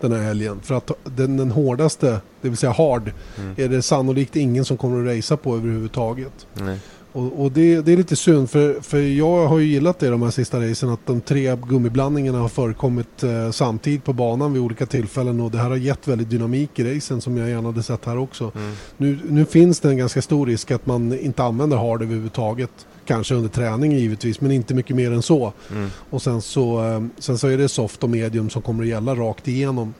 den 0.00 0.12
här 0.12 0.22
helgen. 0.22 0.60
För 0.62 0.74
att 0.74 0.90
den, 1.04 1.36
den 1.36 1.50
hårdaste, 1.50 2.20
det 2.40 2.48
vill 2.48 2.56
säga 2.58 2.72
hard, 2.72 3.12
Mm. 3.38 3.54
är 3.56 3.68
det 3.68 3.82
sannolikt 3.82 4.36
ingen 4.36 4.64
som 4.64 4.76
kommer 4.76 5.00
att 5.10 5.16
racea 5.16 5.36
på 5.36 5.56
överhuvudtaget. 5.56 6.46
Nej. 6.54 6.78
Och, 7.12 7.44
och 7.44 7.52
det, 7.52 7.80
det 7.80 7.92
är 7.92 7.96
lite 7.96 8.16
synd 8.16 8.50
för, 8.50 8.80
för 8.80 8.98
jag 8.98 9.46
har 9.46 9.58
ju 9.58 9.66
gillat 9.66 9.98
det 9.98 10.08
de 10.10 10.22
här 10.22 10.30
sista 10.30 10.60
racen 10.70 10.88
att 10.88 11.06
de 11.06 11.20
tre 11.20 11.56
gummiblandningarna 11.68 12.38
har 12.38 12.48
förekommit 12.48 13.22
eh, 13.22 13.50
samtidigt 13.50 14.04
på 14.04 14.12
banan 14.12 14.52
vid 14.52 14.62
olika 14.62 14.86
tillfällen 14.86 15.40
och 15.40 15.50
det 15.50 15.58
här 15.58 15.68
har 15.70 15.76
gett 15.76 16.08
väldigt 16.08 16.30
dynamik 16.30 16.78
i 16.78 16.96
racen 16.96 17.20
som 17.20 17.36
jag 17.36 17.48
gärna 17.48 17.68
hade 17.68 17.82
sett 17.82 18.04
här 18.04 18.18
också. 18.18 18.52
Mm. 18.54 18.72
Nu, 18.96 19.18
nu 19.28 19.44
finns 19.44 19.80
det 19.80 19.88
en 19.88 19.96
ganska 19.98 20.22
stor 20.22 20.46
risk 20.46 20.70
att 20.70 20.86
man 20.86 21.18
inte 21.18 21.42
använder 21.44 21.76
hard 21.76 22.02
överhuvudtaget. 22.02 22.70
Kanske 23.08 23.34
under 23.34 23.48
träning 23.48 23.92
givetvis 23.92 24.40
men 24.40 24.50
inte 24.50 24.74
mycket 24.74 24.96
mer 24.96 25.12
än 25.12 25.22
så. 25.22 25.52
Mm. 25.70 25.90
Och 26.10 26.22
sen 26.22 26.42
så, 26.42 26.84
eh, 26.84 27.02
sen 27.18 27.38
så 27.38 27.48
är 27.48 27.58
det 27.58 27.68
soft 27.68 28.04
och 28.04 28.10
medium 28.10 28.50
som 28.50 28.62
kommer 28.62 28.82
att 28.82 28.88
gälla 28.88 29.14
rakt 29.14 29.48
igenom. 29.48 29.94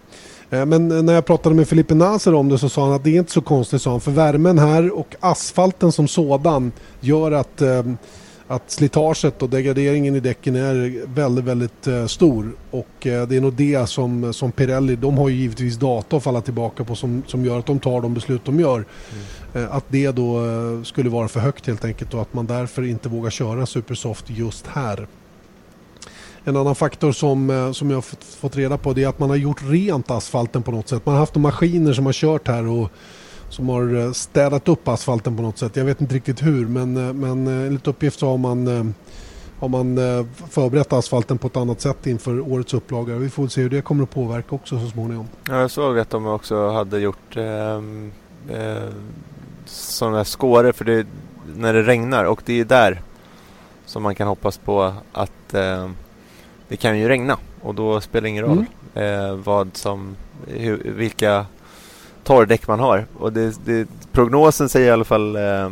Eh, 0.50 0.66
Men 0.66 1.06
när 1.06 1.12
jag 1.12 1.26
pratade 1.26 1.54
med 1.54 1.68
Felipe 1.68 1.94
Naser 1.94 2.34
om 2.34 2.48
det 2.48 2.58
så 2.58 2.68
sa 2.68 2.84
han 2.84 2.92
att 2.92 3.04
det 3.04 3.10
är 3.10 3.18
inte 3.18 3.32
så 3.32 3.40
konstigt 3.40 3.82
sa 3.82 3.90
han, 3.90 4.00
för 4.00 4.10
värmen 4.10 4.58
här 4.58 4.98
och 4.98 5.14
asfalten 5.20 5.92
som 5.92 6.08
sådan 6.08 6.72
gör 7.00 7.32
att, 7.32 7.62
eh, 7.62 7.82
att 8.48 8.70
slitaget 8.70 9.42
och 9.42 9.48
degraderingen 9.48 10.16
i 10.16 10.20
däcken 10.20 10.56
är 10.56 11.06
väldigt, 11.14 11.44
väldigt 11.44 11.86
eh, 11.86 12.06
stor. 12.06 12.52
Och 12.70 13.06
eh, 13.06 13.28
det 13.28 13.36
är 13.36 13.40
nog 13.40 13.52
det 13.52 13.88
som, 13.88 14.32
som 14.32 14.52
Pirelli, 14.52 14.96
de 14.96 15.18
har 15.18 15.28
ju 15.28 15.36
givetvis 15.36 15.76
data 15.76 16.16
att 16.16 16.22
falla 16.22 16.40
tillbaka 16.40 16.84
på 16.84 16.94
som, 16.94 17.22
som 17.26 17.44
gör 17.44 17.58
att 17.58 17.66
de 17.66 17.78
tar 17.78 18.00
de 18.00 18.14
beslut 18.14 18.44
de 18.44 18.60
gör. 18.60 18.78
Eh, 18.80 18.84
Eh, 19.54 19.74
att 19.74 19.84
det 19.88 20.10
då 20.10 20.46
eh, 20.46 20.82
skulle 20.82 21.10
vara 21.10 21.28
för 21.28 21.40
högt 21.40 21.66
helt 21.66 21.84
enkelt 21.84 22.14
och 22.14 22.22
att 22.22 22.34
man 22.34 22.46
därför 22.46 22.82
inte 22.82 23.08
vågar 23.08 23.30
köra 23.30 23.66
Supersoft 23.66 24.30
just 24.30 24.66
här. 24.66 25.06
En 26.44 26.56
annan 26.56 26.74
faktor 26.74 27.12
som, 27.12 27.50
eh, 27.50 27.72
som 27.72 27.90
jag 27.90 27.96
har 27.96 28.02
fått, 28.40 28.56
reda 28.56 28.78
på 28.78 28.92
det 28.92 29.04
är 29.04 29.08
att 29.08 29.18
man 29.18 29.30
har 29.30 29.36
gjort 29.36 29.62
rent 29.62 30.10
asfalten 30.10 30.62
på 30.62 30.70
något 30.70 30.88
sätt. 30.88 31.06
Man 31.06 31.14
har 31.14 31.20
haft 31.20 31.34
maskiner 31.34 31.92
som 31.92 32.06
har 32.06 32.12
kört 32.12 32.48
här 32.48 32.66
och 32.66 32.90
som 33.48 33.68
har 33.68 34.12
städat 34.12 34.68
upp 34.68 34.88
asfalten 34.88 35.36
på 35.36 35.42
något 35.42 35.58
sätt. 35.58 35.76
Jag 35.76 35.84
vet 35.84 36.00
inte 36.00 36.14
riktigt 36.14 36.42
hur 36.42 36.66
men, 36.66 36.92
men 37.20 37.46
enligt 37.46 37.86
uppgift 37.86 38.18
så 38.18 38.28
har 38.30 38.38
man, 38.38 38.94
har 39.58 39.68
man 39.68 39.96
förberett 40.50 40.92
asfalten 40.92 41.38
på 41.38 41.46
ett 41.46 41.56
annat 41.56 41.80
sätt 41.80 42.06
inför 42.06 42.40
årets 42.40 42.74
upplaga. 42.74 43.14
Vi 43.14 43.30
får 43.30 43.42
väl 43.42 43.50
se 43.50 43.62
hur 43.62 43.70
det 43.70 43.82
kommer 43.82 44.02
att 44.02 44.10
påverka 44.10 44.54
också 44.54 44.78
så 44.80 44.86
småningom. 44.86 45.26
Ja, 45.48 45.60
jag 45.60 45.70
såg 45.70 45.98
att 45.98 46.10
de 46.10 46.26
också 46.26 46.70
hade 46.70 46.98
gjort 46.98 47.36
ehm, 47.36 48.12
eh, 48.48 48.76
eh, 48.76 48.82
sådana 49.68 50.24
skåror 50.24 50.72
för 50.72 50.84
det, 50.84 51.06
när 51.56 51.72
det 51.72 51.82
regnar 51.82 52.24
och 52.24 52.42
det 52.44 52.60
är 52.60 52.64
där 52.64 53.02
som 53.86 54.02
man 54.02 54.14
kan 54.14 54.28
hoppas 54.28 54.58
på 54.58 54.94
att 55.12 55.54
eh, 55.54 55.90
det 56.68 56.76
kan 56.76 56.98
ju 56.98 57.08
regna 57.08 57.38
och 57.60 57.74
då 57.74 58.00
spelar 58.00 58.22
det 58.22 58.28
ingen 58.28 58.44
roll 58.44 58.64
eh, 58.94 59.34
vad 59.34 59.76
som, 59.76 60.16
hur, 60.46 60.76
vilka 60.76 61.46
torrdäck 62.24 62.68
man 62.68 62.80
har. 62.80 63.06
Och 63.18 63.32
det, 63.32 63.64
det, 63.64 63.88
prognosen 64.12 64.68
säger 64.68 64.88
i 64.88 64.90
alla 64.90 65.04
fall 65.04 65.36
eh, 65.36 65.70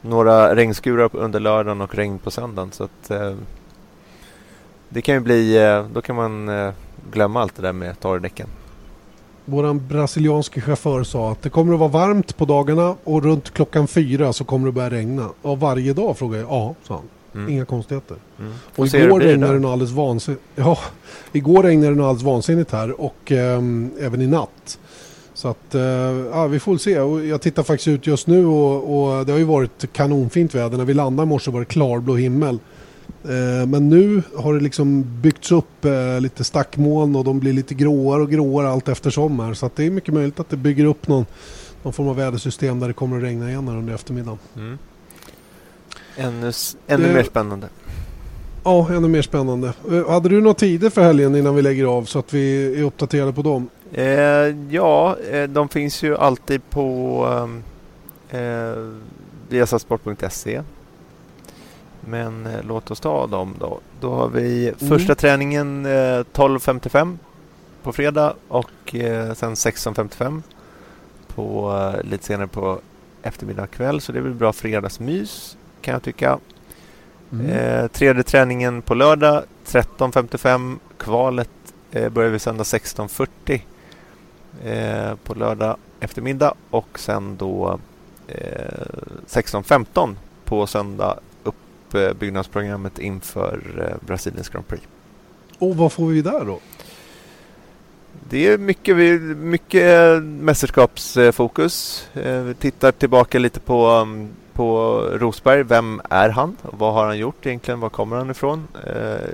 några 0.00 0.56
regnskurar 0.56 1.10
under 1.12 1.40
lördagen 1.40 1.80
och 1.80 1.94
regn 1.94 2.18
på 2.18 2.30
söndagen. 2.30 2.72
Så 2.72 2.84
att, 2.84 3.10
eh, 3.10 3.34
det 4.88 5.02
kan 5.02 5.14
ju 5.14 5.20
bli, 5.20 5.56
eh, 5.56 5.86
då 5.92 6.00
kan 6.00 6.16
man 6.16 6.48
eh, 6.48 6.72
glömma 7.10 7.42
allt 7.42 7.56
det 7.56 7.62
där 7.62 7.72
med 7.72 8.00
torrdäcken. 8.00 8.48
Våran 9.50 9.86
brasilianske 9.88 10.60
chaufför 10.60 11.04
sa 11.04 11.32
att 11.32 11.42
det 11.42 11.50
kommer 11.50 11.74
att 11.74 11.80
vara 11.80 11.90
varmt 11.90 12.36
på 12.36 12.44
dagarna 12.44 12.96
och 13.04 13.22
runt 13.24 13.50
klockan 13.50 13.88
fyra 13.88 14.32
så 14.32 14.44
kommer 14.44 14.66
det 14.66 14.72
börja 14.72 14.90
regna. 14.90 15.28
Och 15.42 15.60
varje 15.60 15.92
dag 15.92 16.18
frågade 16.18 16.42
jag. 16.42 16.50
Ja, 16.50 16.74
sa 16.86 16.94
han. 16.94 17.04
Mm. 17.34 17.52
Inga 17.52 17.64
konstigheter. 17.64 18.16
Mm. 18.38 18.52
Och 18.76 18.86
igår 18.86 19.20
regnade 19.20 19.52
det 19.52 19.58
nog 19.58 19.70
alldeles 19.70 19.92
vansinnigt. 19.92 20.42
Ja, 20.54 20.78
igår 21.32 21.62
regnade 21.62 21.94
det 21.94 22.02
alldeles 22.02 22.22
vansinnigt 22.22 22.72
här 22.72 23.00
och 23.00 23.32
eh, 23.32 23.62
även 24.00 24.22
i 24.22 24.26
natt. 24.26 24.78
Så 25.34 25.48
att, 25.48 25.74
eh, 25.74 25.82
ja, 26.32 26.46
vi 26.46 26.60
får 26.60 26.76
se. 26.76 27.00
Och 27.00 27.24
jag 27.24 27.42
tittar 27.42 27.62
faktiskt 27.62 27.88
ut 27.88 28.06
just 28.06 28.26
nu 28.26 28.46
och, 28.46 29.08
och, 29.18 29.26
det 29.26 29.32
har 29.32 29.38
ju 29.38 29.44
varit 29.44 29.92
kanonfint 29.92 30.54
väder. 30.54 30.78
När 30.78 30.84
vi 30.84 30.94
landade 30.94 31.26
i 31.26 31.28
morse 31.28 31.50
var 31.50 31.60
det 31.60 31.66
klarblå 31.66 32.16
himmel. 32.16 32.58
Eh, 33.28 33.66
men 33.66 33.88
nu 33.88 34.22
har 34.36 34.54
det 34.54 34.60
liksom 34.60 35.04
byggts 35.20 35.52
upp 35.52 35.84
eh, 35.84 36.20
lite 36.20 36.44
stackmoln 36.44 37.16
och 37.16 37.24
de 37.24 37.40
blir 37.40 37.52
lite 37.52 37.74
gråare 37.74 38.22
och 38.22 38.30
gråare 38.30 38.68
allt 38.68 38.88
eftersom 38.88 39.40
här. 39.40 39.54
Så 39.54 39.66
att 39.66 39.76
det 39.76 39.84
är 39.84 39.90
mycket 39.90 40.14
möjligt 40.14 40.40
att 40.40 40.50
det 40.50 40.56
bygger 40.56 40.84
upp 40.84 41.08
någon, 41.08 41.26
någon 41.82 41.92
form 41.92 42.08
av 42.08 42.16
vädersystem 42.16 42.80
där 42.80 42.88
det 42.88 42.94
kommer 42.94 43.16
att 43.16 43.22
regna 43.22 43.48
igen 43.50 43.68
under 43.68 43.94
eftermiddagen. 43.94 44.38
Mm. 44.56 44.78
Ännu, 46.16 46.52
ännu 46.86 47.06
det, 47.06 47.14
mer 47.14 47.22
spännande. 47.22 47.68
Ja, 48.64 48.88
ännu 48.92 49.08
mer 49.08 49.22
spännande. 49.22 49.72
Eh, 49.90 50.10
hade 50.10 50.28
du 50.28 50.40
några 50.40 50.54
tider 50.54 50.90
för 50.90 51.02
helgen 51.02 51.36
innan 51.36 51.54
vi 51.54 51.62
lägger 51.62 51.84
av 51.84 52.04
så 52.04 52.18
att 52.18 52.34
vi 52.34 52.74
är 52.80 52.82
uppdaterade 52.82 53.32
på 53.32 53.42
dem? 53.42 53.68
Eh, 53.92 54.04
ja, 54.70 55.16
eh, 55.30 55.48
de 55.48 55.68
finns 55.68 56.02
ju 56.02 56.16
alltid 56.16 56.70
på 56.70 57.26
ehm, 57.32 57.62
eh, 58.40 58.78
viasasport.se. 59.48 60.62
Men 62.08 62.46
eh, 62.46 62.62
låt 62.62 62.90
oss 62.90 63.00
ta 63.00 63.26
dem 63.26 63.54
då. 63.58 63.80
Då 64.00 64.14
har 64.14 64.28
vi 64.28 64.68
mm. 64.68 64.78
första 64.78 65.14
träningen 65.14 65.86
eh, 65.86 65.88
12.55 65.88 67.18
på 67.82 67.92
fredag 67.92 68.34
och 68.48 68.94
eh, 68.94 69.34
sen 69.34 69.54
16.55 69.54 70.42
på 71.34 71.76
eh, 71.76 72.10
lite 72.10 72.24
senare 72.24 72.46
på 72.46 72.80
eftermiddag 73.22 73.66
kväll. 73.66 74.00
Så 74.00 74.12
det 74.12 74.20
blir 74.20 74.32
bra 74.32 74.52
fredagsmys 74.52 75.56
kan 75.80 75.92
jag 75.92 76.02
tycka. 76.02 76.38
Mm. 77.32 77.46
Eh, 77.46 77.86
tredje 77.88 78.22
träningen 78.22 78.82
på 78.82 78.94
lördag 78.94 79.42
13.55. 79.66 80.78
Kvalet 80.98 81.50
eh, 81.90 82.08
börjar 82.08 82.30
vi 82.30 82.38
sända 82.38 82.64
16.40 82.64 83.60
eh, 84.64 85.16
på 85.16 85.34
lördag 85.34 85.76
eftermiddag 86.00 86.54
och 86.70 86.98
sen 86.98 87.36
då 87.36 87.78
16.15 89.26 90.14
på 90.44 90.66
söndag 90.66 91.18
uppbyggnadsprogrammet 91.94 92.98
inför 92.98 93.60
Brasiliens 94.00 94.48
Grand 94.48 94.68
Prix. 94.68 94.82
Och 95.58 95.76
vad 95.76 95.92
får 95.92 96.06
vi 96.06 96.22
där 96.22 96.44
då? 96.44 96.60
Det 98.30 98.46
är 98.46 98.58
mycket, 98.58 98.96
mycket 99.36 100.22
mästerskapsfokus. 100.22 102.08
Vi 102.44 102.54
tittar 102.58 102.92
tillbaka 102.92 103.38
lite 103.38 103.60
på 103.60 103.86
mm, 103.86 104.28
på 104.58 105.00
Rosberg. 105.12 105.62
Vem 105.62 106.00
är 106.10 106.28
han? 106.28 106.56
Vad 106.62 106.94
har 106.94 107.06
han 107.06 107.18
gjort 107.18 107.46
egentligen? 107.46 107.80
Var 107.80 107.88
kommer 107.88 108.16
han 108.16 108.30
ifrån? 108.30 108.68
Eh, 108.86 109.30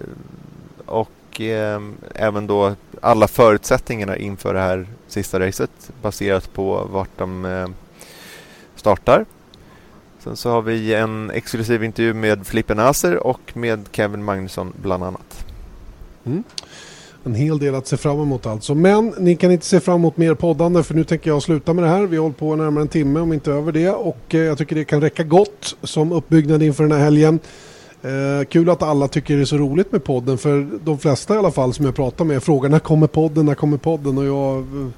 och 0.86 1.40
eh, 1.40 1.80
även 2.14 2.46
då 2.46 2.74
alla 3.00 3.28
förutsättningarna 3.28 4.16
inför 4.16 4.54
det 4.54 4.60
här 4.60 4.86
sista 5.08 5.40
racet 5.40 5.70
baserat 6.02 6.52
på 6.52 6.88
vart 6.90 7.18
de 7.18 7.44
eh, 7.44 7.68
startar. 8.76 9.24
Sen 10.24 10.36
så 10.36 10.50
har 10.50 10.62
vi 10.62 10.94
en 10.94 11.30
exklusiv 11.30 11.84
intervju 11.84 12.14
med 12.14 12.46
Filippe 12.46 12.74
Naser 12.74 13.26
och 13.26 13.40
med 13.54 13.88
Kevin 13.92 14.24
Magnusson 14.24 14.72
bland 14.82 15.04
annat. 15.04 15.44
Mm 16.24 16.44
en 17.26 17.34
hel 17.34 17.58
del 17.58 17.74
att 17.74 17.86
se 17.86 17.96
fram 17.96 18.20
emot 18.20 18.46
alltså. 18.46 18.74
Men 18.74 19.14
ni 19.18 19.36
kan 19.36 19.50
inte 19.50 19.66
se 19.66 19.80
fram 19.80 19.94
emot 19.96 20.16
mer 20.16 20.34
poddande 20.34 20.82
för 20.82 20.94
nu 20.94 21.04
tänker 21.04 21.30
jag 21.30 21.42
sluta 21.42 21.72
med 21.72 21.84
det 21.84 21.88
här. 21.88 22.06
Vi 22.06 22.16
har 22.16 22.22
hållit 22.22 22.38
på 22.38 22.56
närmare 22.56 22.82
en 22.82 22.88
timme 22.88 23.20
om 23.20 23.32
inte 23.32 23.52
över 23.52 23.72
det 23.72 23.90
och 23.90 24.34
eh, 24.34 24.40
jag 24.40 24.58
tycker 24.58 24.76
det 24.76 24.84
kan 24.84 25.00
räcka 25.00 25.22
gott 25.22 25.76
som 25.82 26.12
uppbyggnad 26.12 26.62
inför 26.62 26.84
den 26.84 26.92
här 26.92 27.04
helgen. 27.04 27.38
Eh, 28.02 28.44
kul 28.48 28.70
att 28.70 28.82
alla 28.82 29.08
tycker 29.08 29.36
det 29.36 29.42
är 29.42 29.44
så 29.44 29.58
roligt 29.58 29.92
med 29.92 30.04
podden 30.04 30.38
för 30.38 30.68
de 30.84 30.98
flesta 30.98 31.34
i 31.34 31.38
alla 31.38 31.50
fall 31.50 31.74
som 31.74 31.84
jag 31.84 31.94
pratar 31.94 32.24
med 32.24 32.42
frågar 32.42 32.70
när 32.70 32.78
kommer 32.78 33.06
podden, 33.06 33.46
när 33.46 33.54
kommer 33.54 33.76
podden 33.76 34.18
och 34.18 34.24
jag 34.24 34.58
eh, 34.58 34.88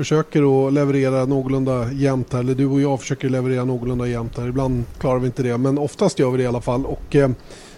försöker 0.00 0.66
att 0.66 0.72
leverera 0.72 1.24
någorlunda 1.24 1.92
jämnt 1.92 2.32
här, 2.32 2.40
eller 2.40 2.54
du 2.54 2.66
och 2.66 2.80
jag 2.80 3.00
försöker 3.00 3.28
leverera 3.28 3.64
någorlunda 3.64 4.06
jämnt 4.06 4.38
här. 4.38 4.48
Ibland 4.48 4.84
klarar 4.98 5.18
vi 5.18 5.26
inte 5.26 5.42
det 5.42 5.58
men 5.58 5.78
oftast 5.78 6.18
gör 6.18 6.30
vi 6.30 6.36
det 6.36 6.42
i 6.42 6.46
alla 6.46 6.60
fall. 6.60 6.86
Och, 6.86 7.16
eh, 7.16 7.30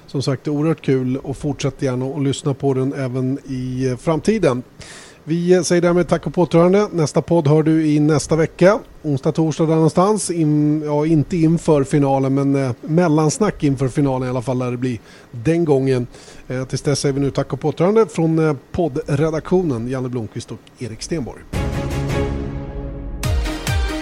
som 0.06 0.22
sagt, 0.22 0.44
det 0.44 0.48
är 0.48 0.52
oerhört 0.52 0.80
kul 0.82 1.16
och 1.16 1.36
fortsätt 1.36 1.82
gärna 1.82 2.06
att 2.06 2.22
lyssna 2.22 2.54
på 2.54 2.74
den 2.74 2.92
även 2.92 3.38
i 3.46 3.88
eh, 3.88 3.96
framtiden. 3.96 4.62
Vi 5.24 5.52
eh, 5.52 5.62
säger 5.62 5.82
därmed 5.82 6.08
tack 6.08 6.26
och 6.26 6.34
påtrörande. 6.34 6.88
Nästa 6.92 7.22
podd 7.22 7.48
hör 7.48 7.62
du 7.62 7.86
i 7.86 8.00
nästa 8.00 8.36
vecka. 8.36 8.78
Onsdag, 9.02 9.32
torsdag 9.32 9.66
där 9.66 9.74
någonstans. 9.74 10.30
In, 10.30 10.82
ja, 10.82 11.06
inte 11.06 11.36
inför 11.36 11.84
finalen 11.84 12.34
men 12.34 12.56
eh, 12.56 12.72
mellansnack 12.80 13.64
inför 13.64 13.88
finalen 13.88 14.28
i 14.28 14.30
alla 14.30 14.42
fall 14.42 14.58
lär 14.58 14.70
det 14.70 14.76
bli 14.76 15.00
den 15.30 15.64
gången. 15.64 16.06
Eh, 16.48 16.64
tills 16.64 16.82
dess 16.82 17.00
säger 17.00 17.12
vi 17.12 17.20
nu 17.20 17.30
tack 17.30 17.52
och 17.52 17.60
påtrörande 17.60 18.06
från 18.06 18.48
eh, 18.48 18.56
poddredaktionen 18.72 19.88
Janne 19.88 20.08
Blomqvist 20.08 20.50
och 20.52 20.58
Erik 20.78 21.02
Stenborg. 21.02 21.61